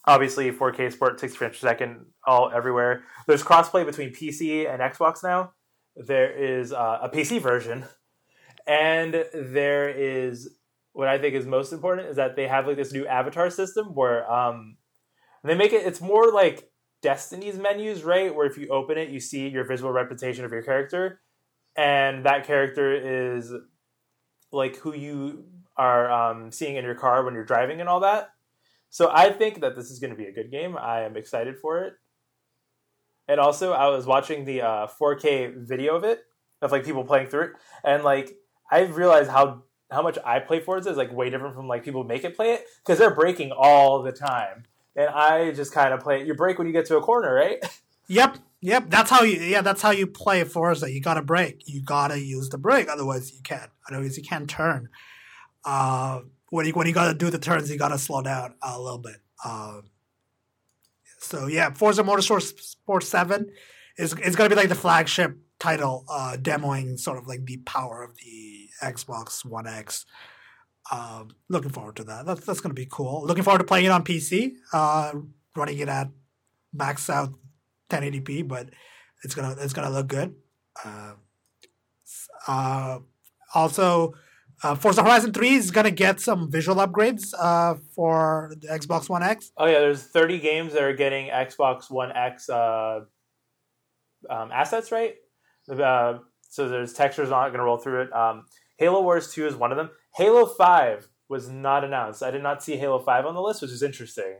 obviously 0.05 0.51
4K 0.51 0.91
sport, 0.91 1.19
60 1.19 1.37
frames 1.37 1.59
per 1.59 1.67
second, 1.67 2.05
all 2.25 2.51
everywhere. 2.53 3.03
There's 3.27 3.43
crossplay 3.43 3.85
between 3.85 4.09
PC 4.09 4.71
and 4.71 4.81
Xbox 4.81 5.23
now. 5.23 5.53
There 5.95 6.31
is 6.31 6.73
uh, 6.73 6.99
a 7.01 7.09
PC 7.09 7.41
version 7.41 7.85
and 8.67 9.25
there 9.33 9.89
is 9.89 10.49
what 10.93 11.07
I 11.07 11.17
think 11.17 11.35
is 11.35 11.45
most 11.45 11.71
important 11.71 12.09
is 12.09 12.17
that 12.17 12.35
they 12.35 12.47
have 12.47 12.67
like 12.67 12.75
this 12.75 12.93
new 12.93 13.05
avatar 13.07 13.49
system 13.49 13.87
where 13.93 14.29
um, 14.31 14.77
they 15.43 15.55
make 15.55 15.73
it. 15.73 15.85
It's 15.85 16.01
more 16.01 16.31
like 16.31 16.69
Destiny's 17.01 17.57
menus, 17.57 18.03
right? 18.03 18.33
Where 18.33 18.45
if 18.45 18.57
you 18.57 18.67
open 18.67 18.97
it, 18.97 19.09
you 19.09 19.19
see 19.19 19.47
your 19.47 19.65
visual 19.65 19.91
representation 19.91 20.45
of 20.45 20.51
your 20.51 20.61
character, 20.61 21.21
and 21.75 22.25
that 22.25 22.45
character 22.45 23.37
is 23.37 23.51
like 24.51 24.77
who 24.77 24.93
you 24.93 25.45
are 25.77 26.11
um, 26.11 26.51
seeing 26.51 26.75
in 26.75 26.85
your 26.85 26.95
car 26.95 27.23
when 27.23 27.33
you're 27.33 27.45
driving 27.45 27.79
and 27.79 27.89
all 27.89 28.01
that. 28.01 28.31
So 28.89 29.09
I 29.11 29.31
think 29.31 29.61
that 29.61 29.75
this 29.75 29.89
is 29.89 29.99
going 29.99 30.11
to 30.11 30.17
be 30.17 30.25
a 30.25 30.33
good 30.33 30.51
game. 30.51 30.77
I 30.77 31.01
am 31.01 31.15
excited 31.15 31.57
for 31.57 31.83
it. 31.83 31.93
And 33.27 33.39
also, 33.39 33.71
I 33.71 33.87
was 33.87 34.05
watching 34.05 34.43
the 34.43 34.61
uh, 34.61 34.87
4K 34.87 35.65
video 35.65 35.95
of 35.95 36.03
it, 36.03 36.25
of 36.61 36.71
like 36.71 36.83
people 36.83 37.05
playing 37.05 37.27
through 37.27 37.43
it, 37.43 37.51
and 37.83 38.03
like 38.03 38.35
I've 38.69 38.97
realized 38.97 39.29
how 39.29 39.63
how 39.89 40.01
much 40.01 40.17
I 40.25 40.39
play 40.39 40.59
Forza 40.59 40.89
is 40.89 40.97
like 40.97 41.13
way 41.13 41.29
different 41.29 41.55
from 41.55 41.67
like 41.67 41.83
people 41.83 42.03
make 42.03 42.23
it 42.23 42.35
play 42.35 42.53
it 42.53 42.65
because 42.79 42.99
they're 42.99 43.13
braking 43.15 43.51
all 43.51 44.03
the 44.03 44.11
time, 44.11 44.63
and 44.95 45.07
I 45.07 45.51
just 45.51 45.73
kind 45.73 45.93
of 45.93 46.01
play 46.01 46.19
it. 46.19 46.27
You 46.27 46.33
brake 46.33 46.57
when 46.57 46.67
you 46.67 46.73
get 46.73 46.85
to 46.87 46.97
a 46.97 47.01
corner, 47.01 47.33
right? 47.33 47.63
Yep, 48.07 48.39
yep. 48.61 48.85
That's 48.89 49.09
how 49.09 49.23
you 49.23 49.39
yeah. 49.39 49.61
That's 49.61 49.81
how 49.81 49.91
you 49.91 50.07
play 50.07 50.43
Forza. 50.43 50.91
You 50.91 51.01
gotta 51.01 51.21
brake. 51.21 51.63
You 51.65 51.81
gotta 51.81 52.19
use 52.19 52.49
the 52.49 52.57
brake. 52.57 52.87
Otherwise, 52.89 53.33
you 53.33 53.41
can't. 53.43 53.69
Otherwise, 53.89 54.17
you 54.17 54.23
can't 54.23 54.49
turn. 54.49 54.89
Uh, 55.65 56.21
when 56.49 56.65
you 56.65 56.73
when 56.73 56.87
you 56.87 56.93
gotta 56.93 57.17
do 57.17 57.29
the 57.29 57.39
turns, 57.39 57.69
you 57.69 57.77
gotta 57.77 57.97
slow 57.97 58.21
down 58.21 58.55
a 58.61 58.79
little 58.79 58.99
bit. 58.99 59.17
Uh, 59.43 59.81
so 61.19 61.47
yeah, 61.47 61.71
Forza 61.71 62.03
Motorsport 62.03 62.41
Sport 62.41 63.03
Seven 63.03 63.51
is 63.97 64.13
is 64.19 64.35
gonna 64.35 64.49
be 64.49 64.55
like 64.55 64.69
the 64.69 64.75
flagship 64.75 65.37
title, 65.59 66.05
uh, 66.09 66.35
demoing 66.39 66.99
sort 66.99 67.17
of 67.17 67.27
like 67.27 67.45
the 67.45 67.57
power 67.57 68.03
of 68.03 68.17
the 68.17 68.67
Xbox 68.81 69.45
One 69.45 69.67
X. 69.67 70.05
Um, 70.91 71.29
looking 71.47 71.69
forward 71.71 71.95
to 71.97 72.03
that. 72.05 72.25
That's 72.25 72.45
that's 72.45 72.61
to 72.61 72.69
be 72.73 72.87
cool. 72.89 73.25
Looking 73.25 73.43
forward 73.43 73.59
to 73.59 73.63
playing 73.63 73.85
it 73.85 73.91
on 73.91 74.03
PC, 74.03 74.53
uh, 74.73 75.13
running 75.55 75.77
it 75.77 75.87
at 75.87 76.09
max 76.73 77.09
out 77.09 77.33
1080p, 77.91 78.47
but 78.47 78.69
it's 79.23 79.35
gonna 79.35 79.55
it's 79.59 79.73
gonna 79.73 79.89
look 79.89 80.07
good. 80.07 80.35
Uh, 80.83 81.13
uh, 82.47 82.99
also, 83.53 84.13
uh, 84.63 84.75
Forza 84.75 85.03
Horizon 85.03 85.33
3 85.33 85.53
is 85.53 85.71
gonna 85.71 85.91
get 85.91 86.19
some 86.19 86.51
visual 86.51 86.77
upgrades 86.77 87.33
uh, 87.37 87.75
for 87.95 88.53
the 88.59 88.67
Xbox 88.67 89.09
One 89.09 89.23
X. 89.23 89.51
Oh 89.57 89.65
yeah, 89.65 89.79
there's 89.79 90.03
30 90.03 90.39
games 90.39 90.73
that 90.73 90.83
are 90.83 90.95
getting 90.95 91.29
Xbox 91.29 91.91
One 91.91 92.11
X 92.11 92.49
uh, 92.49 93.01
um, 94.29 94.51
assets, 94.51 94.91
right? 94.91 95.15
Uh, 95.69 96.19
so 96.49 96.67
there's 96.67 96.93
textures 96.93 97.29
not 97.29 97.49
going 97.49 97.59
to 97.59 97.63
roll 97.63 97.77
through 97.77 98.03
it. 98.03 98.13
Um, 98.13 98.45
Halo 98.77 99.01
Wars 99.01 99.31
2 99.31 99.47
is 99.47 99.55
one 99.55 99.71
of 99.71 99.77
them. 99.77 99.89
Halo 100.15 100.45
5 100.45 101.07
was 101.29 101.49
not 101.49 101.83
announced. 101.83 102.23
I 102.23 102.31
did 102.31 102.43
not 102.43 102.63
see 102.63 102.75
Halo 102.75 102.99
5 102.99 103.25
on 103.25 103.35
the 103.35 103.41
list, 103.41 103.61
which 103.61 103.71
is 103.71 103.83
interesting. 103.83 104.39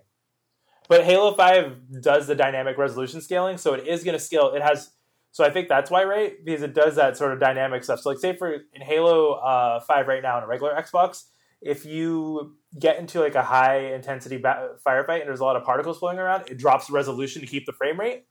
But 0.92 1.06
Halo 1.06 1.34
5 1.34 2.02
does 2.02 2.28
the 2.28 2.36
dynamic 2.36 2.78
resolution 2.78 3.22
scaling, 3.22 3.58
so 3.58 3.74
it 3.74 3.88
is 3.88 4.04
going 4.04 4.12
to 4.12 4.20
scale. 4.20 4.52
It 4.52 4.62
has 4.62 4.92
so 5.32 5.46
I 5.46 5.50
think 5.50 5.70
that's 5.70 5.90
why, 5.90 6.04
right? 6.04 6.34
Because 6.44 6.64
it 6.64 6.74
does 6.74 6.98
that 6.98 7.16
sort 7.16 7.32
of 7.32 7.40
dynamic 7.40 7.86
stuff. 7.86 8.02
So, 8.02 8.10
like, 8.10 8.20
say 8.20 8.36
for 8.36 8.52
in 8.74 8.82
Halo 8.82 9.36
uh, 9.36 9.80
Five 9.80 10.08
right 10.08 10.22
now 10.22 10.38
in 10.38 10.44
a 10.44 10.48
regular 10.48 10.74
Xbox, 10.74 11.28
if 11.62 11.86
you 11.86 12.58
get 12.78 13.00
into 13.00 13.22
like 13.22 13.36
a 13.36 13.42
high 13.42 13.94
intensity 13.94 14.36
ba- 14.36 14.72
firefight 14.86 15.22
and 15.22 15.30
there's 15.30 15.40
a 15.40 15.46
lot 15.46 15.56
of 15.56 15.64
particles 15.64 15.98
flowing 15.98 16.20
around, 16.20 16.50
it 16.50 16.58
drops 16.58 16.88
the 16.88 16.94
resolution 16.94 17.40
to 17.40 17.48
keep 17.48 17.66
the 17.66 17.72
frame 17.72 17.98
rate. 17.98 18.26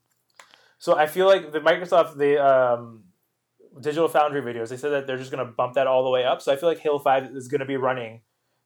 So 0.79 0.99
I 0.99 1.07
feel 1.07 1.25
like 1.25 1.53
the 1.53 1.61
Microsoft 1.61 2.19
the 2.19 2.47
um, 2.47 3.05
Digital 3.81 4.07
Foundry 4.09 4.43
videos, 4.43 4.69
they 4.69 4.77
said 4.77 4.91
that 4.91 5.07
they're 5.07 5.17
just 5.17 5.31
going 5.31 5.47
to 5.47 5.51
bump 5.51 5.77
that 5.77 5.87
all 5.87 6.05
the 6.05 6.11
way 6.11 6.27
up. 6.27 6.43
So 6.43 6.53
I 6.53 6.57
feel 6.57 6.69
like 6.69 6.81
Halo 6.81 6.99
5 6.99 7.35
is 7.35 7.49
going 7.49 7.61
to 7.61 7.65
be 7.67 7.79
running 7.79 8.21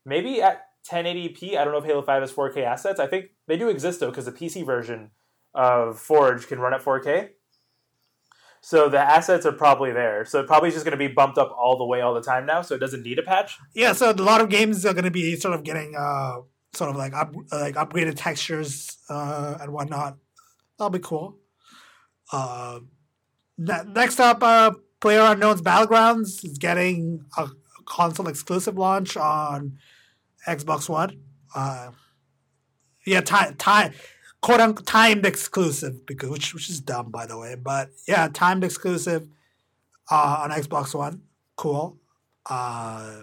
maybe 0.04 0.42
at 0.42 0.62
1080p. 0.90 1.56
I 1.56 1.64
don't 1.64 1.72
know 1.72 1.78
if 1.78 1.84
Halo 1.84 2.02
5 2.02 2.22
has 2.22 2.32
4K 2.32 2.64
assets. 2.64 3.00
I 3.00 3.06
think 3.06 3.26
they 3.46 3.56
do 3.56 3.68
exist 3.68 4.00
though, 4.00 4.10
because 4.10 4.26
the 4.26 4.32
PC 4.32 4.64
version 4.64 5.10
of 5.54 5.98
Forge 5.98 6.46
can 6.46 6.58
run 6.58 6.74
at 6.74 6.82
4K. 6.82 7.30
So 8.60 8.88
the 8.88 8.98
assets 8.98 9.44
are 9.44 9.52
probably 9.52 9.92
there. 9.92 10.24
So 10.24 10.40
it 10.40 10.46
probably 10.46 10.70
just 10.70 10.84
going 10.84 10.98
to 10.98 11.08
be 11.08 11.12
bumped 11.12 11.36
up 11.36 11.54
all 11.56 11.76
the 11.76 11.84
way 11.84 12.00
all 12.00 12.14
the 12.14 12.22
time 12.22 12.46
now. 12.46 12.62
So 12.62 12.74
it 12.74 12.78
doesn't 12.78 13.02
need 13.02 13.18
a 13.18 13.22
patch. 13.22 13.58
Yeah, 13.74 13.92
so 13.92 14.10
a 14.10 14.14
lot 14.14 14.40
of 14.40 14.48
games 14.48 14.86
are 14.86 14.94
going 14.94 15.04
to 15.04 15.10
be 15.10 15.36
sort 15.36 15.54
of 15.54 15.64
getting 15.64 15.94
uh, 15.96 16.38
sort 16.72 16.90
of 16.90 16.96
like 16.96 17.12
up, 17.12 17.34
like 17.52 17.74
upgraded 17.74 18.14
textures 18.16 18.96
uh, 19.10 19.58
and 19.60 19.70
whatnot. 19.72 20.16
That'll 20.78 20.90
be 20.90 20.98
cool. 20.98 21.36
Uh, 22.32 22.80
ne- 23.58 23.84
next 23.86 24.18
up, 24.18 24.42
uh, 24.42 24.72
Player 24.98 25.20
Unknown's 25.20 25.60
Battlegrounds 25.60 26.42
is 26.44 26.56
getting 26.56 27.24
a 27.36 27.50
console 27.84 28.28
exclusive 28.28 28.78
launch 28.78 29.14
on 29.18 29.78
Xbox 30.46 30.88
One. 30.88 31.20
Uh, 31.54 31.90
yeah, 33.06 33.20
time 33.20 33.54
time 33.56 33.92
quote 34.40 34.60
unquote 34.60 34.86
timed 34.86 35.24
exclusive 35.26 36.06
because 36.06 36.30
which 36.30 36.54
which 36.54 36.68
is 36.68 36.80
dumb 36.80 37.10
by 37.10 37.26
the 37.26 37.38
way, 37.38 37.54
but 37.54 37.90
yeah, 38.06 38.28
timed 38.32 38.64
exclusive 38.64 39.28
uh, 40.10 40.40
on 40.42 40.50
Xbox 40.50 40.94
One. 40.94 41.22
Cool. 41.56 41.98
Uh, 42.48 43.22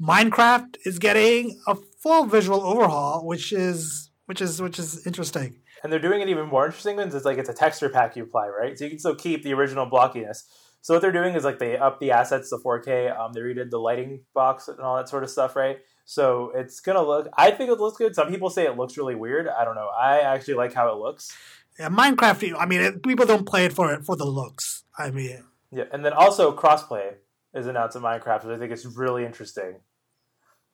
Minecraft 0.00 0.76
is 0.84 0.98
getting 0.98 1.60
a 1.66 1.74
full 1.74 2.24
visual 2.26 2.62
overhaul, 2.62 3.26
which 3.26 3.52
is 3.52 4.10
which 4.26 4.40
is 4.40 4.60
which 4.60 4.78
is 4.78 5.06
interesting. 5.06 5.60
And 5.82 5.92
they're 5.92 6.00
doing 6.00 6.20
it 6.20 6.28
even 6.28 6.46
more 6.46 6.66
interesting 6.66 6.96
because 6.96 7.14
it's 7.14 7.24
like 7.24 7.38
it's 7.38 7.48
a 7.48 7.54
texture 7.54 7.88
pack 7.88 8.16
you 8.16 8.24
apply, 8.24 8.48
right? 8.48 8.78
So 8.78 8.84
you 8.84 8.90
can 8.90 8.98
still 8.98 9.14
keep 9.14 9.42
the 9.42 9.54
original 9.54 9.88
blockiness. 9.88 10.42
So 10.82 10.94
what 10.94 11.00
they're 11.00 11.12
doing 11.12 11.34
is 11.34 11.44
like 11.44 11.58
they 11.58 11.76
up 11.76 12.00
the 12.00 12.12
assets 12.12 12.50
to 12.50 12.58
4K. 12.58 13.18
Um, 13.18 13.32
they 13.32 13.40
redid 13.40 13.70
the 13.70 13.78
lighting 13.78 14.24
box 14.34 14.68
and 14.68 14.78
all 14.80 14.96
that 14.96 15.08
sort 15.08 15.24
of 15.24 15.30
stuff, 15.30 15.56
right? 15.56 15.78
So 16.10 16.52
it's 16.54 16.80
gonna 16.80 17.02
look. 17.02 17.28
I 17.36 17.50
think 17.50 17.68
it 17.68 17.78
looks 17.78 17.98
good. 17.98 18.14
Some 18.14 18.30
people 18.30 18.48
say 18.48 18.64
it 18.64 18.78
looks 18.78 18.96
really 18.96 19.14
weird. 19.14 19.46
I 19.46 19.62
don't 19.66 19.74
know. 19.74 19.88
I 19.88 20.20
actually 20.20 20.54
like 20.54 20.72
how 20.72 20.90
it 20.90 20.96
looks. 20.96 21.36
Yeah, 21.78 21.90
Minecraft. 21.90 22.54
I 22.58 22.64
mean, 22.64 22.80
it, 22.80 23.02
people 23.02 23.26
don't 23.26 23.44
play 23.44 23.66
it 23.66 23.74
for 23.74 23.92
it 23.92 24.06
for 24.06 24.16
the 24.16 24.24
looks. 24.24 24.84
I 24.96 25.10
mean, 25.10 25.44
Yeah, 25.70 25.84
and 25.92 26.02
then 26.02 26.14
also 26.14 26.56
crossplay 26.56 27.16
is 27.52 27.66
announced 27.66 27.94
in 27.94 28.00
Minecraft, 28.00 28.46
which 28.46 28.56
I 28.56 28.58
think 28.58 28.72
is 28.72 28.86
really 28.86 29.26
interesting 29.26 29.80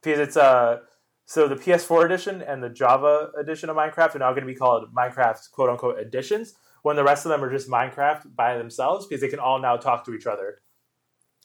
because 0.00 0.20
it's 0.20 0.36
uh 0.36 0.78
so 1.26 1.48
the 1.48 1.56
PS4 1.56 2.04
edition 2.04 2.40
and 2.40 2.62
the 2.62 2.68
Java 2.68 3.32
edition 3.36 3.68
of 3.70 3.76
Minecraft 3.76 4.14
are 4.14 4.20
now 4.20 4.30
going 4.30 4.46
to 4.46 4.46
be 4.46 4.54
called 4.54 4.94
Minecraft 4.94 5.50
quote 5.50 5.68
unquote 5.68 5.98
editions, 5.98 6.54
when 6.82 6.94
the 6.94 7.02
rest 7.02 7.26
of 7.26 7.30
them 7.30 7.42
are 7.42 7.50
just 7.50 7.68
Minecraft 7.68 8.36
by 8.36 8.56
themselves 8.56 9.04
because 9.04 9.20
they 9.20 9.28
can 9.28 9.40
all 9.40 9.58
now 9.58 9.76
talk 9.76 10.04
to 10.04 10.14
each 10.14 10.28
other, 10.28 10.60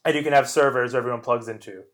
and 0.05 0.13
you 0.13 0.21
can 0.21 0.33
have 0.33 0.47
servers 0.47 0.93
everyone 0.93 1.21
plugs 1.21 1.47
into, 1.47 1.85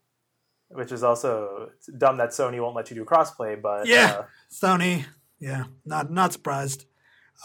which 0.69 0.91
is 0.91 1.03
also 1.03 1.69
dumb 1.97 2.17
that 2.17 2.29
Sony 2.29 2.59
won't 2.61 2.75
let 2.75 2.89
you 2.89 2.95
do 2.95 3.05
crossplay, 3.05 3.61
but 3.61 3.87
Yeah. 3.87 4.17
uh, 4.19 4.25
Sony. 4.51 5.05
Yeah, 5.39 5.65
not 5.85 6.11
not 6.11 6.33
surprised. 6.33 6.85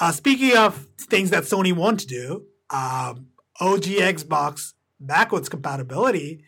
Uh, 0.01 0.13
speaking 0.13 0.57
of 0.57 0.87
things 0.99 1.31
that 1.31 1.43
Sony 1.45 1.73
won't 1.73 2.07
do, 2.07 2.45
um, 2.71 3.27
OG 3.61 3.85
Xbox 3.99 4.75
backwards 5.01 5.49
compatibility 5.49 6.45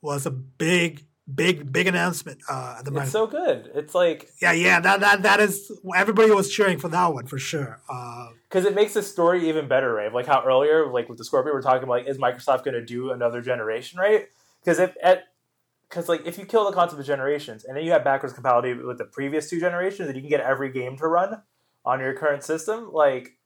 was 0.00 0.24
a 0.26 0.30
big, 0.30 1.04
big, 1.34 1.72
big 1.72 1.86
announcement 1.88 2.38
uh, 2.48 2.76
at 2.78 2.84
the 2.84 2.90
it's 2.90 2.94
moment. 2.94 3.10
so 3.10 3.26
good. 3.26 3.70
It's 3.74 3.94
like 3.94 4.30
yeah, 4.40 4.52
yeah, 4.52 4.78
that 4.80 5.00
that 5.00 5.22
that 5.22 5.40
is 5.40 5.70
everybody 5.96 6.30
was 6.30 6.50
cheering 6.50 6.78
for 6.78 6.88
that 6.90 7.06
one 7.12 7.26
for 7.26 7.38
sure. 7.38 7.80
Uh, 7.88 8.28
because 8.48 8.64
it 8.64 8.74
makes 8.76 8.94
the 8.94 9.02
story 9.02 9.48
even 9.48 9.66
better, 9.66 9.92
right? 9.92 10.12
Like 10.14 10.26
how 10.26 10.44
earlier, 10.46 10.86
like 10.92 11.08
with 11.08 11.18
the 11.18 11.24
Scorpio, 11.24 11.52
we're 11.52 11.60
talking 11.60 11.82
about 11.82 11.92
like, 11.92 12.06
is 12.06 12.18
Microsoft 12.18 12.64
going 12.64 12.74
to 12.74 12.84
do 12.84 13.10
another 13.10 13.40
generation, 13.42 13.98
right? 13.98 14.28
Because 14.62 14.78
if 14.78 14.94
at 15.02 15.24
because 15.88 16.08
like 16.08 16.26
if 16.26 16.38
you 16.38 16.46
kill 16.46 16.64
the 16.64 16.72
concept 16.72 17.00
of 17.00 17.06
generations 17.06 17.64
and 17.64 17.76
then 17.76 17.84
you 17.84 17.92
have 17.92 18.04
backwards 18.04 18.34
compatibility 18.34 18.82
with 18.82 18.98
the 18.98 19.04
previous 19.04 19.48
two 19.50 19.60
generations, 19.60 20.08
and 20.08 20.16
you 20.16 20.22
can 20.22 20.30
get 20.30 20.40
every 20.40 20.72
game 20.72 20.96
to 20.96 21.06
run 21.06 21.42
on 21.84 22.00
your 22.00 22.14
current 22.14 22.42
system, 22.42 22.92
like 22.92 23.38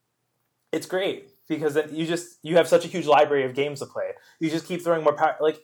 it's 0.71 0.85
great 0.85 1.29
because 1.47 1.73
then 1.73 1.93
you 1.93 2.05
just 2.05 2.39
you 2.43 2.57
have 2.57 2.67
such 2.67 2.85
a 2.85 2.87
huge 2.87 3.05
library 3.05 3.45
of 3.45 3.53
games 3.53 3.79
to 3.79 3.85
play. 3.85 4.11
You 4.39 4.49
just 4.49 4.65
keep 4.65 4.81
throwing 4.83 5.03
more 5.03 5.15
power, 5.15 5.35
like. 5.39 5.59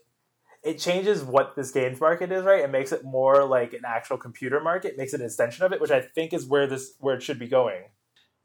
It 0.63 0.79
changes 0.79 1.21
what 1.23 1.55
this 1.55 1.69
games 1.69 2.01
market 2.01 2.31
is, 2.31 2.43
right? 2.43 2.63
It 2.63 2.71
makes 2.71 2.91
it 2.91 3.03
more 3.03 3.45
like 3.45 3.73
an 3.73 3.81
actual 3.85 4.17
computer 4.17 4.59
market, 4.59 4.97
makes 4.97 5.13
it 5.13 5.19
an 5.19 5.27
extension 5.27 5.63
of 5.63 5.73
it, 5.73 5.79
which 5.79 5.91
I 5.91 6.01
think 6.01 6.33
is 6.33 6.47
where 6.47 6.65
this 6.65 6.95
where 6.99 7.13
it 7.13 7.21
should 7.21 7.37
be 7.37 7.47
going. 7.47 7.83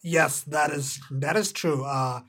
yes, 0.03 0.43
that 0.43 0.71
is 0.71 1.01
that 1.11 1.37
is 1.37 1.51
true. 1.51 1.85
Uh, 1.85 2.21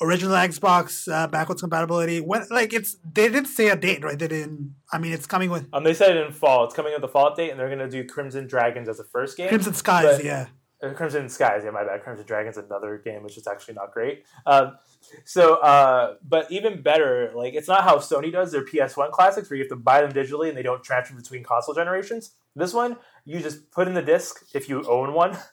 original 0.00 0.32
Xbox 0.34 1.10
uh, 1.12 1.26
backwards 1.28 1.60
compatibility 1.60 2.20
when 2.20 2.44
like 2.50 2.72
it's 2.72 2.96
they 3.12 3.28
didn't 3.28 3.46
say 3.46 3.68
a 3.68 3.76
date, 3.76 4.02
right? 4.04 4.18
They 4.18 4.28
didn't. 4.28 4.74
I 4.92 4.98
mean, 4.98 5.12
it's 5.12 5.26
coming 5.26 5.50
with 5.50 5.68
Um, 5.72 5.84
they 5.84 5.94
said 5.94 6.16
it 6.16 6.26
in 6.26 6.32
fall. 6.32 6.64
It's 6.64 6.74
coming 6.74 6.92
with 6.92 7.02
the 7.02 7.08
fall 7.08 7.30
update, 7.34 7.50
and 7.50 7.58
they're 7.60 7.68
going 7.68 7.78
to 7.78 7.88
do 7.88 8.04
Crimson 8.06 8.46
Dragons 8.46 8.88
as 8.88 8.98
the 8.98 9.04
first 9.04 9.36
game. 9.36 9.48
Crimson 9.48 9.74
Skies. 9.74 10.16
but- 10.16 10.24
yeah, 10.24 10.46
Uh, 10.82 10.92
Crimson 10.94 11.28
Skies, 11.28 11.62
yeah, 11.64 11.70
my 11.70 11.84
bad. 11.84 12.02
Crimson 12.02 12.26
Dragons, 12.26 12.56
another 12.56 12.98
game 12.98 13.22
which 13.22 13.36
is 13.38 13.46
actually 13.46 13.74
not 13.74 13.92
great. 13.92 14.24
Um, 14.46 14.76
so, 15.24 15.56
uh, 15.56 16.14
but 16.28 16.50
even 16.50 16.82
better, 16.82 17.30
like 17.34 17.54
it's 17.54 17.68
not 17.68 17.84
how 17.84 17.98
Sony 17.98 18.32
does 18.32 18.50
their 18.52 18.64
PS1 18.64 19.10
classics, 19.12 19.48
where 19.50 19.56
you 19.56 19.62
have 19.64 19.70
to 19.70 19.76
buy 19.76 20.00
them 20.00 20.12
digitally 20.12 20.48
and 20.48 20.56
they 20.56 20.62
don't 20.62 20.82
transfer 20.82 21.14
between 21.14 21.44
console 21.44 21.74
generations. 21.74 22.32
This 22.56 22.74
one, 22.74 22.96
you 23.24 23.40
just 23.40 23.70
put 23.70 23.86
in 23.88 23.94
the 23.94 24.02
disc 24.02 24.44
if 24.54 24.68
you 24.68 24.82
own 24.88 25.12
one. 25.12 25.36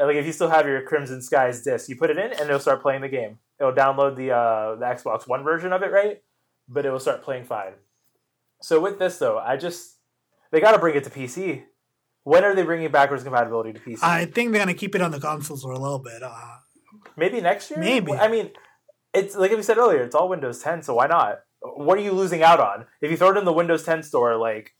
Like 0.00 0.16
if 0.16 0.24
you 0.26 0.32
still 0.32 0.48
have 0.48 0.66
your 0.66 0.80
Crimson 0.82 1.20
Skies 1.22 1.62
disc, 1.62 1.88
you 1.88 1.96
put 1.96 2.10
it 2.10 2.16
in 2.18 2.32
and 2.32 2.40
it'll 2.40 2.58
start 2.58 2.80
playing 2.82 3.02
the 3.02 3.08
game. 3.08 3.38
It'll 3.60 3.72
download 3.72 4.16
the 4.16 4.32
uh, 4.32 4.76
the 4.76 4.84
Xbox 4.84 5.28
One 5.28 5.44
version 5.44 5.72
of 5.72 5.82
it, 5.82 5.92
right? 5.92 6.22
But 6.68 6.86
it 6.86 6.90
will 6.90 7.00
start 7.00 7.22
playing 7.22 7.44
fine. 7.44 7.72
So 8.62 8.80
with 8.80 8.98
this 8.98 9.18
though, 9.18 9.38
I 9.38 9.56
just 9.56 9.98
they 10.50 10.60
got 10.60 10.72
to 10.72 10.78
bring 10.78 10.96
it 10.96 11.04
to 11.04 11.10
PC. 11.10 11.64
When 12.24 12.42
are 12.42 12.54
they 12.54 12.62
bringing 12.62 12.90
backwards 12.90 13.22
compatibility 13.22 13.74
to 13.74 13.80
PC? 13.80 13.98
I 14.02 14.24
think 14.24 14.52
they're 14.52 14.62
gonna 14.62 14.74
keep 14.74 14.94
it 14.94 15.02
on 15.02 15.10
the 15.10 15.20
consoles 15.20 15.62
for 15.62 15.72
a 15.72 15.78
little 15.78 15.98
bit. 15.98 16.22
Uh, 16.22 16.56
Maybe 17.16 17.40
next 17.40 17.70
year. 17.70 17.78
Maybe. 17.78 18.12
I 18.12 18.28
mean, 18.28 18.50
it's 19.12 19.36
like 19.36 19.50
we 19.52 19.62
said 19.62 19.78
earlier. 19.78 20.02
It's 20.02 20.14
all 20.14 20.28
Windows 20.28 20.60
10, 20.60 20.82
so 20.82 20.94
why 20.94 21.06
not? 21.06 21.40
What 21.60 21.98
are 21.98 22.02
you 22.02 22.12
losing 22.12 22.42
out 22.42 22.60
on 22.60 22.86
if 23.00 23.10
you 23.10 23.16
throw 23.16 23.30
it 23.30 23.38
in 23.38 23.44
the 23.44 23.52
Windows 23.52 23.84
10 23.84 24.02
store? 24.02 24.36
Like, 24.36 24.74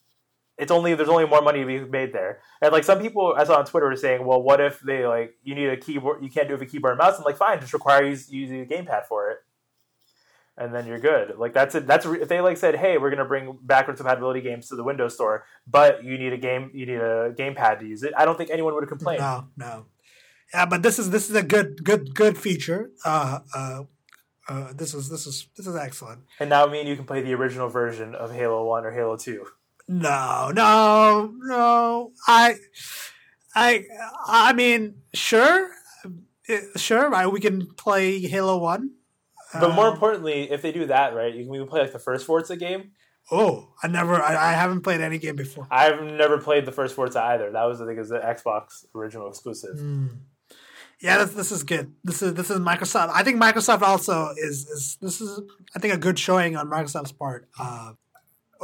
it's 0.56 0.70
only 0.70 0.94
there's 0.94 1.08
only 1.08 1.26
more 1.26 1.42
money 1.42 1.60
to 1.60 1.66
be 1.66 1.80
made 1.80 2.12
there. 2.12 2.40
And 2.62 2.72
like 2.72 2.84
some 2.84 3.00
people 3.00 3.34
I 3.36 3.44
saw 3.44 3.58
on 3.58 3.66
Twitter 3.66 3.86
were 3.88 3.96
saying, 3.96 4.24
well, 4.24 4.42
what 4.42 4.60
if 4.60 4.80
they 4.80 5.06
like 5.06 5.34
you 5.42 5.54
need 5.54 5.68
a 5.68 5.76
keyboard? 5.76 6.22
You 6.22 6.30
can't 6.30 6.48
do 6.48 6.54
it 6.54 6.60
with 6.60 6.68
a 6.68 6.70
keyboard 6.70 6.92
and 6.92 6.98
mouse. 6.98 7.18
I'm 7.18 7.24
like, 7.24 7.36
fine, 7.36 7.60
just 7.60 7.72
require 7.72 8.04
you 8.04 8.16
using 8.28 8.60
a 8.60 8.64
gamepad 8.64 9.06
for 9.06 9.30
it, 9.30 9.38
and 10.56 10.74
then 10.74 10.86
you're 10.86 11.00
good. 11.00 11.36
Like 11.38 11.52
that's 11.52 11.74
it. 11.74 11.86
That's 11.86 12.06
if 12.06 12.28
they 12.28 12.40
like 12.40 12.56
said, 12.56 12.76
hey, 12.76 12.98
we're 12.98 13.10
gonna 13.10 13.24
bring 13.24 13.58
backwards 13.62 13.98
compatibility 13.98 14.40
games 14.40 14.68
to 14.68 14.76
the 14.76 14.84
Windows 14.84 15.14
store, 15.14 15.44
but 15.66 16.04
you 16.04 16.18
need 16.18 16.32
a 16.32 16.38
game, 16.38 16.70
you 16.72 16.86
need 16.86 17.00
a 17.00 17.32
gamepad 17.32 17.80
to 17.80 17.86
use 17.86 18.02
it. 18.02 18.12
I 18.16 18.24
don't 18.24 18.38
think 18.38 18.50
anyone 18.50 18.74
would 18.74 18.88
complain. 18.88 19.18
no, 19.18 19.48
no. 19.56 19.86
Yeah, 20.52 20.66
but 20.66 20.82
this 20.82 20.98
is 21.00 21.10
this 21.10 21.28
is 21.28 21.34
a 21.34 21.42
good 21.42 21.82
good 21.82 22.14
good 22.14 22.38
feature. 22.38 22.90
Uh, 23.04 23.40
uh, 23.54 23.82
uh, 24.48 24.72
this 24.74 24.94
is 24.94 25.08
this 25.08 25.26
is 25.26 25.48
this 25.56 25.66
is 25.66 25.74
excellent. 25.74 26.20
And 26.38 26.50
now 26.50 26.66
me 26.66 26.78
and 26.80 26.88
you 26.88 26.94
can 26.96 27.06
play 27.06 27.22
the 27.22 27.32
original 27.34 27.68
version 27.68 28.14
of 28.14 28.30
Halo 28.30 28.64
One 28.64 28.84
or 28.84 28.92
Halo 28.92 29.16
Two. 29.16 29.46
No, 29.88 30.51
no, 30.55 31.33
no. 31.42 32.12
I, 32.27 32.57
I, 33.55 33.85
I 34.27 34.53
mean, 34.53 34.97
sure, 35.14 35.68
Uh, 36.49 36.57
sure. 36.77 37.09
Right, 37.11 37.27
we 37.27 37.40
can 37.40 37.66
play 37.77 38.20
Halo 38.20 38.59
One. 38.59 38.90
But 39.53 39.75
more 39.75 39.87
Um, 39.88 39.94
importantly, 39.94 40.51
if 40.51 40.62
they 40.62 40.73
do 40.73 40.87
that, 40.87 41.14
right, 41.14 41.33
you 41.35 41.44
can 41.44 41.55
even 41.55 41.68
play 41.68 41.81
like 41.83 41.92
the 41.92 41.99
first 41.99 42.27
Forza 42.27 42.57
game. 42.57 42.90
oh, 43.31 43.68
I 43.83 43.88
never, 43.88 44.14
I, 44.20 44.51
I 44.51 44.53
haven't 44.53 44.83
played 44.83 45.01
any 45.01 45.18
game 45.18 45.37
before. 45.37 45.66
I've 45.70 46.03
never 46.03 46.38
played 46.38 46.66
the 46.66 46.73
first 46.73 46.94
Forza 46.94 47.23
either. 47.23 47.51
That 47.53 47.64
was 47.64 47.81
I 47.81 47.87
think 47.87 47.99
is 47.99 48.09
the 48.11 48.18
Xbox 48.18 48.85
original 48.94 49.29
exclusive. 49.29 49.79
Hmm. 49.79 50.07
Yeah, 51.01 51.18
this, 51.18 51.35
this 51.35 51.53
is 51.53 51.62
good. 51.64 51.92
This 52.03 52.23
is 52.23 52.35
this 52.35 52.51
is 52.51 52.59
Microsoft. 52.59 53.11
I 53.14 53.23
think 53.23 53.40
Microsoft 53.40 53.83
also 53.83 54.31
is 54.37 54.66
is 54.68 54.99
this 55.01 55.20
is 55.20 55.40
I 55.75 55.79
think 55.79 55.92
a 55.95 55.99
good 55.99 56.18
showing 56.18 56.57
on 56.57 56.68
Microsoft's 56.70 57.12
part. 57.12 57.49
Uh, 57.59 57.93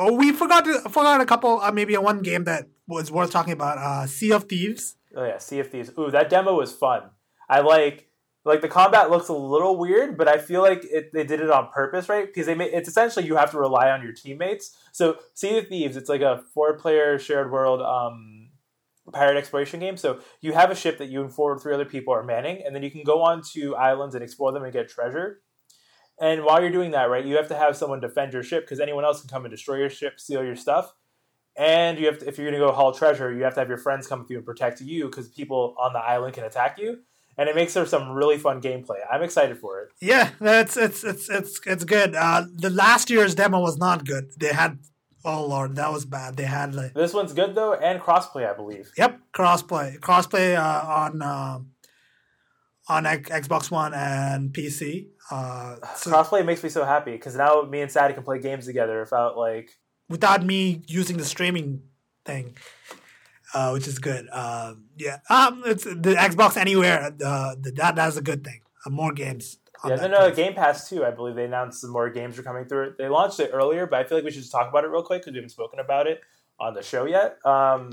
oh, 0.01 0.13
we 0.15 0.33
forgot 0.33 0.65
to 0.65 0.81
forgot 0.89 1.21
a 1.21 1.27
couple 1.27 1.61
uh, 1.61 1.71
maybe 1.71 1.97
one 1.97 2.23
game 2.23 2.45
that 2.45 2.67
was 2.87 3.13
worth 3.13 3.31
talking 3.31 3.53
about. 3.53 3.79
Uh, 3.79 4.07
sea 4.07 4.33
of 4.33 4.45
Thieves. 4.45 4.97
Oh 5.15 5.25
yeah, 5.25 5.39
Sea 5.39 5.61
of 5.61 5.71
Thieves. 5.71 5.91
Ooh, 5.99 6.11
that 6.11 6.31
demo 6.31 6.55
was 6.55 6.73
fun. 6.73 7.11
I 7.49 7.61
like 7.61 8.09
like 8.45 8.63
the 8.63 8.69
combat 8.69 9.11
looks 9.11 9.29
a 9.29 9.35
little 9.35 9.77
weird, 9.77 10.17
but 10.17 10.27
I 10.27 10.39
feel 10.39 10.63
like 10.63 10.85
it, 10.85 11.13
they 11.13 11.25
did 11.25 11.41
it 11.41 11.51
on 11.51 11.69
purpose, 11.71 12.09
right? 12.09 12.27
Because 12.27 12.47
they 12.47 12.55
made 12.55 12.73
it's 12.73 12.89
essentially 12.89 13.27
you 13.27 13.37
have 13.37 13.51
to 13.51 13.59
rely 13.59 13.91
on 13.91 14.03
your 14.03 14.13
teammates. 14.13 14.77
So 14.93 15.19
Sea 15.35 15.59
of 15.59 15.69
Thieves, 15.69 15.97
it's 15.97 16.09
like 16.09 16.23
a 16.23 16.43
four 16.55 16.79
player 16.79 17.19
shared 17.19 17.53
world 17.53 17.83
um, 17.83 18.49
pirate 19.13 19.37
exploration 19.37 19.81
game. 19.81 19.97
So 19.97 20.21
you 20.41 20.53
have 20.53 20.71
a 20.71 20.75
ship 20.75 20.99
that 20.99 21.09
you 21.09 21.21
and 21.21 21.33
four 21.33 21.53
or 21.53 21.59
three 21.59 21.75
other 21.75 21.85
people 21.85 22.15
are 22.15 22.23
manning, 22.23 22.63
and 22.65 22.75
then 22.75 22.83
you 22.83 22.91
can 22.91 23.05
go 23.05 23.23
on 23.23 23.43
to 23.53 23.77
islands 23.77 24.15
and 24.15 24.25
explore 24.25 24.53
them 24.53 24.63
and 24.63 24.73
get 24.73 24.89
treasure. 24.89 25.41
And 26.21 26.45
while 26.45 26.61
you're 26.61 26.71
doing 26.71 26.91
that, 26.93 27.05
right, 27.11 27.25
you 27.25 27.37
have 27.37 27.49
to 27.49 27.57
have 27.57 27.77
someone 27.77 27.99
defend 28.01 28.33
your 28.35 28.43
ship 28.43 28.65
because 28.65 28.79
anyone 28.79 29.05
else 29.05 29.21
can 29.21 29.31
come 29.31 29.45
and 29.47 29.51
destroy 29.51 29.77
your 29.77 29.91
ship, 29.91 30.21
steal 30.21 30.45
your 30.45 30.57
stuff. 30.57 30.93
And 31.57 31.99
you 31.99 32.07
have 32.07 32.19
to, 32.21 32.29
if 32.29 32.39
you're 32.39 32.47
going 32.49 32.61
to 32.61 32.67
go 32.67 32.73
haul 32.73 32.93
treasure, 32.93 33.33
you 33.33 33.43
have 33.45 33.55
to 33.55 33.61
have 33.61 33.69
your 33.69 33.79
friends 33.79 34.07
come 34.07 34.21
with 34.21 34.31
you 34.31 34.37
and 34.37 34.47
protect 34.47 34.81
you 34.81 35.07
because 35.07 35.29
people 35.29 35.75
on 35.79 35.93
the 35.93 35.99
island 35.99 36.35
can 36.35 36.45
attack 36.45 36.79
you. 36.79 36.99
and 37.39 37.49
it 37.49 37.55
makes 37.55 37.73
for 37.73 37.87
some 37.87 38.11
really 38.11 38.37
fun 38.39 38.61
gameplay. 38.61 38.99
I'm 39.11 39.23
excited 39.23 39.57
for 39.59 39.81
it. 39.81 39.89
Yeah, 40.01 40.31
it's 40.41 40.77
it's 40.77 41.03
it's 41.05 41.29
it's 41.31 41.61
it's 41.67 41.85
good. 41.85 42.15
Uh, 42.15 42.45
the 42.55 42.71
last 42.71 43.09
year's 43.11 43.35
demo 43.35 43.61
was 43.61 43.79
not 43.79 44.05
good. 44.05 44.31
They 44.39 44.53
had 44.53 44.79
oh 45.25 45.47
lord, 45.47 45.77
that 45.77 45.91
was 45.93 46.05
bad. 46.05 46.37
They 46.37 46.45
had 46.45 46.75
like 46.75 46.93
This 46.95 47.15
one's 47.15 47.33
good 47.33 47.55
though, 47.55 47.75
and 47.75 48.01
crossplay, 48.01 48.45
I 48.51 48.55
believe. 48.55 48.91
yep 48.97 49.19
crossplay, 49.33 49.99
crossplay 50.01 50.49
uh, 50.57 50.83
on 51.03 51.23
um 51.23 51.71
on 52.91 53.07
X- 53.07 53.31
Xbox 53.31 53.71
One 53.71 53.95
and 53.95 54.53
PC. 54.53 55.07
Uh, 55.31 55.77
so 55.95 56.11
Crossplay 56.11 56.45
makes 56.45 56.63
me 56.63 56.69
so 56.69 56.85
happy 56.85 57.13
because 57.13 57.37
now 57.37 57.63
me 57.63 57.81
and 57.81 57.91
Sadie 57.91 58.15
can 58.15 58.25
play 58.25 58.41
games 58.41 58.67
together 58.67 59.01
without 59.01 59.39
like 59.39 59.79
without 60.09 60.45
me 60.45 60.83
using 60.87 61.17
the 61.17 61.25
streaming 61.25 61.83
thing, 62.25 62.57
uh, 63.55 63.71
which 63.71 63.87
is 63.87 63.99
good. 63.99 64.29
Uh, 64.31 64.75
yeah, 64.97 65.19
um, 65.31 65.63
it's 65.65 65.85
the 65.85 66.17
Xbox 66.19 66.57
Anywhere. 66.57 67.15
Uh, 67.25 67.55
that 67.61 67.95
that's 67.95 68.17
a 68.17 68.23
good 68.23 68.45
thing. 68.45 68.61
Uh, 68.85 68.91
more 68.91 69.13
games. 69.13 69.59
Yeah, 69.87 69.97
then 69.97 70.13
uh. 70.13 70.31
Game 70.31 70.55
Pass 70.55 70.89
too. 70.89 71.05
I 71.05 71.13
believe 71.13 71.37
they 71.37 71.45
announced 71.45 71.81
some 71.81 71.91
more 71.91 72.11
games 72.11 72.39
are 72.39 72.43
coming 72.43 72.67
through. 72.67 72.97
They 72.99 73.09
launched 73.09 73.41
it 73.41 73.51
earlier, 73.53 73.87
but 73.87 74.01
I 74.01 74.05
feel 74.05 74.19
like 74.19 74.25
we 74.25 74.33
should 74.33 74.43
just 74.43 74.53
talk 74.53 74.69
about 74.69 74.85
it 74.85 74.89
real 74.89 75.03
quick 75.03 75.23
because 75.23 75.33
we 75.33 75.39
haven't 75.39 75.51
spoken 75.51 75.79
about 75.79 76.07
it 76.09 76.21
on 76.59 76.75
the 76.75 76.83
show 76.83 77.07
yet. 77.07 77.39
Um, 77.47 77.93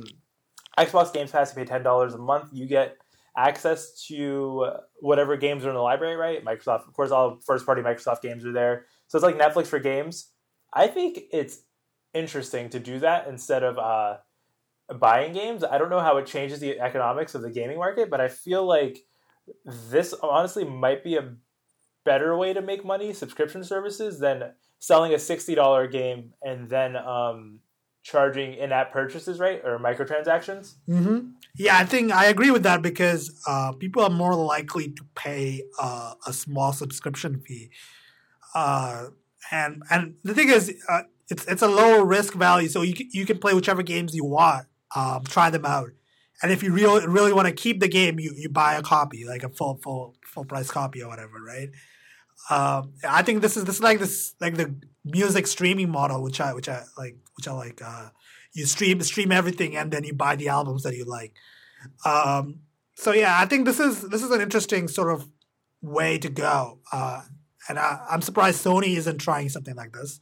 Xbox 0.77 1.13
Game 1.13 1.27
Pass, 1.27 1.55
you 1.55 1.63
pay 1.63 1.69
ten 1.69 1.83
dollars 1.83 2.15
a 2.15 2.17
month, 2.17 2.49
you 2.51 2.65
get 2.65 2.97
access 3.37 4.05
to 4.07 4.71
whatever 4.99 5.37
games 5.37 5.63
are 5.63 5.69
in 5.69 5.75
the 5.75 5.81
library. 5.81 6.15
Right, 6.15 6.43
Microsoft, 6.43 6.87
of 6.87 6.93
course, 6.93 7.11
all 7.11 7.39
first 7.45 7.65
party 7.65 7.81
Microsoft 7.81 8.21
games 8.21 8.45
are 8.45 8.51
there. 8.51 8.85
So 9.07 9.17
it's 9.17 9.23
like 9.23 9.37
Netflix 9.37 9.67
for 9.67 9.79
games. 9.79 10.31
I 10.73 10.87
think 10.87 11.19
it's 11.31 11.59
interesting 12.13 12.69
to 12.71 12.79
do 12.79 12.99
that 12.99 13.27
instead 13.27 13.63
of 13.63 13.77
uh, 13.77 14.17
buying 14.99 15.33
games. 15.33 15.63
I 15.63 15.77
don't 15.77 15.89
know 15.89 15.99
how 15.99 16.17
it 16.17 16.25
changes 16.25 16.59
the 16.59 16.79
economics 16.79 17.35
of 17.35 17.41
the 17.41 17.51
gaming 17.51 17.77
market, 17.77 18.09
but 18.09 18.19
I 18.19 18.27
feel 18.27 18.65
like 18.65 18.99
this 19.65 20.13
honestly 20.21 20.65
might 20.65 21.03
be 21.03 21.15
a 21.15 21.35
better 22.05 22.35
way 22.37 22.53
to 22.53 22.61
make 22.61 22.85
money 22.85 23.13
subscription 23.13 23.63
services 23.63 24.19
than 24.19 24.51
selling 24.79 25.13
a 25.13 25.17
$60 25.17 25.91
game 25.91 26.33
and 26.41 26.69
then 26.69 26.95
um, 26.95 27.59
charging 28.07 28.53
in-app 28.53 28.93
purchases 28.93 29.37
right? 29.37 29.61
Or 29.65 29.77
microtransactions? 29.77 30.75
Hmm 30.85 31.31
Yeah, 31.57 31.77
I 31.77 31.85
think 31.85 32.11
I 32.11 32.25
agree 32.27 32.51
with 32.51 32.63
that 32.63 32.81
because 32.81 33.23
uh, 33.47 33.73
people 33.73 34.01
are 34.03 34.09
more 34.09 34.35
likely 34.35 34.89
to 34.91 35.03
pay 35.15 35.63
uh, 35.79 36.13
a 36.25 36.31
small 36.31 36.71
subscription 36.71 37.39
fee, 37.39 37.69
uh, 38.55 39.07
and 39.51 39.83
and 39.89 40.15
the 40.23 40.33
thing 40.33 40.49
is, 40.49 40.73
uh, 40.87 41.01
it's 41.29 41.45
it's 41.47 41.61
a 41.61 41.67
lower 41.67 42.05
risk 42.05 42.33
value, 42.33 42.69
so 42.69 42.81
you 42.81 42.93
can, 42.93 43.09
you 43.11 43.25
can 43.25 43.39
play 43.39 43.53
whichever 43.53 43.83
games 43.83 44.15
you 44.15 44.23
want, 44.23 44.67
um, 44.95 45.23
try 45.25 45.49
them 45.49 45.65
out, 45.65 45.91
and 46.41 46.51
if 46.51 46.63
you 46.63 46.71
really 46.71 47.05
really 47.07 47.33
want 47.33 47.47
to 47.47 47.53
keep 47.53 47.79
the 47.79 47.89
game, 47.89 48.19
you, 48.19 48.31
you 48.37 48.49
buy 48.49 48.75
a 48.75 48.81
copy, 48.81 49.25
like 49.25 49.43
a 49.43 49.49
full 49.49 49.79
full 49.83 50.15
full 50.23 50.45
price 50.45 50.71
copy 50.71 51.01
or 51.03 51.09
whatever, 51.09 51.41
right? 51.45 51.69
Um, 52.49 52.93
I 53.07 53.23
think 53.23 53.41
this 53.41 53.57
is 53.57 53.65
this 53.65 53.75
is 53.75 53.81
like 53.81 53.99
this 53.99 54.33
like 54.39 54.55
the 54.55 54.73
music 55.03 55.47
streaming 55.47 55.89
model, 55.89 56.23
which 56.23 56.39
I 56.39 56.53
which 56.53 56.69
I 56.69 56.83
like 56.97 57.17
which 57.35 57.47
I 57.47 57.51
like. 57.51 57.81
Uh, 57.83 58.09
you 58.53 58.65
stream 58.65 59.01
stream 59.01 59.31
everything 59.31 59.75
and 59.75 59.91
then 59.91 60.03
you 60.03 60.13
buy 60.13 60.35
the 60.35 60.47
albums 60.47 60.83
that 60.83 60.95
you 60.95 61.05
like. 61.05 61.33
Um, 62.05 62.61
so 62.95 63.11
yeah, 63.11 63.39
I 63.39 63.45
think 63.45 63.65
this 63.65 63.79
is 63.79 64.01
this 64.01 64.23
is 64.23 64.31
an 64.31 64.41
interesting 64.41 64.87
sort 64.87 65.13
of 65.13 65.27
way 65.81 66.17
to 66.17 66.29
go, 66.29 66.79
uh, 66.91 67.21
and 67.69 67.77
I, 67.77 68.05
I'm 68.09 68.21
surprised 68.21 68.63
Sony 68.63 68.97
isn't 68.97 69.19
trying 69.19 69.49
something 69.49 69.75
like 69.75 69.93
this. 69.93 70.19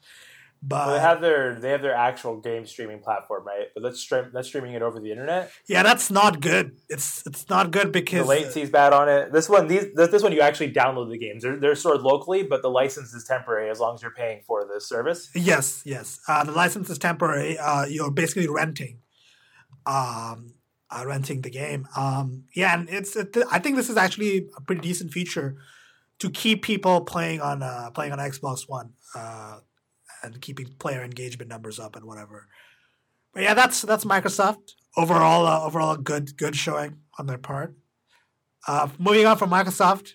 But 0.68 0.88
well, 0.88 0.96
they 0.96 1.02
have 1.02 1.22
their 1.22 1.60
they 1.60 1.70
have 1.70 1.82
their 1.82 1.94
actual 1.94 2.40
game 2.40 2.66
streaming 2.66 3.00
platform 3.00 3.46
right? 3.46 3.68
But 3.74 3.84
let's 3.84 4.00
stream 4.00 4.32
that's 4.34 4.48
streaming 4.48 4.74
it 4.74 4.82
over 4.82 5.00
the 5.00 5.12
internet. 5.12 5.52
Yeah, 5.68 5.84
that's 5.84 6.10
not 6.10 6.42
good. 6.42 6.78
It's 6.90 7.26
it's 7.28 7.50
not 7.50 7.72
good 7.72 7.92
because 7.92 8.28
the 8.28 8.34
latency's 8.34 8.70
bad 8.70 8.92
on 8.92 9.08
it. 9.08 9.32
This 9.32 9.48
one 9.48 9.68
these 9.68 9.94
this, 9.94 10.10
this 10.10 10.24
one 10.24 10.32
you 10.32 10.42
actually 10.42 10.74
download 10.74 11.12
the 11.12 11.18
games. 11.18 11.44
They're, 11.44 11.60
they're 11.60 11.76
stored 11.76 12.02
locally 12.02 12.44
but 12.44 12.62
the 12.62 12.70
license 12.70 13.14
is 13.14 13.24
temporary 13.24 13.70
as 13.70 13.80
long 13.80 13.96
as 13.96 14.02
you're 14.02 14.12
paying 14.12 14.42
for 14.46 14.66
the 14.66 14.82
service. 14.82 15.30
Yes, 15.36 15.82
yes, 15.86 16.20
uh, 16.28 16.44
the 16.44 16.52
license 16.52 16.90
is 16.90 16.98
temporary. 16.98 17.58
Uh, 17.58 17.86
you're 17.86 18.12
basically 18.12 18.48
renting, 18.48 19.00
um, 19.86 20.54
uh, 20.90 21.04
renting 21.06 21.42
the 21.42 21.50
game. 21.50 21.88
Um, 21.96 22.46
yeah, 22.56 22.78
and 22.78 22.90
it's 22.90 23.16
it, 23.16 23.36
I 23.52 23.60
think 23.60 23.76
this 23.76 23.90
is 23.90 23.98
actually 23.98 24.50
a 24.58 24.62
pretty 24.62 24.82
decent 24.82 25.12
feature 25.12 25.58
to 26.20 26.30
keep 26.30 26.64
people 26.64 27.02
playing 27.02 27.42
on 27.42 27.62
uh, 27.62 27.92
playing 27.92 28.12
on 28.12 28.20
Xbox 28.20 28.68
One. 28.68 28.94
Uh, 29.16 29.60
and 30.26 30.42
keeping 30.42 30.68
player 30.80 31.04
engagement 31.04 31.50
numbers 31.50 31.80
up 31.80 31.96
and 31.96 32.06
whatever. 32.06 32.48
But 33.34 33.44
yeah, 33.44 33.54
that's 33.54 33.82
that's 33.82 34.06
Microsoft 34.06 34.74
overall. 34.98 35.46
Uh, 35.46 35.66
overall, 35.66 35.96
good 35.98 36.38
good 36.38 36.56
showing 36.56 36.98
on 37.20 37.28
their 37.28 37.38
part. 37.38 37.76
Uh, 38.68 38.90
moving 38.98 39.26
on 39.26 39.38
from 39.38 39.52
Microsoft, 39.52 40.14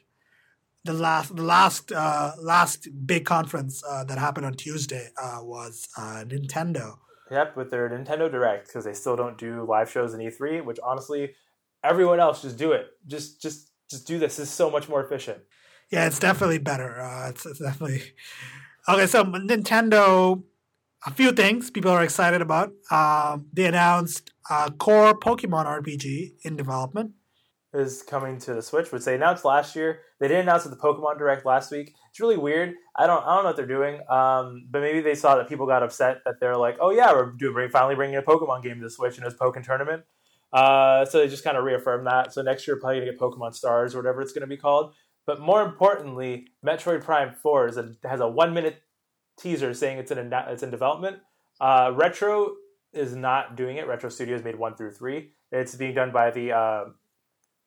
the 0.85 0.93
last 0.93 1.37
the 1.37 1.43
last 1.43 1.93
uh, 1.93 2.33
last 2.41 2.89
big 3.07 3.25
conference 3.25 3.83
uh, 3.89 4.05
that 4.05 4.19
happened 4.19 4.47
on 4.47 4.55
Tuesday 4.55 5.11
uh, 5.21 5.39
was 5.43 5.89
uh, 5.97 6.25
Nintendo. 6.27 6.97
Yep, 7.31 7.57
with 7.57 7.71
their 7.71 7.89
Nintendo 7.89 8.31
Direct 8.31 8.67
because 8.67 8.85
they 8.85 8.95
still 8.95 9.15
don't 9.15 9.39
do 9.39 9.65
live 9.65 9.91
shows 9.91 10.15
in 10.15 10.21
E3, 10.21 10.65
which 10.65 10.79
honestly, 10.83 11.35
everyone 11.85 12.19
else 12.19 12.43
just 12.43 12.57
do 12.57 12.73
it. 12.73 12.89
Just 13.07 13.41
just 13.41 13.71
just 13.91 14.07
do 14.07 14.19
this. 14.19 14.37
This 14.37 14.49
is 14.49 14.55
so 14.55 14.71
much 14.71 14.89
more 14.89 15.05
efficient. 15.05 15.39
Yeah, 15.91 16.07
it's 16.07 16.19
definitely 16.21 16.59
better. 16.59 17.01
Uh, 17.01 17.31
it's, 17.31 17.45
it's 17.47 17.59
definitely 17.59 18.03
okay. 18.95 19.07
So 19.07 19.25
Nintendo, 19.25 20.43
a 21.07 21.11
few 21.11 21.33
things 21.33 21.71
people 21.71 21.91
are 21.91 22.03
excited 22.03 22.43
about. 22.43 22.73
Um, 22.91 23.47
they 23.53 23.67
announced 23.67 24.31
a 24.51 24.71
core 24.71 25.19
Pokemon 25.19 25.67
RPG 25.67 26.33
in 26.45 26.57
development. 26.57 27.13
Is 27.73 28.03
coming 28.03 28.39
to 28.41 28.55
the 28.55 28.63
Switch, 28.63 28.91
which 28.91 29.05
they 29.05 29.15
announced 29.15 29.45
last 29.45 29.77
year. 29.77 30.01
They 30.19 30.27
didn't 30.27 30.43
announce 30.43 30.65
at 30.65 30.73
the 30.73 30.77
Pokemon 30.77 31.19
Direct 31.19 31.47
last 31.47 31.71
week. 31.71 31.95
It's 32.11 32.19
really 32.19 32.37
weird. 32.37 32.75
I 32.97 33.07
don't 33.07 33.23
I 33.23 33.37
don't 33.37 33.45
know 33.45 33.51
what 33.51 33.57
they're 33.57 33.67
doing. 33.67 34.01
Um, 34.09 34.67
but 34.69 34.81
maybe 34.81 35.01
they 35.01 35.15
saw 35.15 35.37
that 35.37 35.49
people 35.49 35.67
got 35.67 35.85
upset 35.85 36.19
that 36.25 36.41
they're 36.41 36.57
like, 36.57 36.79
oh 36.81 36.91
yeah, 36.91 37.13
we're 37.13 37.31
doing 37.31 37.69
finally 37.71 37.95
bringing 37.95 38.17
a 38.17 38.23
Pokemon 38.23 38.65
game 38.65 38.79
to 38.79 38.83
the 38.83 38.91
Switch 38.91 39.19
and 39.19 39.27
it's 39.27 39.37
Pokkén 39.37 39.65
Tournament. 39.65 40.03
Uh, 40.53 41.05
so 41.05 41.19
they 41.19 41.29
just 41.29 41.45
kind 41.45 41.57
of 41.57 41.63
reaffirmed 41.63 42.09
that. 42.09 42.33
So 42.33 42.43
next 42.43 42.67
year, 42.67 42.77
probably 42.77 43.01
gonna 43.01 43.13
get 43.13 43.21
Pokemon 43.21 43.55
Stars 43.55 43.95
or 43.95 43.99
whatever 43.99 44.21
it's 44.21 44.33
gonna 44.33 44.49
be 44.49 44.57
called. 44.57 44.93
But 45.31 45.39
more 45.39 45.63
importantly, 45.63 46.49
Metroid 46.67 47.05
Prime 47.05 47.37
Four 47.41 47.69
is 47.69 47.77
a, 47.77 47.95
has 48.03 48.19
a 48.19 48.27
one 48.27 48.53
minute 48.53 48.83
teaser 49.39 49.73
saying 49.75 49.99
it's 49.99 50.11
in 50.11 50.19
a, 50.19 50.47
it's 50.49 50.65
in 50.65 50.73
development. 50.73 51.19
Uh, 51.61 51.93
Retro 51.95 52.57
is 52.93 53.15
not 53.15 53.55
doing 53.55 53.77
it. 53.77 53.87
Retro 53.87 54.11
Studios 54.11 54.43
made 54.43 54.59
one 54.59 54.75
through 54.75 54.91
three. 54.91 55.31
It's 55.53 55.77
being 55.77 55.95
done 55.95 56.11
by 56.11 56.33
the 56.33 56.51
uh, 56.51 56.85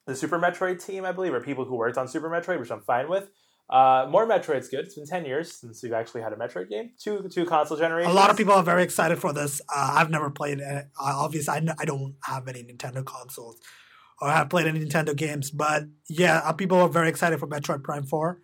the 0.06 0.14
Super 0.14 0.38
Metroid 0.38 0.84
team, 0.84 1.06
I 1.06 1.12
believe, 1.12 1.32
or 1.32 1.40
people 1.40 1.64
who 1.64 1.76
worked 1.76 1.96
on 1.96 2.06
Super 2.06 2.28
Metroid, 2.28 2.60
which 2.60 2.70
I'm 2.70 2.82
fine 2.82 3.08
with. 3.08 3.30
Uh, 3.70 4.08
more 4.10 4.26
Metroid's 4.26 4.68
good. 4.68 4.80
It's 4.80 4.94
been 4.94 5.06
ten 5.06 5.24
years 5.24 5.58
since 5.58 5.82
we've 5.82 5.94
actually 5.94 6.20
had 6.20 6.34
a 6.34 6.36
Metroid 6.36 6.68
game. 6.68 6.90
Two 7.02 7.30
two 7.32 7.46
console 7.46 7.78
generations. 7.78 8.12
A 8.12 8.14
lot 8.14 8.28
of 8.28 8.36
people 8.36 8.52
are 8.52 8.62
very 8.62 8.82
excited 8.82 9.18
for 9.18 9.32
this. 9.32 9.62
Uh, 9.74 9.94
I've 9.94 10.10
never 10.10 10.28
played 10.28 10.58
it. 10.60 10.66
Uh, 10.66 10.82
obviously, 11.00 11.54
I, 11.54 11.56
n- 11.56 11.74
I 11.78 11.86
don't 11.86 12.16
have 12.24 12.46
any 12.46 12.62
Nintendo 12.62 13.02
consoles 13.02 13.58
or 14.20 14.30
have 14.30 14.50
played 14.50 14.66
any 14.66 14.80
Nintendo 14.80 15.14
games. 15.14 15.50
But 15.50 15.84
yeah, 16.08 16.38
uh, 16.44 16.52
people 16.52 16.78
are 16.78 16.88
very 16.88 17.08
excited 17.08 17.38
for 17.38 17.46
Metroid 17.46 17.82
Prime 17.82 18.04
4. 18.04 18.40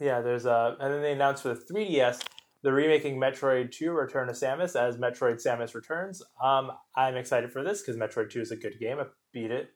Yeah, 0.00 0.20
there's 0.20 0.46
a, 0.46 0.76
and 0.80 0.92
then 0.92 1.02
they 1.02 1.12
announced 1.12 1.42
for 1.42 1.50
the 1.50 1.60
3DS 1.72 2.22
they're 2.62 2.72
remaking 2.72 3.18
Metroid 3.18 3.72
2: 3.72 3.90
Return 3.90 4.28
of 4.28 4.36
Samus 4.36 4.76
as 4.76 4.96
Metroid 4.96 5.44
Samus 5.44 5.74
Returns. 5.74 6.22
Um, 6.42 6.70
I'm 6.96 7.16
excited 7.16 7.52
for 7.52 7.62
this 7.64 7.82
because 7.82 7.96
Metroid 7.96 8.30
2 8.30 8.40
is 8.40 8.52
a 8.52 8.56
good 8.56 8.78
game. 8.78 8.98
I 9.00 9.04
beat 9.32 9.50
it 9.50 9.70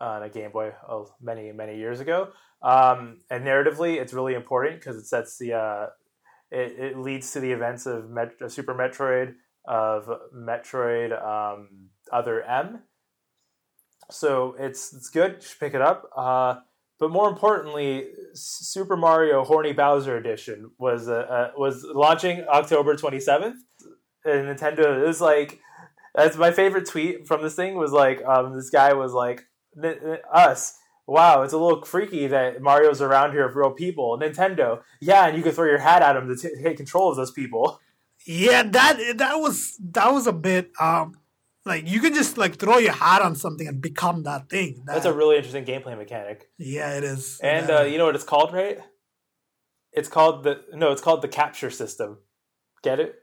on 0.00 0.22
a 0.22 0.28
Game 0.28 0.50
Boy 0.52 0.72
oh, 0.88 1.08
many 1.20 1.52
many 1.52 1.78
years 1.78 2.00
ago. 2.00 2.28
Um, 2.62 3.20
and 3.30 3.44
narratively, 3.44 3.96
it's 3.98 4.12
really 4.12 4.34
important 4.34 4.80
because 4.80 4.96
it 4.96 5.06
sets 5.06 5.38
the 5.38 5.54
uh, 5.54 5.86
it, 6.50 6.78
it 6.78 6.98
leads 6.98 7.32
to 7.32 7.40
the 7.40 7.52
events 7.52 7.86
of 7.86 8.10
Met- 8.10 8.50
Super 8.52 8.74
Metroid 8.74 9.34
of 9.66 10.08
Metroid 10.34 11.12
um, 11.24 11.88
Other 12.12 12.42
M. 12.42 12.82
So 14.10 14.56
it's 14.58 14.92
it's 14.92 15.10
good. 15.10 15.36
You 15.36 15.40
should 15.48 15.60
pick 15.60 15.74
it 15.74 15.82
up. 15.82 16.10
Uh, 16.16 16.56
but 16.98 17.10
more 17.10 17.28
importantly, 17.28 18.06
Super 18.34 18.96
Mario 18.96 19.44
Horny 19.44 19.72
Bowser 19.72 20.16
Edition 20.16 20.70
was 20.78 21.08
uh, 21.08 21.12
uh, 21.12 21.50
was 21.56 21.84
launching 21.84 22.44
October 22.48 22.96
twenty 22.96 23.20
seventh. 23.20 23.56
And 24.24 24.46
Nintendo, 24.48 25.00
it 25.00 25.06
was 25.06 25.20
like 25.20 25.60
that's 26.14 26.36
my 26.36 26.50
favorite 26.50 26.86
tweet 26.86 27.26
from 27.26 27.42
this 27.42 27.54
thing 27.54 27.76
was 27.76 27.92
like 27.92 28.24
um, 28.24 28.54
this 28.54 28.70
guy 28.70 28.92
was 28.92 29.12
like 29.12 29.46
"N- 29.82 29.98
n- 30.04 30.18
us. 30.32 30.76
Wow, 31.06 31.42
it's 31.42 31.54
a 31.54 31.58
little 31.58 31.82
freaky 31.84 32.26
that 32.26 32.60
Mario's 32.60 33.00
around 33.00 33.32
here 33.32 33.46
with 33.46 33.56
real 33.56 33.70
people. 33.70 34.18
Nintendo, 34.18 34.82
yeah, 35.00 35.26
and 35.26 35.36
you 35.36 35.42
can 35.42 35.52
throw 35.52 35.64
your 35.64 35.78
hat 35.78 36.02
at 36.02 36.16
him 36.16 36.28
to 36.28 36.36
t- 36.36 36.62
take 36.62 36.76
control 36.76 37.10
of 37.10 37.16
those 37.16 37.30
people. 37.30 37.80
Yeah, 38.26 38.62
that 38.64 39.16
that 39.16 39.36
was 39.36 39.78
that 39.92 40.12
was 40.12 40.26
a 40.26 40.32
bit 40.32 40.72
um 40.80 41.14
like 41.68 41.88
you 41.88 42.00
can 42.00 42.14
just 42.14 42.36
like 42.38 42.56
throw 42.56 42.78
your 42.78 42.92
hat 42.92 43.22
on 43.22 43.34
something 43.36 43.66
and 43.68 43.80
become 43.80 44.24
that 44.24 44.48
thing. 44.50 44.82
That, 44.86 44.94
That's 44.94 45.06
a 45.06 45.12
really 45.12 45.36
interesting 45.36 45.64
gameplay 45.64 45.96
mechanic. 45.96 46.48
yeah, 46.58 46.96
it 46.96 47.04
is. 47.04 47.38
And 47.42 47.68
Yeah. 47.68 47.78
uh, 47.78 47.82
you 47.84 47.98
know 47.98 48.06
what 48.06 48.14
it's 48.14 48.24
called, 48.24 48.52
right? 48.52 48.78
It's 49.92 50.08
called 50.08 50.44
the 50.44 50.62
no, 50.74 50.92
it's 50.92 51.02
called 51.02 51.22
the 51.22 51.28
capture 51.28 51.70
system. 51.70 52.18
Get 52.82 53.00
it? 53.00 53.16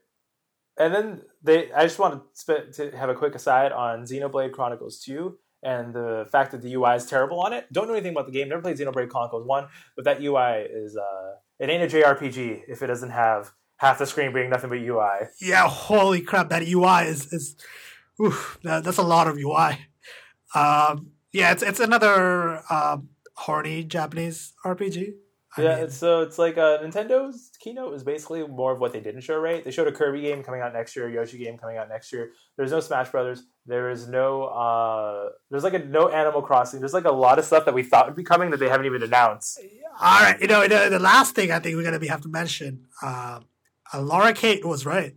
And 0.78 0.94
then 0.94 1.22
they, 1.42 1.72
I 1.72 1.84
just 1.84 2.00
want 2.00 2.16
to, 2.16 2.22
sp- 2.36 2.72
to 2.76 2.92
have 2.98 3.10
a 3.10 3.16
quick 3.16 3.34
aside 3.36 3.72
on 3.72 4.04
Xenoblade 4.04 4.52
Chronicles 4.52 5.00
Two 5.00 5.38
and 5.64 5.94
the 5.94 6.28
fact 6.32 6.52
that 6.52 6.62
the 6.62 6.74
UI 6.76 6.96
is 6.96 7.06
terrible 7.06 7.40
on 7.40 7.54
it. 7.54 7.72
Don't 7.72 7.88
know 7.88 7.94
anything 7.94 8.12
about 8.12 8.26
the 8.26 8.32
game. 8.34 8.50
Never 8.50 8.62
played 8.62 8.78
Xenoblade 8.78 9.10
Chronicles 9.10 9.48
One, 9.48 9.68
but 9.96 10.04
that 10.06 10.22
UI 10.22 10.66
is 10.70 10.98
uh, 10.98 11.36
it 11.60 11.70
ain't 11.70 11.84
a 11.84 11.96
JRPG 11.98 12.64
if 12.68 12.82
it 12.82 12.88
doesn't 12.88 13.12
have 13.12 13.52
half 13.78 14.00
the 14.00 14.06
screen 14.06 14.34
being 14.34 14.50
nothing 14.50 14.70
but 14.70 14.80
UI. 14.80 15.28
Yeah, 15.42 15.68
holy 15.68 16.22
crap, 16.22 16.50
that 16.50 16.68
UI 16.68 17.04
is 17.08 17.32
is 17.32 17.56
oof, 18.22 18.60
that, 18.64 18.84
that's 18.84 18.98
a 18.98 19.04
lot 19.04 19.28
of 19.28 19.38
UI. 19.38 19.88
Um, 20.54 21.12
yeah, 21.32 21.52
it's 21.52 21.64
it's 21.64 21.80
another 21.80 22.64
um, 22.72 23.10
horny 23.36 23.84
Japanese 23.84 24.54
RPG. 24.64 25.14
I 25.58 25.62
yeah, 25.62 25.76
mean, 25.78 25.90
so 25.90 26.22
it's 26.22 26.38
like 26.38 26.58
uh, 26.58 26.80
Nintendo's 26.80 27.52
keynote 27.60 27.90
was 27.90 28.04
basically 28.04 28.46
more 28.46 28.74
of 28.74 28.80
what 28.80 28.92
they 28.92 29.00
didn't 29.00 29.22
show. 29.22 29.38
Right? 29.38 29.64
They 29.64 29.72
showed 29.72 29.88
a 29.88 29.92
Kirby 29.92 30.22
game 30.22 30.44
coming 30.44 30.62
out 30.62 30.74
next 30.74 30.96
year, 30.96 31.08
a 31.08 31.14
Yoshi 31.14 31.38
game 31.38 31.58
coming 31.58 31.78
out 31.78 31.88
next 31.88 32.12
year. 32.12 32.32
There's 32.58 32.72
no 32.72 32.82
Smash 32.82 33.10
Brothers. 33.10 33.44
There 33.66 33.90
is 33.90 34.08
no. 34.08 34.46
Uh, 34.46 35.30
there's 35.50 35.64
like 35.64 35.74
a 35.74 35.80
no 35.80 36.10
Animal 36.10 36.42
Crossing. 36.42 36.80
There's 36.80 36.94
like 36.94 37.06
a 37.06 37.12
lot 37.12 37.40
of 37.40 37.46
stuff 37.46 37.66
that 37.66 37.74
we 37.74 37.84
thought 37.84 38.08
would 38.08 38.16
be 38.16 38.24
coming 38.24 38.52
that 38.52 38.60
they 38.60 38.70
haven't 38.70 38.86
even 38.86 39.02
announced. 39.02 39.60
All 40.02 40.22
right, 40.22 40.40
you 40.42 40.48
know 40.48 40.68
the, 40.68 40.90
the 40.90 41.00
last 41.00 41.36
thing 41.36 41.52
I 41.52 41.60
think 41.60 41.78
we're 41.78 41.84
gonna 41.84 42.00
be 42.00 42.08
have 42.08 42.22
to 42.22 42.30
mention. 42.30 42.88
Uh, 43.02 43.40
uh, 43.94 44.02
Laura 44.02 44.34
Kate 44.34 44.66
was 44.66 44.86
right. 44.86 45.16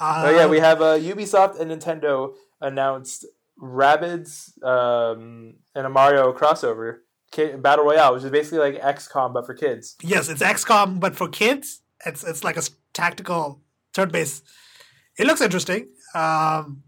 Oh 0.00 0.30
yeah, 0.30 0.46
we 0.46 0.60
have 0.60 0.80
uh, 0.80 0.96
Ubisoft 0.98 1.58
and 1.58 1.70
Nintendo 1.70 2.34
announced 2.60 3.26
Rabbids 3.60 4.62
um, 4.62 5.54
and 5.74 5.86
a 5.86 5.90
Mario 5.90 6.32
crossover 6.32 6.98
battle 7.58 7.84
royale, 7.84 8.14
which 8.14 8.24
is 8.24 8.30
basically 8.30 8.58
like 8.58 8.80
XCOM 8.80 9.34
but 9.34 9.46
for 9.46 9.54
kids. 9.54 9.96
Yes, 10.02 10.28
it's 10.28 10.42
XCOM 10.42 11.00
but 11.00 11.16
for 11.16 11.28
kids. 11.28 11.82
It's 12.06 12.22
it's 12.22 12.44
like 12.44 12.56
a 12.56 12.62
tactical 12.92 13.60
third 13.92 14.12
base. 14.12 14.42
It 15.18 15.26
looks 15.26 15.40
interesting. 15.40 15.88
Um, 16.14 16.84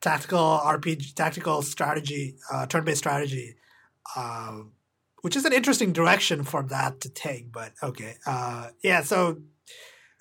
tactical 0.00 0.60
RPG, 0.62 1.14
tactical 1.14 1.62
strategy, 1.62 2.36
uh, 2.52 2.66
turn-based 2.66 2.98
strategy, 2.98 3.54
uh, 4.16 4.58
which 5.22 5.36
is 5.36 5.44
an 5.44 5.52
interesting 5.52 5.92
direction 5.92 6.42
for 6.42 6.62
that 6.64 7.00
to 7.02 7.08
take. 7.08 7.52
But 7.52 7.72
okay, 7.82 8.16
uh, 8.26 8.70
yeah. 8.82 9.02
So 9.02 9.38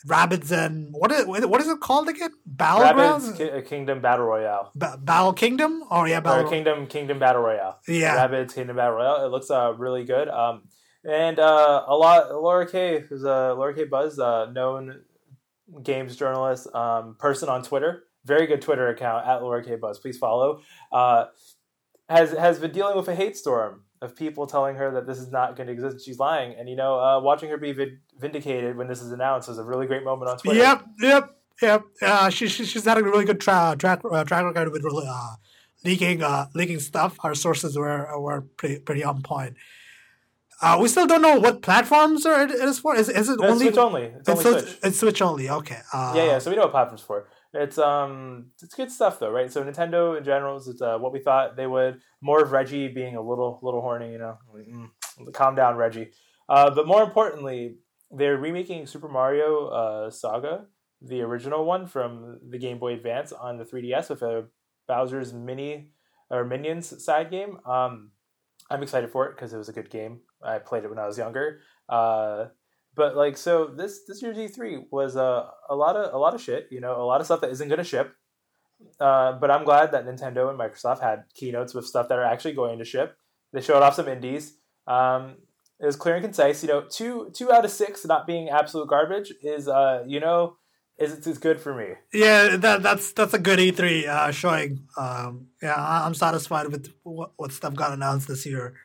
Rabbids 0.07 0.51
and 0.51 0.89
what 0.91 1.11
is 1.11 1.25
what 1.25 1.61
is 1.61 1.67
it 1.67 1.79
called 1.79 2.09
again? 2.09 2.31
Battlegrounds, 2.49 3.37
Ki- 3.37 3.51
uh, 3.51 3.61
Kingdom 3.61 4.01
Battle 4.01 4.25
Royale. 4.25 4.71
Ba- 4.75 4.99
Battle 5.01 5.33
Kingdom, 5.33 5.83
or 5.89 6.01
oh, 6.01 6.05
yeah, 6.05 6.19
Battle 6.19 6.45
or 6.45 6.49
Kingdom 6.49 6.87
Kingdom 6.87 7.19
Battle 7.19 7.41
Royale. 7.41 7.79
Yeah, 7.87 8.17
Rabbids 8.17 8.53
Kingdom 8.53 8.75
Battle 8.75 8.95
Royale. 8.95 9.25
It 9.25 9.29
looks 9.29 9.49
uh, 9.49 9.73
really 9.77 10.03
good. 10.03 10.27
Um, 10.27 10.63
and 11.05 11.39
uh, 11.39 11.85
a 11.87 11.95
lot 11.95 12.31
Laura 12.31 12.69
K, 12.69 13.05
who's 13.07 13.23
a 13.23 13.51
uh, 13.51 13.55
Laura 13.55 13.73
K 13.73 13.85
Buzz, 13.85 14.19
uh, 14.19 14.51
known 14.51 15.01
games 15.81 16.15
journalist, 16.15 16.73
um, 16.75 17.15
person 17.17 17.47
on 17.47 17.63
Twitter, 17.63 18.03
very 18.25 18.45
good 18.45 18.61
Twitter 18.61 18.89
account 18.89 19.25
at 19.25 19.41
Laura 19.41 19.63
K 19.63 19.75
Buzz. 19.75 19.99
Please 19.99 20.17
follow. 20.17 20.61
Uh, 20.91 21.25
has 22.09 22.31
has 22.31 22.59
been 22.59 22.71
dealing 22.71 22.97
with 22.97 23.07
a 23.07 23.15
hate 23.15 23.37
storm 23.37 23.83
of 24.03 24.15
people 24.15 24.45
telling 24.45 24.75
her 24.75 24.91
that 24.91 25.07
this 25.07 25.17
is 25.17 25.31
not 25.31 25.55
going 25.55 25.67
to 25.67 25.73
exist. 25.73 26.05
She's 26.05 26.19
lying, 26.19 26.55
and 26.57 26.69
you 26.69 26.75
know, 26.75 26.99
uh, 26.99 27.19
watching 27.21 27.49
her 27.49 27.57
be 27.57 27.73
vindicated 28.19 28.75
when 28.77 28.87
this 28.87 29.01
is 29.01 29.11
announced 29.11 29.49
is 29.49 29.57
a 29.57 29.63
really 29.63 29.87
great 29.87 30.03
moment 30.03 30.29
on 30.29 30.37
Twitter. 30.37 30.59
Yep, 30.59 30.85
yep, 30.99 31.37
yep. 31.61 31.83
Uh, 32.01 32.29
she, 32.29 32.47
she, 32.47 32.65
she's 32.65 32.85
had 32.85 32.97
a 32.97 33.03
really 33.03 33.25
good 33.25 33.39
tra- 33.39 33.75
track 33.79 34.01
uh, 34.03 34.23
track 34.25 34.43
record 34.45 34.71
with 34.71 34.83
really, 34.83 35.07
uh, 35.09 35.35
leaking 35.85 36.21
uh, 36.21 36.47
leaking 36.53 36.79
stuff. 36.79 37.17
Our 37.21 37.33
sources 37.33 37.77
were 37.77 38.19
were 38.19 38.41
pretty 38.41 38.79
pretty 38.79 39.03
on 39.03 39.23
point. 39.23 39.55
Uh, 40.61 40.77
we 40.79 40.87
still 40.87 41.07
don't 41.07 41.21
know 41.21 41.39
what 41.39 41.61
platforms 41.61 42.25
are 42.25 42.43
it 42.43 42.51
is 42.51 42.79
for. 42.79 42.95
Is, 42.95 43.09
is 43.09 43.27
it 43.27 43.39
no, 43.39 43.47
only 43.47 43.65
Switch 43.65 43.77
only? 43.77 44.03
It's, 44.03 44.29
it's 44.29 44.45
only 44.45 44.61
Switch. 44.61 44.77
It's 44.83 44.99
Switch 44.99 45.21
only. 45.21 45.49
Okay. 45.49 45.79
Uh, 45.91 46.13
yeah, 46.15 46.25
yeah. 46.25 46.39
So 46.39 46.51
we 46.51 46.55
know 46.55 46.63
what 46.63 46.71
platforms 46.71 47.01
for. 47.01 47.27
It's 47.53 47.77
um 47.77 48.47
it's 48.61 48.73
good 48.73 48.91
stuff 48.91 49.19
though, 49.19 49.29
right? 49.29 49.51
So 49.51 49.63
Nintendo 49.63 50.17
in 50.17 50.23
general 50.23 50.57
is 50.57 50.81
uh, 50.81 50.97
what 50.97 51.13
we 51.13 51.19
thought 51.19 51.55
they 51.55 51.67
would. 51.67 52.01
More 52.21 52.41
of 52.41 52.51
Reggie 52.51 52.87
being 52.87 53.15
a 53.15 53.21
little 53.21 53.59
little 53.61 53.81
horny, 53.81 54.11
you 54.11 54.17
know. 54.17 54.37
Like, 54.51 54.67
mm, 54.67 55.33
calm 55.33 55.55
down, 55.55 55.75
Reggie. 55.75 56.11
Uh, 56.49 56.71
but 56.71 56.87
more 56.87 57.03
importantly, 57.03 57.77
they're 58.09 58.37
remaking 58.37 58.87
Super 58.87 59.07
Mario 59.07 59.67
uh, 59.67 60.09
Saga, 60.09 60.65
the 61.01 61.21
original 61.21 61.65
one 61.65 61.85
from 61.85 62.39
the 62.49 62.57
Game 62.57 62.79
Boy 62.79 62.93
Advance 62.93 63.31
on 63.31 63.57
the 63.57 63.65
3DS 63.65 64.09
with 64.09 64.21
a 64.23 64.47
Bowser's 64.87 65.33
Mini 65.33 65.91
or 66.29 66.43
Minions 66.43 67.03
side 67.03 67.29
game. 67.29 67.59
Um, 67.65 68.11
I'm 68.69 68.83
excited 68.83 69.11
for 69.11 69.27
it 69.27 69.35
because 69.35 69.53
it 69.53 69.57
was 69.57 69.69
a 69.69 69.73
good 69.73 69.89
game. 69.89 70.21
I 70.43 70.57
played 70.59 70.83
it 70.83 70.89
when 70.89 70.99
I 70.99 71.05
was 71.05 71.17
younger. 71.17 71.59
Uh, 71.87 72.45
but 72.95 73.15
like 73.15 73.37
so 73.37 73.67
this 73.67 74.01
this 74.07 74.21
year's 74.21 74.37
E3 74.37 74.85
was 74.91 75.15
uh, 75.15 75.47
a 75.69 75.75
lot 75.75 75.95
of 75.95 76.13
a 76.13 76.17
lot 76.17 76.33
of 76.33 76.41
shit, 76.41 76.67
you 76.71 76.79
know, 76.79 77.01
a 77.01 77.05
lot 77.05 77.19
of 77.19 77.25
stuff 77.25 77.41
that 77.41 77.49
isn't 77.51 77.67
going 77.67 77.79
to 77.79 77.83
ship. 77.83 78.15
Uh, 78.99 79.33
but 79.33 79.49
I'm 79.49 79.63
glad 79.63 79.91
that 79.93 80.05
Nintendo 80.05 80.49
and 80.49 80.59
Microsoft 80.59 81.01
had 81.01 81.23
keynotes 81.33 81.73
with 81.73 81.85
stuff 81.85 82.09
that 82.09 82.19
are 82.19 82.23
actually 82.23 82.53
going 82.53 82.79
to 82.79 82.85
ship. 82.85 83.17
They 83.53 83.61
showed 83.61 83.81
off 83.81 83.95
some 83.95 84.07
indies. 84.07 84.57
Um, 84.87 85.37
it 85.79 85.85
was 85.85 85.95
clear 85.95 86.15
and 86.15 86.23
concise. 86.23 86.61
You 86.63 86.69
know, 86.69 86.83
two 86.89 87.31
two 87.33 87.51
out 87.51 87.65
of 87.65 87.71
six 87.71 88.05
not 88.05 88.27
being 88.27 88.49
absolute 88.49 88.87
garbage 88.87 89.33
is 89.41 89.67
uh, 89.67 90.03
you 90.07 90.19
know 90.19 90.57
is 90.97 91.25
is 91.25 91.37
good 91.37 91.59
for 91.59 91.73
me. 91.73 91.95
Yeah, 92.13 92.57
that 92.57 92.83
that's 92.83 93.13
that's 93.13 93.33
a 93.33 93.39
good 93.39 93.59
E3 93.59 94.07
uh, 94.07 94.31
showing. 94.31 94.87
Um, 94.97 95.47
yeah, 95.61 95.75
I'm 95.77 96.13
satisfied 96.13 96.67
with 96.67 96.93
what, 97.03 97.31
what 97.37 97.51
stuff 97.51 97.75
got 97.75 97.93
announced 97.93 98.27
this 98.27 98.45
year 98.45 98.75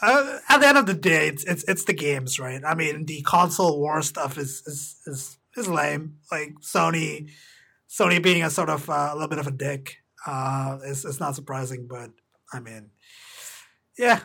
uh, 0.00 0.38
at 0.48 0.58
the 0.58 0.66
end 0.66 0.78
of 0.78 0.86
the 0.86 0.94
day, 0.94 1.28
it's 1.28 1.44
it's 1.44 1.64
it's 1.64 1.84
the 1.84 1.92
games, 1.92 2.38
right? 2.38 2.62
I 2.64 2.74
mean, 2.74 3.06
the 3.06 3.22
console 3.22 3.80
war 3.80 4.02
stuff 4.02 4.38
is 4.38 4.62
is 4.66 4.96
is, 5.06 5.38
is 5.56 5.68
lame. 5.68 6.18
Like 6.30 6.54
Sony, 6.60 7.30
Sony 7.88 8.22
being 8.22 8.42
a 8.44 8.50
sort 8.50 8.70
of 8.70 8.88
uh, 8.88 9.10
a 9.10 9.14
little 9.14 9.28
bit 9.28 9.38
of 9.38 9.46
a 9.46 9.52
dick 9.52 9.96
uh, 10.26 10.78
is 10.84 11.20
not 11.20 11.34
surprising. 11.34 11.86
But 11.88 12.10
I 12.52 12.60
mean, 12.60 12.90
yeah, 13.98 14.20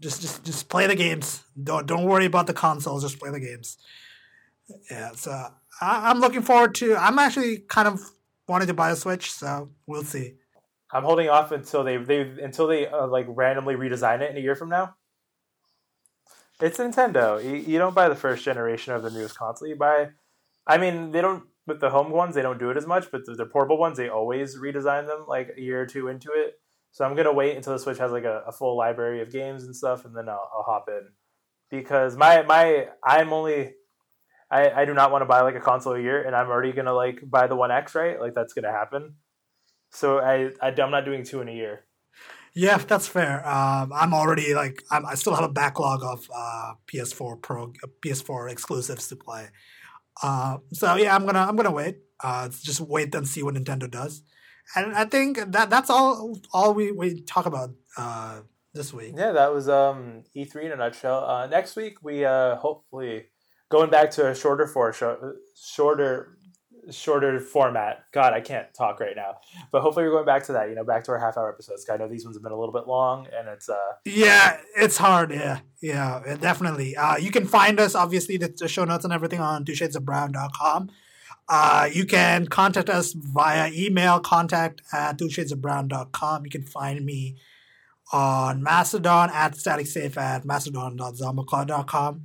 just 0.00 0.20
just 0.20 0.44
just 0.44 0.68
play 0.68 0.86
the 0.86 0.96
games. 0.96 1.42
Don't 1.62 1.86
don't 1.86 2.04
worry 2.04 2.26
about 2.26 2.46
the 2.46 2.54
consoles. 2.54 3.02
Just 3.02 3.18
play 3.18 3.30
the 3.30 3.40
games. 3.40 3.78
Yeah, 4.90 5.12
so 5.12 5.30
I, 5.30 6.10
I'm 6.10 6.20
looking 6.20 6.42
forward 6.42 6.74
to. 6.76 6.96
I'm 6.96 7.18
actually 7.18 7.58
kind 7.58 7.88
of 7.88 8.00
wanting 8.46 8.68
to 8.68 8.74
buy 8.74 8.90
a 8.90 8.96
Switch, 8.96 9.32
so 9.32 9.70
we'll 9.86 10.04
see. 10.04 10.34
I'm 10.92 11.02
holding 11.02 11.28
off 11.28 11.50
until 11.50 11.82
they 11.82 11.96
they 11.96 12.20
until 12.20 12.66
they 12.66 12.86
uh, 12.86 13.06
like 13.06 13.26
randomly 13.28 13.74
redesign 13.74 14.20
it 14.20 14.30
in 14.30 14.36
a 14.36 14.40
year 14.40 14.54
from 14.54 14.68
now. 14.68 14.94
It's 16.60 16.78
Nintendo. 16.78 17.42
You, 17.42 17.56
you 17.56 17.78
don't 17.78 17.94
buy 17.94 18.08
the 18.08 18.14
first 18.14 18.44
generation 18.44 18.94
of 18.94 19.02
the 19.02 19.10
newest 19.10 19.36
console. 19.36 19.68
You 19.68 19.76
buy, 19.76 20.10
I 20.66 20.78
mean, 20.78 21.10
they 21.10 21.20
don't 21.20 21.44
with 21.66 21.80
the 21.80 21.90
home 21.90 22.10
ones. 22.10 22.34
They 22.34 22.42
don't 22.42 22.58
do 22.58 22.70
it 22.70 22.76
as 22.76 22.86
much, 22.86 23.10
but 23.10 23.24
the, 23.26 23.34
the 23.34 23.46
portable 23.46 23.78
ones, 23.78 23.96
they 23.96 24.08
always 24.08 24.56
redesign 24.56 25.06
them 25.06 25.24
like 25.26 25.50
a 25.56 25.60
year 25.60 25.80
or 25.80 25.86
two 25.86 26.08
into 26.08 26.30
it. 26.32 26.54
So 26.92 27.04
I'm 27.04 27.16
gonna 27.16 27.32
wait 27.32 27.56
until 27.56 27.72
the 27.72 27.78
Switch 27.78 27.98
has 27.98 28.12
like 28.12 28.24
a, 28.24 28.44
a 28.46 28.52
full 28.52 28.76
library 28.76 29.20
of 29.20 29.32
games 29.32 29.64
and 29.64 29.74
stuff, 29.74 30.04
and 30.04 30.16
then 30.16 30.28
I'll, 30.28 30.48
I'll 30.54 30.62
hop 30.62 30.86
in. 30.88 31.08
Because 31.70 32.16
my 32.16 32.42
my 32.42 32.86
I'm 33.02 33.32
only 33.32 33.74
I, 34.48 34.70
I 34.70 34.84
do 34.84 34.94
not 34.94 35.10
want 35.10 35.22
to 35.22 35.26
buy 35.26 35.40
like 35.40 35.56
a 35.56 35.60
console 35.60 35.94
a 35.94 36.00
year, 36.00 36.22
and 36.22 36.36
I'm 36.36 36.48
already 36.48 36.72
gonna 36.72 36.92
like 36.92 37.18
buy 37.28 37.48
the 37.48 37.56
One 37.56 37.72
X, 37.72 37.96
right? 37.96 38.20
Like 38.20 38.34
that's 38.34 38.52
gonna 38.52 38.70
happen. 38.70 39.16
So 39.90 40.18
I, 40.20 40.50
I 40.62 40.68
I'm 40.80 40.92
not 40.92 41.04
doing 41.04 41.24
two 41.24 41.40
in 41.40 41.48
a 41.48 41.52
year. 41.52 41.84
Yeah, 42.54 42.78
that's 42.78 43.08
fair. 43.08 43.46
Um, 43.46 43.92
I'm 43.92 44.14
already 44.14 44.54
like 44.54 44.82
I'm, 44.90 45.04
i 45.06 45.14
still 45.16 45.34
have 45.34 45.44
a 45.44 45.52
backlog 45.52 46.04
of 46.04 46.28
uh, 46.34 46.74
PS4 46.86 47.42
Pro, 47.42 47.72
PS4 48.00 48.50
exclusives 48.50 49.08
to 49.08 49.16
play. 49.16 49.48
Uh, 50.22 50.58
so 50.72 50.94
yeah, 50.94 51.14
I'm 51.14 51.26
gonna 51.26 51.40
I'm 51.40 51.56
gonna 51.56 51.72
wait. 51.72 51.98
Uh, 52.22 52.48
just 52.48 52.80
wait 52.80 53.14
and 53.14 53.26
see 53.26 53.42
what 53.42 53.54
Nintendo 53.54 53.90
does. 53.90 54.22
And 54.76 54.94
I 54.94 55.04
think 55.04 55.38
that 55.52 55.68
that's 55.68 55.90
all 55.90 56.38
all 56.52 56.74
we, 56.74 56.92
we 56.92 57.22
talk 57.22 57.46
about 57.46 57.70
uh, 57.98 58.40
this 58.72 58.92
week. 58.92 59.14
Yeah, 59.16 59.32
that 59.32 59.52
was 59.52 59.68
um, 59.68 60.22
E3 60.36 60.66
in 60.66 60.72
a 60.72 60.76
nutshell. 60.76 61.24
Uh, 61.24 61.46
next 61.46 61.74
week 61.74 62.02
we 62.02 62.24
uh, 62.24 62.54
hopefully 62.56 63.26
going 63.68 63.90
back 63.90 64.12
to 64.12 64.28
a 64.30 64.34
shorter 64.34 64.68
for 64.68 64.92
shorter 65.56 66.38
shorter 66.90 67.40
format. 67.40 68.04
God, 68.12 68.32
I 68.32 68.40
can't 68.40 68.66
talk 68.74 69.00
right 69.00 69.16
now. 69.16 69.36
But 69.72 69.82
hopefully 69.82 70.04
we're 70.04 70.12
going 70.12 70.26
back 70.26 70.44
to 70.44 70.52
that, 70.52 70.68
you 70.68 70.74
know, 70.74 70.84
back 70.84 71.04
to 71.04 71.12
our 71.12 71.18
half 71.18 71.36
hour 71.36 71.52
episodes. 71.52 71.86
I 71.90 71.96
know 71.96 72.08
these 72.08 72.24
ones 72.24 72.36
have 72.36 72.42
been 72.42 72.52
a 72.52 72.58
little 72.58 72.72
bit 72.72 72.86
long 72.86 73.26
and 73.36 73.48
it's 73.48 73.68
uh 73.68 73.92
Yeah, 74.04 74.58
it's 74.76 74.96
hard, 74.96 75.30
yeah. 75.30 75.60
Yeah, 75.80 76.36
definitely. 76.40 76.96
Uh 76.96 77.16
you 77.16 77.30
can 77.30 77.46
find 77.46 77.80
us 77.80 77.94
obviously 77.94 78.36
the, 78.36 78.68
show 78.68 78.84
notes 78.84 79.04
and 79.04 79.12
everything 79.12 79.40
on 79.40 79.64
twoshadesofbrown.com. 79.64 80.90
Uh, 81.46 81.88
you 81.92 82.06
can 82.06 82.46
contact 82.46 82.88
us 82.88 83.12
via 83.12 83.70
email, 83.72 84.18
contact 84.18 84.80
at 84.92 85.18
twoshadesofbrown.com. 85.18 86.44
You 86.44 86.50
can 86.50 86.62
find 86.62 87.04
me 87.04 87.36
on 88.12 88.62
Mastodon 88.62 89.30
at 89.30 89.54
staticsafe 89.54 90.16
at 90.16 90.44
mastodon.zombaclaw.com. 90.44 92.22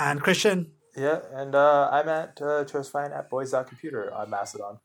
And 0.00 0.22
Christian, 0.22 0.72
yeah, 0.98 1.20
and 1.32 1.54
uh, 1.54 1.88
I'm 1.92 2.08
at 2.08 2.40
uh, 2.42 2.64
Fine 2.64 3.12
at 3.12 3.30
boys.computer 3.30 4.12
on 4.12 4.30
Mastodon. 4.30 4.80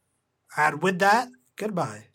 And 0.57 0.81
with 0.81 0.99
that, 0.99 1.29
goodbye. 1.55 2.12